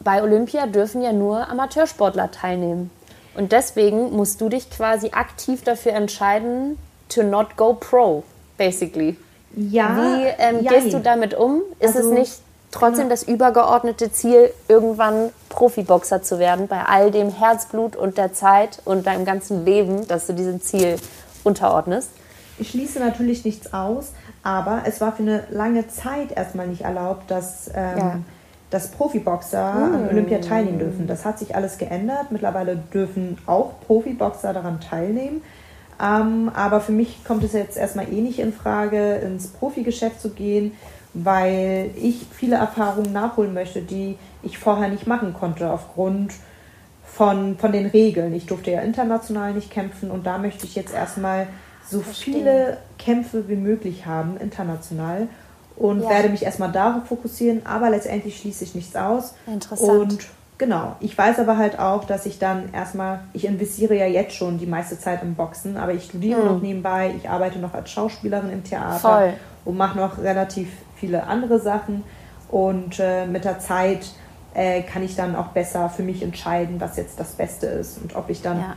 bei 0.00 0.22
Olympia 0.22 0.66
dürfen 0.66 1.02
ja 1.02 1.12
nur 1.12 1.48
Amateursportler 1.48 2.30
teilnehmen. 2.30 2.90
Und 3.34 3.52
deswegen 3.52 4.12
musst 4.12 4.40
du 4.40 4.48
dich 4.48 4.70
quasi 4.70 5.10
aktiv 5.10 5.64
dafür 5.64 5.92
entscheiden, 5.92 6.78
to 7.08 7.22
not 7.22 7.56
go 7.56 7.74
pro, 7.74 8.22
basically. 8.56 9.16
Ja. 9.56 9.96
Wie 9.96 10.26
ähm, 10.38 10.64
gehst 10.64 10.92
du 10.92 11.00
damit 11.00 11.34
um? 11.34 11.62
Ist 11.78 11.96
Also, 11.96 12.10
es 12.10 12.18
nicht 12.18 12.32
trotzdem 12.74 13.08
das 13.08 13.22
übergeordnete 13.22 14.12
Ziel, 14.12 14.50
irgendwann 14.68 15.30
Profiboxer 15.48 16.22
zu 16.22 16.38
werden, 16.38 16.66
bei 16.68 16.82
all 16.84 17.10
dem 17.10 17.30
Herzblut 17.30 17.96
und 17.96 18.18
der 18.18 18.32
Zeit 18.32 18.80
und 18.84 19.06
deinem 19.06 19.24
ganzen 19.24 19.64
Leben, 19.64 20.06
dass 20.08 20.26
du 20.26 20.34
diesem 20.34 20.60
Ziel 20.60 20.96
unterordnest? 21.44 22.10
Ich 22.58 22.70
schließe 22.70 23.00
natürlich 23.00 23.44
nichts 23.44 23.72
aus, 23.72 24.12
aber 24.42 24.82
es 24.86 25.00
war 25.00 25.12
für 25.12 25.22
eine 25.22 25.44
lange 25.50 25.88
Zeit 25.88 26.32
erstmal 26.32 26.66
nicht 26.68 26.82
erlaubt, 26.82 27.30
dass, 27.30 27.68
ähm, 27.74 27.98
Ja. 27.98 28.16
dass 28.70 28.88
Profiboxer 28.88 29.62
an 29.64 30.08
Olympia 30.10 30.38
teilnehmen 30.38 30.78
dürfen. 30.78 31.06
Das 31.06 31.24
hat 31.24 31.38
sich 31.38 31.54
alles 31.56 31.78
geändert. 31.78 32.30
Mittlerweile 32.30 32.76
dürfen 32.76 33.38
auch 33.46 33.80
Profiboxer 33.86 34.52
daran 34.52 34.80
teilnehmen. 34.80 35.42
Ähm, 36.02 36.50
aber 36.54 36.80
für 36.80 36.92
mich 36.92 37.24
kommt 37.24 37.44
es 37.44 37.52
jetzt 37.52 37.76
erstmal 37.76 38.12
eh 38.12 38.20
nicht 38.20 38.40
in 38.40 38.52
Frage, 38.52 39.16
ins 39.16 39.46
Profigeschäft 39.48 40.20
zu 40.20 40.30
gehen, 40.30 40.72
weil 41.14 41.90
ich 41.96 42.26
viele 42.32 42.56
Erfahrungen 42.56 43.12
nachholen 43.12 43.54
möchte, 43.54 43.80
die 43.80 44.18
ich 44.42 44.58
vorher 44.58 44.88
nicht 44.88 45.06
machen 45.06 45.32
konnte 45.32 45.70
aufgrund 45.70 46.32
von, 47.06 47.56
von 47.56 47.72
den 47.72 47.86
Regeln. 47.86 48.34
Ich 48.34 48.46
durfte 48.46 48.72
ja 48.72 48.80
international 48.80 49.54
nicht 49.54 49.70
kämpfen 49.70 50.10
und 50.10 50.26
da 50.26 50.38
möchte 50.38 50.66
ich 50.66 50.74
jetzt 50.74 50.92
erstmal 50.92 51.46
so 51.88 52.00
viele 52.00 52.78
Kämpfe 52.98 53.48
wie 53.48 53.56
möglich 53.56 54.06
haben, 54.06 54.36
international. 54.38 55.28
Und 55.76 56.02
Ja. 56.02 56.10
werde 56.10 56.28
mich 56.28 56.44
erstmal 56.44 56.70
darauf 56.72 57.06
fokussieren, 57.06 57.62
aber 57.64 57.90
letztendlich 57.90 58.38
schließe 58.38 58.64
ich 58.64 58.74
nichts 58.74 58.94
aus. 58.96 59.34
Interessant. 59.46 59.90
Und 59.90 60.26
genau, 60.56 60.96
ich 61.00 61.16
weiß 61.16 61.40
aber 61.40 61.58
halt 61.58 61.78
auch, 61.78 62.04
dass 62.04 62.26
ich 62.26 62.38
dann 62.38 62.72
erstmal, 62.72 63.20
ich 63.32 63.44
investiere 63.44 63.96
ja 63.96 64.06
jetzt 64.06 64.34
schon 64.34 64.58
die 64.58 64.66
meiste 64.66 64.98
Zeit 64.98 65.22
im 65.22 65.34
Boxen, 65.34 65.76
aber 65.76 65.92
ich 65.92 66.04
studiere 66.04 66.44
noch 66.44 66.60
nebenbei, 66.62 67.12
ich 67.16 67.28
arbeite 67.28 67.58
noch 67.58 67.74
als 67.74 67.90
Schauspielerin 67.90 68.50
im 68.50 68.64
Theater 68.64 68.98
Voll. 68.98 69.32
Und 69.64 69.76
mache 69.76 69.98
noch 69.98 70.18
relativ 70.18 70.68
viele 70.96 71.26
andere 71.26 71.58
Sachen. 71.60 72.04
Und 72.50 73.00
äh, 73.00 73.26
mit 73.26 73.44
der 73.44 73.58
Zeit 73.58 74.06
äh, 74.54 74.82
kann 74.82 75.02
ich 75.02 75.16
dann 75.16 75.34
auch 75.34 75.48
besser 75.48 75.88
für 75.88 76.02
mich 76.02 76.22
entscheiden, 76.22 76.80
was 76.80 76.96
jetzt 76.96 77.18
das 77.18 77.32
Beste 77.32 77.66
ist 77.66 77.98
und 77.98 78.14
ob 78.16 78.30
ich 78.30 78.42
dann. 78.42 78.58
Ja. 78.58 78.74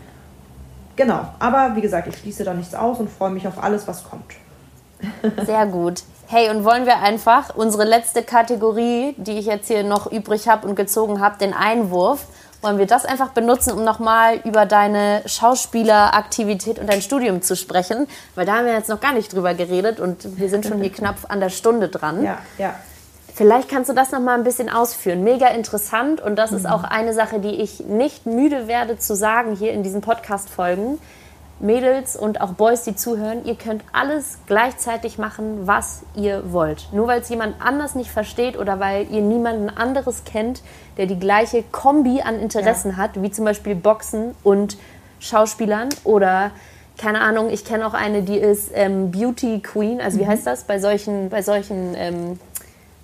Genau, 0.96 1.28
aber 1.38 1.76
wie 1.76 1.82
gesagt, 1.82 2.08
ich 2.08 2.18
schließe 2.18 2.44
da 2.44 2.54
nichts 2.54 2.74
aus 2.74 3.00
und 3.00 3.10
freue 3.10 3.30
mich 3.30 3.48
auf 3.48 3.62
alles, 3.64 3.88
was 3.88 4.04
kommt. 4.04 4.34
Sehr 5.46 5.68
gut. 5.68 6.02
Hey, 6.26 6.50
und 6.50 6.66
wollen 6.66 6.86
wir 6.86 6.98
einfach 6.98 7.56
unsere 7.56 7.86
letzte 7.86 8.24
Kategorie, 8.24 9.14
die 9.18 9.38
ich 9.38 9.46
jetzt 9.46 9.68
hier 9.68 9.84
noch 9.84 10.12
übrig 10.12 10.50
habe 10.50 10.68
und 10.68 10.76
gezogen 10.76 11.22
habe, 11.22 11.38
den 11.38 11.54
Einwurf, 11.54 12.26
wollen 12.68 12.80
wir 12.80 12.86
das 12.86 13.06
einfach 13.06 13.30
benutzen, 13.30 13.72
um 13.72 13.86
nochmal 13.86 14.42
über 14.44 14.66
deine 14.66 15.22
Schauspieleraktivität 15.26 16.80
und 16.80 16.88
dein 16.92 17.02
Studium 17.02 17.42
zu 17.42 17.56
sprechen? 17.56 18.08
Weil 18.36 18.46
da 18.46 18.58
haben 18.58 18.66
wir 18.66 18.74
jetzt 18.74 18.90
noch 18.90 19.00
gar 19.00 19.14
nicht 19.14 19.32
drüber 19.32 19.54
geredet 19.54 20.02
und 20.02 20.38
wir 20.38 20.50
sind 20.50 20.66
schon 20.66 20.82
hier 20.82 20.92
knapp 20.92 21.16
an 21.30 21.40
der 21.40 21.50
Stunde 21.50 21.88
dran. 21.88 22.22
Ja, 22.26 22.40
ja. 22.58 22.76
Vielleicht 23.34 23.70
kannst 23.70 23.90
du 23.90 23.94
das 23.94 24.12
noch 24.12 24.20
mal 24.20 24.34
ein 24.34 24.44
bisschen 24.44 24.70
ausführen. 24.70 25.24
Mega 25.24 25.48
interessant 25.48 26.20
und 26.20 26.36
das 26.36 26.52
ist 26.52 26.68
auch 26.68 26.84
eine 26.84 27.14
Sache, 27.14 27.40
die 27.40 27.62
ich 27.62 27.80
nicht 27.82 28.26
müde 28.26 28.68
werde 28.68 28.98
zu 28.98 29.16
sagen 29.16 29.56
hier 29.56 29.72
in 29.72 29.82
diesen 29.82 30.02
Podcast-Folgen. 30.02 31.00
Mädels 31.60 32.16
und 32.16 32.40
auch 32.40 32.54
Boys, 32.54 32.84
die 32.84 32.96
zuhören, 32.96 33.44
ihr 33.46 33.56
könnt 33.56 33.84
alles 33.92 34.38
gleichzeitig 34.46 35.18
machen, 35.18 35.66
was 35.66 36.04
ihr 36.16 36.52
wollt. 36.54 36.88
Nur 36.92 37.08
weil 37.08 37.22
es 37.22 37.30
jemand 37.30 37.56
anders 37.60 37.96
nicht 37.96 38.12
versteht 38.12 38.58
oder 38.58 38.80
weil 38.80 39.08
ihr 39.12 39.22
niemanden 39.22 39.70
anderes 39.70 40.24
kennt, 40.24 40.62
der 40.98 41.08
die 41.08 41.20
gleiche 41.20 41.64
Kombi 41.64 42.22
an 42.22 42.40
Interessen 42.40 42.98
hat, 42.98 43.22
wie 43.22 43.32
zum 43.32 43.46
Beispiel 43.46 43.74
Boxen 43.76 44.36
und 44.44 44.78
Schauspielern 45.20 45.90
oder 46.04 46.52
keine 46.98 47.22
Ahnung, 47.22 47.50
ich 47.52 47.64
kenne 47.64 47.86
auch 47.86 47.94
eine, 47.94 48.24
die 48.24 48.38
ist 48.38 48.72
ähm, 48.74 49.12
Beauty 49.12 49.60
Queen, 49.60 50.02
also 50.02 50.20
wie 50.20 50.28
heißt 50.28 50.46
das? 50.48 50.64
Bei 50.64 50.80
solchen, 50.80 51.30
bei 51.30 51.44
solchen 51.44 51.94
ähm, 51.96 52.40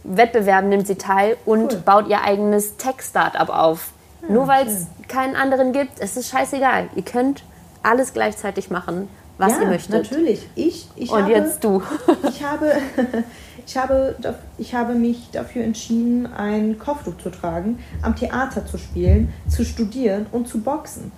Wettbewerben 0.04 0.70
nimmt 0.70 0.88
sie 0.88 0.95
teil 0.95 1.38
und 1.45 1.74
Cool. 1.74 1.80
baut 1.86 2.08
ihr 2.08 2.22
eigenes 2.24 2.78
Tech-Startup 2.78 3.49
auf. 3.49 3.91
Nur 4.28 4.47
weil 4.47 4.68
es 4.68 4.88
keinen 5.08 5.36
anderen 5.36 5.74
gibt, 5.74 5.99
es 5.99 6.18
ist 6.18 6.30
scheißegal. 6.30 6.89
Ihr 6.95 7.04
könnt 7.04 7.43
alles 7.84 8.13
gleichzeitig 8.13 8.69
machen, 8.71 9.07
was 9.38 9.53
ja, 9.53 9.61
ihr 9.61 9.67
möchtet. 9.67 9.91
natürlich. 9.93 10.47
Ich, 10.55 10.88
ich 10.95 11.11
Und 11.11 11.23
habe, 11.23 11.31
jetzt 11.31 11.63
du. 11.63 11.81
Ich 12.29 12.43
habe, 12.43 12.71
ich, 13.65 13.77
habe, 13.77 14.15
ich 14.57 14.73
habe 14.73 14.93
mich 14.95 15.29
dafür 15.31 15.63
entschieden, 15.63 16.27
ein 16.27 16.79
Kopftuch 16.79 17.17
zu 17.17 17.29
tragen, 17.29 17.79
am 18.01 18.15
Theater 18.15 18.65
zu 18.65 18.77
spielen, 18.77 19.34
zu 19.47 19.65
studieren 19.65 20.25
und 20.31 20.47
zu 20.47 20.61
boxen. 20.61 21.11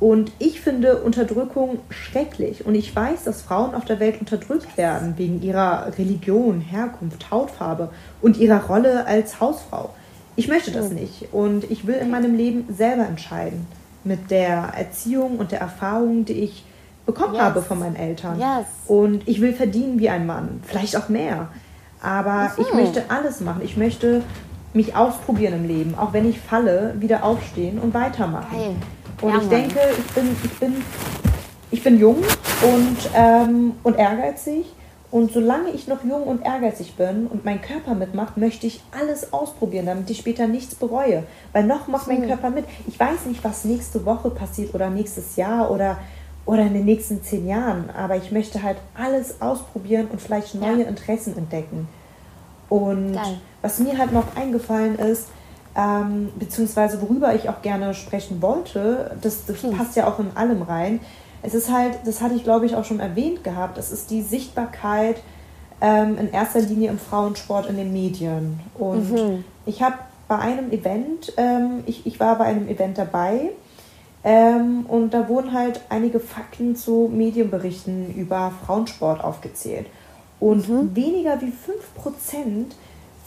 Und 0.00 0.32
ich 0.38 0.62
finde 0.62 1.02
Unterdrückung 1.02 1.80
schrecklich. 1.90 2.64
Und 2.64 2.74
ich 2.74 2.94
weiß, 2.96 3.24
dass 3.24 3.42
Frauen 3.42 3.74
auf 3.74 3.84
der 3.84 4.00
Welt 4.00 4.18
unterdrückt 4.18 4.78
werden 4.78 5.14
wegen 5.18 5.42
ihrer 5.42 5.92
Religion, 5.98 6.60
Herkunft, 6.60 7.30
Hautfarbe 7.30 7.90
und 8.22 8.38
ihrer 8.38 8.64
Rolle 8.64 9.06
als 9.06 9.40
Hausfrau. 9.40 9.90
Ich 10.36 10.48
möchte 10.48 10.70
das 10.70 10.90
nicht. 10.90 11.28
Und 11.32 11.70
ich 11.70 11.86
will 11.86 11.96
in 11.96 12.10
meinem 12.10 12.34
Leben 12.34 12.64
selber 12.74 13.06
entscheiden. 13.06 13.66
Mit 14.04 14.30
der 14.30 14.72
Erziehung 14.76 15.36
und 15.38 15.52
der 15.52 15.60
Erfahrung, 15.60 16.24
die 16.24 16.32
ich 16.44 16.64
bekommen 17.06 17.34
Yes. 17.34 17.42
habe 17.42 17.62
von 17.62 17.78
meinen 17.78 17.96
Eltern. 17.96 18.38
Yes. 18.38 18.66
Und 18.86 19.26
ich 19.28 19.40
will 19.40 19.52
verdienen 19.52 19.98
wie 19.98 20.08
ein 20.08 20.26
Mann, 20.26 20.60
vielleicht 20.66 20.96
auch 20.96 21.08
mehr. 21.08 21.48
Aber 22.02 22.52
ich 22.56 22.72
möchte 22.72 23.04
alles 23.10 23.40
machen. 23.40 23.60
Ich 23.62 23.76
möchte 23.76 24.22
mich 24.72 24.96
ausprobieren 24.96 25.54
im 25.54 25.66
Leben, 25.68 25.94
auch 25.98 26.12
wenn 26.12 26.28
ich 26.28 26.40
falle, 26.40 26.94
wieder 26.98 27.24
aufstehen 27.24 27.78
und 27.78 27.92
weitermachen. 27.92 28.46
Geil. 28.56 28.76
Und 29.20 29.28
Ja, 29.30 29.36
ich 29.36 29.40
Mann. 29.42 29.50
denke, 29.50 29.78
ich 29.98 30.14
bin, 30.14 30.36
ich 30.44 30.58
bin, 30.58 30.74
ich 31.72 31.82
bin 31.82 31.98
jung 31.98 32.16
und, 32.62 32.96
ähm, 33.14 33.72
und 33.82 33.98
ehrgeizig. 33.98 34.66
Und 35.10 35.32
solange 35.32 35.70
ich 35.70 35.88
noch 35.88 36.04
jung 36.04 36.22
und 36.22 36.44
ehrgeizig 36.46 36.94
bin 36.94 37.26
und 37.26 37.44
mein 37.44 37.60
Körper 37.60 37.94
mitmacht, 37.94 38.36
möchte 38.36 38.68
ich 38.68 38.80
alles 38.96 39.32
ausprobieren, 39.32 39.86
damit 39.86 40.08
ich 40.08 40.18
später 40.18 40.46
nichts 40.46 40.76
bereue. 40.76 41.24
Weil 41.52 41.64
noch 41.64 41.88
macht 41.88 42.06
Hm. 42.06 42.18
mein 42.20 42.28
Körper 42.28 42.50
mit. 42.50 42.64
Ich 42.86 42.98
weiß 43.00 43.26
nicht, 43.26 43.42
was 43.42 43.64
nächste 43.64 44.04
Woche 44.06 44.30
passiert 44.30 44.72
oder 44.72 44.88
nächstes 44.88 45.34
Jahr 45.34 45.70
oder, 45.72 45.98
oder 46.46 46.62
in 46.62 46.74
den 46.74 46.84
nächsten 46.84 47.24
zehn 47.24 47.48
Jahren. 47.48 47.90
Aber 47.90 48.16
ich 48.16 48.30
möchte 48.30 48.62
halt 48.62 48.76
alles 48.94 49.40
ausprobieren 49.42 50.06
und 50.12 50.20
vielleicht 50.20 50.54
neue 50.54 50.82
Ja. 50.82 50.86
Interessen 50.88 51.36
entdecken. 51.36 51.88
Und 52.68 53.14
Geil. 53.14 53.38
was 53.62 53.80
mir 53.80 53.98
halt 53.98 54.12
noch 54.12 54.36
eingefallen 54.36 54.96
ist, 54.96 55.26
ähm, 55.76 56.28
beziehungsweise 56.38 57.02
worüber 57.02 57.34
ich 57.34 57.48
auch 57.48 57.62
gerne 57.62 57.94
sprechen 57.94 58.40
wollte, 58.42 59.16
das, 59.20 59.44
das 59.46 59.58
Please. 59.58 59.76
passt 59.76 59.96
ja 59.96 60.06
auch 60.06 60.18
in 60.20 60.36
allem 60.36 60.62
rein. 60.62 61.00
Es 61.42 61.54
ist 61.54 61.70
halt, 61.72 61.98
das 62.04 62.20
hatte 62.20 62.34
ich 62.34 62.44
glaube 62.44 62.66
ich 62.66 62.74
auch 62.76 62.84
schon 62.84 63.00
erwähnt 63.00 63.44
gehabt, 63.44 63.78
es 63.78 63.90
ist 63.90 64.10
die 64.10 64.22
Sichtbarkeit 64.22 65.16
ähm, 65.80 66.18
in 66.18 66.30
erster 66.32 66.60
Linie 66.60 66.90
im 66.90 66.98
Frauensport 66.98 67.66
in 67.66 67.76
den 67.76 67.92
Medien. 67.92 68.60
Und 68.74 69.10
Mhm. 69.10 69.44
ich 69.66 69.82
habe 69.82 69.96
bei 70.28 70.38
einem 70.38 70.70
Event, 70.70 71.32
ähm, 71.36 71.82
ich, 71.86 72.06
ich 72.06 72.20
war 72.20 72.36
bei 72.38 72.44
einem 72.44 72.68
Event 72.68 72.98
dabei 72.98 73.50
ähm, 74.22 74.84
und 74.86 75.14
da 75.14 75.28
wurden 75.28 75.52
halt 75.52 75.80
einige 75.88 76.20
Fakten 76.20 76.76
zu 76.76 77.10
Medienberichten 77.12 78.14
über 78.14 78.52
Frauensport 78.66 79.24
aufgezählt. 79.24 79.86
Und 80.38 80.68
Mhm. 80.68 80.94
weniger 80.94 81.40
wie 81.40 81.52
5% 81.52 82.72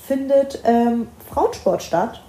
findet 0.05 0.61
ähm, 0.65 1.07
Frauensport 1.29 1.81
statt. 1.83 2.21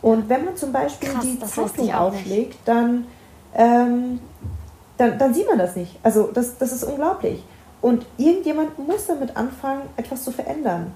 Und 0.00 0.28
wenn 0.28 0.44
man 0.44 0.56
zum 0.56 0.72
Beispiel 0.72 1.10
Krass, 1.10 1.22
die 1.24 1.38
Zeitung 1.40 1.92
aufschlägt, 1.94 2.58
dann, 2.64 3.06
ähm, 3.54 4.18
dann, 4.98 5.18
dann 5.18 5.34
sieht 5.34 5.46
man 5.48 5.58
das 5.58 5.76
nicht. 5.76 5.98
Also 6.02 6.30
das, 6.32 6.58
das 6.58 6.72
ist 6.72 6.84
unglaublich. 6.84 7.42
Und 7.80 8.06
irgendjemand 8.16 8.78
muss 8.78 9.06
damit 9.06 9.36
anfangen, 9.36 9.82
etwas 9.96 10.22
zu 10.22 10.30
verändern. 10.30 10.92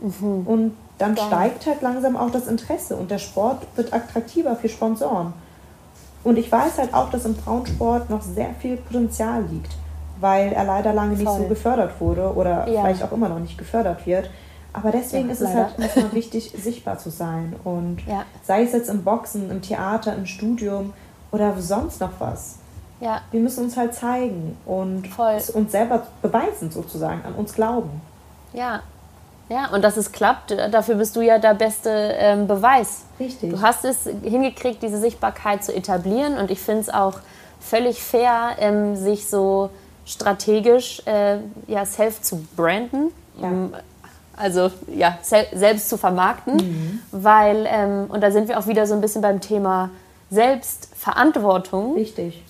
Und 0.00 0.76
dann 0.98 1.12
Mhm. 1.12 1.16
Geil. 1.16 1.26
steigt 1.26 1.66
halt 1.66 1.82
langsam 1.82 2.16
auch 2.16 2.30
das 2.30 2.46
Interesse 2.46 2.96
und 2.96 3.10
der 3.10 3.18
Sport 3.18 3.66
wird 3.76 3.92
attraktiver 3.92 4.54
für 4.56 4.68
Sponsoren. 4.68 5.32
Und 6.24 6.38
ich 6.38 6.50
weiß 6.50 6.78
halt 6.78 6.94
auch, 6.94 7.10
dass 7.10 7.24
im 7.24 7.34
Frauensport 7.36 8.10
noch 8.10 8.22
sehr 8.22 8.50
viel 8.60 8.76
Potenzial 8.76 9.42
liegt, 9.44 9.72
weil 10.20 10.52
er 10.52 10.64
leider 10.64 10.92
lange 10.92 11.14
nicht 11.14 11.24
Voll. 11.26 11.38
so 11.42 11.44
gefördert 11.48 11.92
wurde 12.00 12.32
oder 12.34 12.68
Ja. 12.68 12.82
vielleicht 12.82 13.02
auch 13.02 13.12
immer 13.12 13.28
noch 13.28 13.38
nicht 13.40 13.56
gefördert 13.58 14.04
wird. 14.06 14.28
Aber 14.72 14.90
deswegen 14.92 15.26
Ja, 15.28 15.32
ist 15.32 15.40
es 15.40 15.54
halt 15.54 15.78
erstmal 15.78 16.12
wichtig, 16.12 16.52
sichtbar 16.62 16.98
zu 16.98 17.10
sein. 17.10 17.54
Und 17.64 18.04
Ja. 18.06 18.24
sei 18.44 18.62
es 18.64 18.72
jetzt 18.72 18.88
im 18.90 19.02
Boxen, 19.02 19.50
im 19.50 19.62
Theater, 19.62 20.14
im 20.14 20.26
Studium 20.26 20.92
oder 21.32 21.54
sonst 21.58 22.00
noch 22.00 22.12
was. 22.20 22.56
Ja, 23.00 23.20
Wir 23.30 23.40
müssen 23.40 23.64
uns 23.64 23.76
halt 23.76 23.94
zeigen 23.94 24.56
und 24.66 25.06
Voll. 25.08 25.38
uns 25.54 25.70
selber 25.72 26.06
beweisen 26.22 26.70
sozusagen, 26.70 27.22
an 27.24 27.34
uns 27.34 27.54
glauben. 27.54 28.00
ja. 28.52 28.80
Ja, 29.50 29.70
und 29.72 29.80
dass 29.82 29.96
es 29.96 30.12
klappt, 30.12 30.50
dafür 30.50 30.96
bist 30.96 31.16
du 31.16 31.22
ja 31.22 31.38
der 31.38 31.54
beste 31.54 31.88
ähm, 31.90 32.46
Beweis. 32.46 33.04
Richtig. 33.18 33.48
Du 33.50 33.62
hast 33.62 33.82
es 33.86 34.06
hingekriegt, 34.22 34.82
diese 34.82 34.98
Sichtbarkeit 35.00 35.64
zu 35.64 35.74
etablieren 35.74 36.36
und 36.36 36.50
ich 36.50 36.60
finde 36.60 36.82
es 36.82 36.90
auch 36.90 37.14
völlig 37.58 38.02
fair, 38.02 38.56
ähm, 38.58 38.94
sich 38.94 39.26
so 39.30 39.70
strategisch 40.04 41.00
äh, 41.06 41.38
ja, 41.66 41.86
self 41.86 42.20
zu 42.20 42.44
branden. 42.56 43.10
Ja. 43.40 43.46
Ähm, 43.48 43.72
Also 44.36 44.70
ja, 44.94 45.16
sel 45.22 45.46
selbst 45.54 45.88
zu 45.88 45.96
vermarkten, 45.96 47.00
weil, 47.10 47.66
ähm, 47.70 48.04
und 48.10 48.20
da 48.20 48.30
sind 48.30 48.48
wir 48.48 48.58
auch 48.58 48.66
wieder 48.66 48.86
so 48.86 48.92
ein 48.92 49.00
bisschen 49.00 49.22
beim 49.22 49.40
Thema 49.40 49.88
Selbstverantwortung. 50.30 51.94
Richtig. 51.94 52.42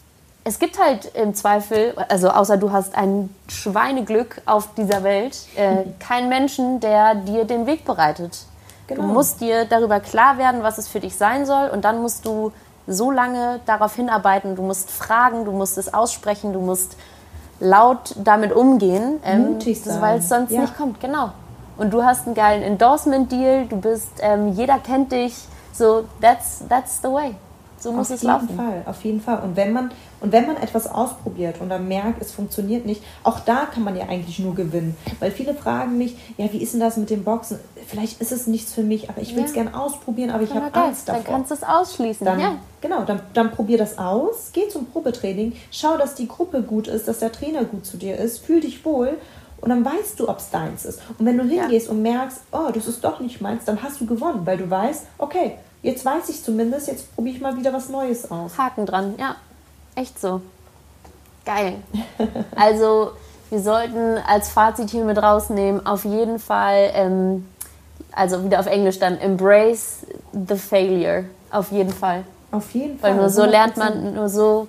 Es 0.48 0.58
gibt 0.58 0.82
halt 0.82 1.14
im 1.14 1.34
Zweifel, 1.34 1.92
also 2.08 2.30
außer 2.30 2.56
du 2.56 2.72
hast 2.72 2.96
ein 2.96 3.28
Schweineglück 3.48 4.40
auf 4.46 4.72
dieser 4.78 5.02
Welt, 5.02 5.36
äh, 5.56 5.84
keinen 6.00 6.30
Menschen, 6.30 6.80
der 6.80 7.16
dir 7.16 7.44
den 7.44 7.66
Weg 7.66 7.84
bereitet. 7.84 8.46
Genau. 8.86 9.02
Du 9.02 9.08
musst 9.08 9.42
dir 9.42 9.66
darüber 9.66 10.00
klar 10.00 10.38
werden, 10.38 10.62
was 10.62 10.78
es 10.78 10.88
für 10.88 11.00
dich 11.00 11.16
sein 11.16 11.44
soll 11.44 11.68
und 11.68 11.84
dann 11.84 12.00
musst 12.00 12.24
du 12.24 12.50
so 12.86 13.10
lange 13.10 13.60
darauf 13.66 13.94
hinarbeiten, 13.94 14.56
du 14.56 14.62
musst 14.62 14.90
fragen, 14.90 15.44
du 15.44 15.52
musst 15.52 15.76
es 15.76 15.92
aussprechen, 15.92 16.54
du 16.54 16.60
musst 16.60 16.96
laut 17.60 18.14
damit 18.16 18.54
umgehen, 18.54 19.20
ähm, 19.26 19.58
weil 20.00 20.20
es 20.20 20.30
sonst 20.30 20.50
ja. 20.50 20.62
nicht 20.62 20.78
kommt. 20.78 20.98
Genau. 21.00 21.28
Und 21.76 21.90
du 21.90 22.02
hast 22.02 22.24
einen 22.24 22.34
geilen 22.34 22.62
Endorsement-Deal, 22.62 23.66
du 23.66 23.76
bist, 23.76 24.12
ähm, 24.20 24.54
jeder 24.54 24.78
kennt 24.78 25.12
dich, 25.12 25.34
so 25.74 26.04
that's, 26.22 26.62
that's 26.70 27.02
the 27.02 27.08
way. 27.08 27.34
So 27.78 27.92
muss 27.92 28.10
auf 28.10 28.16
es 28.16 28.22
laufen. 28.22 28.48
Auf 28.48 28.50
jeden 28.50 28.56
Fall, 28.58 28.82
auf 28.86 29.04
jeden 29.04 29.20
Fall. 29.20 29.40
Und 29.40 29.56
wenn 29.56 29.72
man 29.74 29.90
und 30.20 30.32
wenn 30.32 30.46
man 30.46 30.56
etwas 30.56 30.86
ausprobiert 30.86 31.60
und 31.60 31.68
dann 31.68 31.86
merkt, 31.88 32.20
es 32.20 32.32
funktioniert 32.32 32.86
nicht, 32.86 33.02
auch 33.22 33.40
da 33.40 33.66
kann 33.66 33.84
man 33.84 33.96
ja 33.96 34.08
eigentlich 34.08 34.38
nur 34.38 34.54
gewinnen. 34.54 34.96
Weil 35.20 35.30
viele 35.30 35.54
fragen 35.54 35.98
mich, 35.98 36.16
ja, 36.36 36.52
wie 36.52 36.58
ist 36.58 36.72
denn 36.72 36.80
das 36.80 36.96
mit 36.96 37.10
dem 37.10 37.24
Boxen? 37.24 37.58
Vielleicht 37.86 38.20
ist 38.20 38.32
es 38.32 38.46
nichts 38.46 38.74
für 38.74 38.82
mich, 38.82 39.08
aber 39.08 39.20
ich 39.20 39.36
will 39.36 39.44
es 39.44 39.54
ja. 39.54 39.62
gerne 39.62 39.78
ausprobieren, 39.78 40.30
aber 40.30 40.42
ich 40.42 40.52
habe 40.52 40.74
Angst 40.74 41.08
davor. 41.08 41.22
Dann 41.22 41.32
kannst 41.32 41.50
du 41.50 41.54
es 41.54 41.62
ausschließen. 41.62 42.24
Dann, 42.24 42.40
ja. 42.40 42.56
Genau, 42.80 43.04
dann, 43.04 43.20
dann 43.34 43.50
probier 43.50 43.78
das 43.78 43.98
aus, 43.98 44.50
geh 44.52 44.68
zum 44.68 44.86
Probetraining, 44.86 45.54
schau, 45.70 45.96
dass 45.96 46.14
die 46.14 46.28
Gruppe 46.28 46.62
gut 46.62 46.88
ist, 46.88 47.08
dass 47.08 47.18
der 47.18 47.32
Trainer 47.32 47.64
gut 47.64 47.86
zu 47.86 47.96
dir 47.96 48.16
ist, 48.16 48.38
fühl 48.38 48.60
dich 48.60 48.84
wohl 48.84 49.18
und 49.60 49.70
dann 49.70 49.84
weißt 49.84 50.20
du, 50.20 50.28
ob 50.28 50.38
es 50.38 50.50
deins 50.50 50.84
ist. 50.84 51.00
Und 51.18 51.26
wenn 51.26 51.36
du 51.38 51.44
hingehst 51.44 51.86
ja. 51.86 51.92
und 51.92 52.02
merkst, 52.02 52.40
oh, 52.52 52.70
das 52.72 52.86
ist 52.86 53.02
doch 53.02 53.20
nicht 53.20 53.40
meins, 53.40 53.64
dann 53.64 53.82
hast 53.82 54.00
du 54.00 54.06
gewonnen, 54.06 54.42
weil 54.44 54.58
du 54.58 54.70
weißt, 54.70 55.06
okay, 55.18 55.54
jetzt 55.82 56.04
weiß 56.04 56.28
ich 56.28 56.42
zumindest, 56.42 56.88
jetzt 56.88 57.14
probiere 57.14 57.36
ich 57.36 57.42
mal 57.42 57.56
wieder 57.56 57.72
was 57.72 57.88
Neues 57.88 58.30
aus. 58.30 58.56
Haken 58.56 58.86
dran, 58.86 59.14
ja. 59.18 59.36
Echt 59.98 60.20
so. 60.20 60.40
Geil. 61.44 61.82
Also, 62.54 63.12
wir 63.50 63.60
sollten 63.60 64.18
als 64.18 64.48
Fazit 64.50 64.90
hier 64.90 65.04
mit 65.04 65.20
rausnehmen, 65.20 65.84
auf 65.86 66.04
jeden 66.04 66.38
Fall, 66.38 66.90
ähm, 66.94 67.48
also 68.12 68.44
wieder 68.44 68.60
auf 68.60 68.66
Englisch 68.66 69.00
dann, 69.00 69.18
embrace 69.18 70.06
the 70.32 70.56
failure. 70.56 71.24
Auf 71.50 71.72
jeden 71.72 71.92
Fall. 71.92 72.24
Auf 72.52 72.70
jeden 72.74 72.98
Fall. 72.98 73.10
Weil 73.10 73.16
nur 73.16 73.30
so 73.30 73.44
lernt 73.44 73.76
man, 73.76 74.14
nur 74.14 74.28
so 74.28 74.68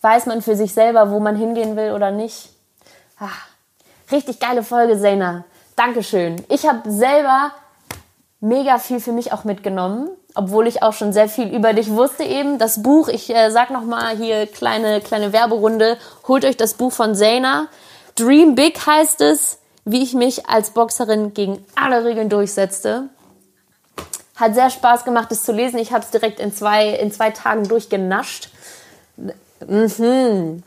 weiß 0.00 0.26
man 0.26 0.40
für 0.40 0.56
sich 0.56 0.72
selber, 0.72 1.10
wo 1.10 1.20
man 1.20 1.36
hingehen 1.36 1.76
will 1.76 1.92
oder 1.92 2.10
nicht. 2.10 2.50
Ah, 3.18 3.28
richtig 4.10 4.40
geile 4.40 4.62
Folge, 4.62 4.98
Zena. 4.98 5.44
Dankeschön. 5.76 6.42
Ich 6.48 6.66
habe 6.66 6.90
selber 6.90 7.50
mega 8.40 8.78
viel 8.78 9.00
für 9.00 9.12
mich 9.12 9.32
auch 9.32 9.44
mitgenommen 9.44 10.10
obwohl 10.38 10.68
ich 10.68 10.84
auch 10.84 10.92
schon 10.92 11.12
sehr 11.12 11.28
viel 11.28 11.52
über 11.52 11.72
dich 11.72 11.90
wusste 11.90 12.22
eben. 12.22 12.58
Das 12.58 12.80
Buch, 12.80 13.08
ich 13.08 13.34
äh, 13.34 13.50
sag 13.50 13.70
noch 13.70 13.84
mal 13.84 14.16
hier 14.16 14.46
kleine 14.46 15.00
kleine 15.00 15.32
Werberunde, 15.32 15.98
holt 16.28 16.44
euch 16.44 16.56
das 16.56 16.74
Buch 16.74 16.92
von 16.92 17.16
Zaina. 17.16 17.66
Dream 18.14 18.54
Big 18.54 18.86
heißt 18.86 19.20
es, 19.20 19.58
wie 19.84 20.00
ich 20.00 20.14
mich 20.14 20.48
als 20.48 20.70
Boxerin 20.70 21.34
gegen 21.34 21.64
alle 21.74 22.04
Regeln 22.04 22.28
durchsetzte. 22.28 23.08
Hat 24.36 24.54
sehr 24.54 24.70
Spaß 24.70 25.04
gemacht, 25.04 25.32
es 25.32 25.42
zu 25.42 25.50
lesen. 25.50 25.78
Ich 25.78 25.92
habe 25.92 26.04
es 26.04 26.10
direkt 26.12 26.38
in 26.38 26.54
zwei, 26.54 26.90
in 26.90 27.10
zwei 27.10 27.30
Tagen 27.30 27.66
durchgenascht. 27.66 28.50
Mhm. 29.66 30.62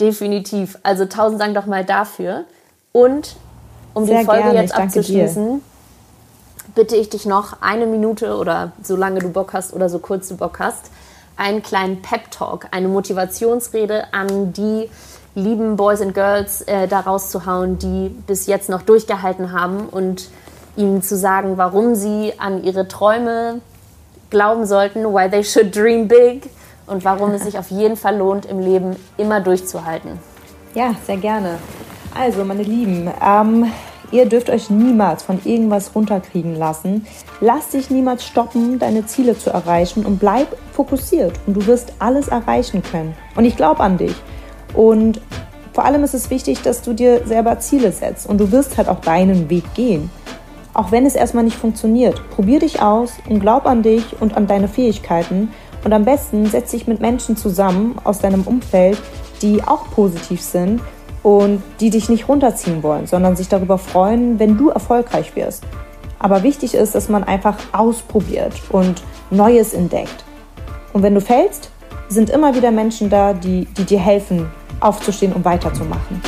Definitiv. 0.00 0.78
Also 0.82 1.04
tausend 1.04 1.40
Dank 1.42 1.54
doch 1.54 1.66
mal 1.66 1.84
dafür. 1.84 2.44
Und 2.92 3.36
um 3.92 4.06
sehr 4.06 4.20
die 4.20 4.24
Folge 4.24 4.44
gerne. 4.44 4.62
jetzt 4.62 4.74
abzuschließen, 4.74 5.60
bitte 6.76 6.94
ich 6.94 7.08
dich 7.08 7.26
noch 7.26 7.60
eine 7.60 7.86
Minute 7.86 8.36
oder 8.36 8.70
so 8.82 8.94
lange 8.94 9.18
du 9.18 9.30
Bock 9.30 9.52
hast 9.52 9.74
oder 9.74 9.88
so 9.88 9.98
kurz 9.98 10.28
du 10.28 10.36
Bock 10.36 10.60
hast, 10.60 10.92
einen 11.36 11.62
kleinen 11.62 12.02
Pep 12.02 12.30
Talk, 12.30 12.68
eine 12.70 12.86
Motivationsrede 12.86 14.12
an 14.12 14.52
die 14.52 14.88
lieben 15.34 15.76
Boys 15.76 16.00
and 16.00 16.14
Girls 16.14 16.62
äh, 16.62 16.86
da 16.86 17.00
rauszuhauen, 17.00 17.78
die 17.78 18.10
bis 18.26 18.46
jetzt 18.46 18.68
noch 18.68 18.82
durchgehalten 18.82 19.52
haben 19.52 19.88
und 19.88 20.28
ihnen 20.76 21.02
zu 21.02 21.16
sagen, 21.16 21.56
warum 21.56 21.94
sie 21.94 22.34
an 22.38 22.62
ihre 22.62 22.86
Träume 22.86 23.60
glauben 24.30 24.66
sollten, 24.66 25.04
why 25.04 25.28
they 25.28 25.42
should 25.44 25.74
dream 25.74 26.08
big 26.08 26.50
und 26.86 27.04
warum 27.04 27.32
es 27.32 27.42
sich 27.42 27.58
auf 27.58 27.70
jeden 27.70 27.96
Fall 27.96 28.16
lohnt, 28.16 28.46
im 28.46 28.60
Leben 28.60 28.96
immer 29.16 29.40
durchzuhalten. 29.40 30.18
Ja, 30.74 30.94
sehr 31.06 31.16
gerne. 31.16 31.58
Also, 32.14 32.44
meine 32.44 32.62
Lieben, 32.62 33.10
ähm, 33.22 33.70
Ihr 34.12 34.26
dürft 34.26 34.50
euch 34.50 34.70
niemals 34.70 35.22
von 35.22 35.40
irgendwas 35.44 35.94
runterkriegen 35.94 36.54
lassen. 36.54 37.06
Lass 37.40 37.70
dich 37.70 37.90
niemals 37.90 38.24
stoppen, 38.24 38.78
deine 38.78 39.06
Ziele 39.06 39.36
zu 39.36 39.50
erreichen 39.50 40.06
und 40.06 40.18
bleib 40.18 40.56
fokussiert 40.72 41.32
und 41.46 41.54
du 41.54 41.66
wirst 41.66 41.92
alles 41.98 42.28
erreichen 42.28 42.82
können. 42.82 43.14
Und 43.34 43.44
ich 43.44 43.56
glaube 43.56 43.80
an 43.80 43.98
dich. 43.98 44.14
Und 44.74 45.20
vor 45.72 45.84
allem 45.84 46.04
ist 46.04 46.14
es 46.14 46.30
wichtig, 46.30 46.62
dass 46.62 46.82
du 46.82 46.92
dir 46.92 47.26
selber 47.26 47.58
Ziele 47.58 47.92
setzt 47.92 48.28
und 48.28 48.38
du 48.38 48.52
wirst 48.52 48.78
halt 48.78 48.88
auch 48.88 49.00
deinen 49.00 49.50
Weg 49.50 49.74
gehen. 49.74 50.10
Auch 50.72 50.92
wenn 50.92 51.06
es 51.06 51.14
erstmal 51.14 51.44
nicht 51.44 51.56
funktioniert, 51.56 52.20
probier 52.30 52.60
dich 52.60 52.82
aus 52.82 53.14
und 53.28 53.40
glaub 53.40 53.66
an 53.66 53.82
dich 53.82 54.04
und 54.20 54.36
an 54.36 54.46
deine 54.46 54.68
Fähigkeiten. 54.68 55.50
Und 55.84 55.92
am 55.92 56.04
besten 56.04 56.46
setz 56.46 56.70
dich 56.72 56.86
mit 56.86 57.00
Menschen 57.00 57.36
zusammen 57.36 57.96
aus 58.04 58.18
deinem 58.18 58.42
Umfeld, 58.42 58.98
die 59.42 59.62
auch 59.62 59.90
positiv 59.90 60.40
sind 60.40 60.80
und 61.26 61.60
die 61.80 61.90
dich 61.90 62.08
nicht 62.08 62.28
runterziehen 62.28 62.84
wollen, 62.84 63.08
sondern 63.08 63.34
sich 63.34 63.48
darüber 63.48 63.78
freuen, 63.78 64.38
wenn 64.38 64.56
du 64.56 64.68
erfolgreich 64.68 65.34
wirst. 65.34 65.64
Aber 66.20 66.44
wichtig 66.44 66.72
ist, 66.72 66.94
dass 66.94 67.08
man 67.08 67.24
einfach 67.24 67.56
ausprobiert 67.72 68.52
und 68.68 69.02
Neues 69.32 69.74
entdeckt. 69.74 70.22
Und 70.92 71.02
wenn 71.02 71.16
du 71.16 71.20
fällst, 71.20 71.72
sind 72.06 72.30
immer 72.30 72.54
wieder 72.54 72.70
Menschen 72.70 73.10
da, 73.10 73.32
die, 73.32 73.64
die 73.76 73.82
dir 73.82 73.98
helfen, 73.98 74.46
aufzustehen 74.78 75.32
und 75.32 75.44
weiterzumachen. 75.44 76.22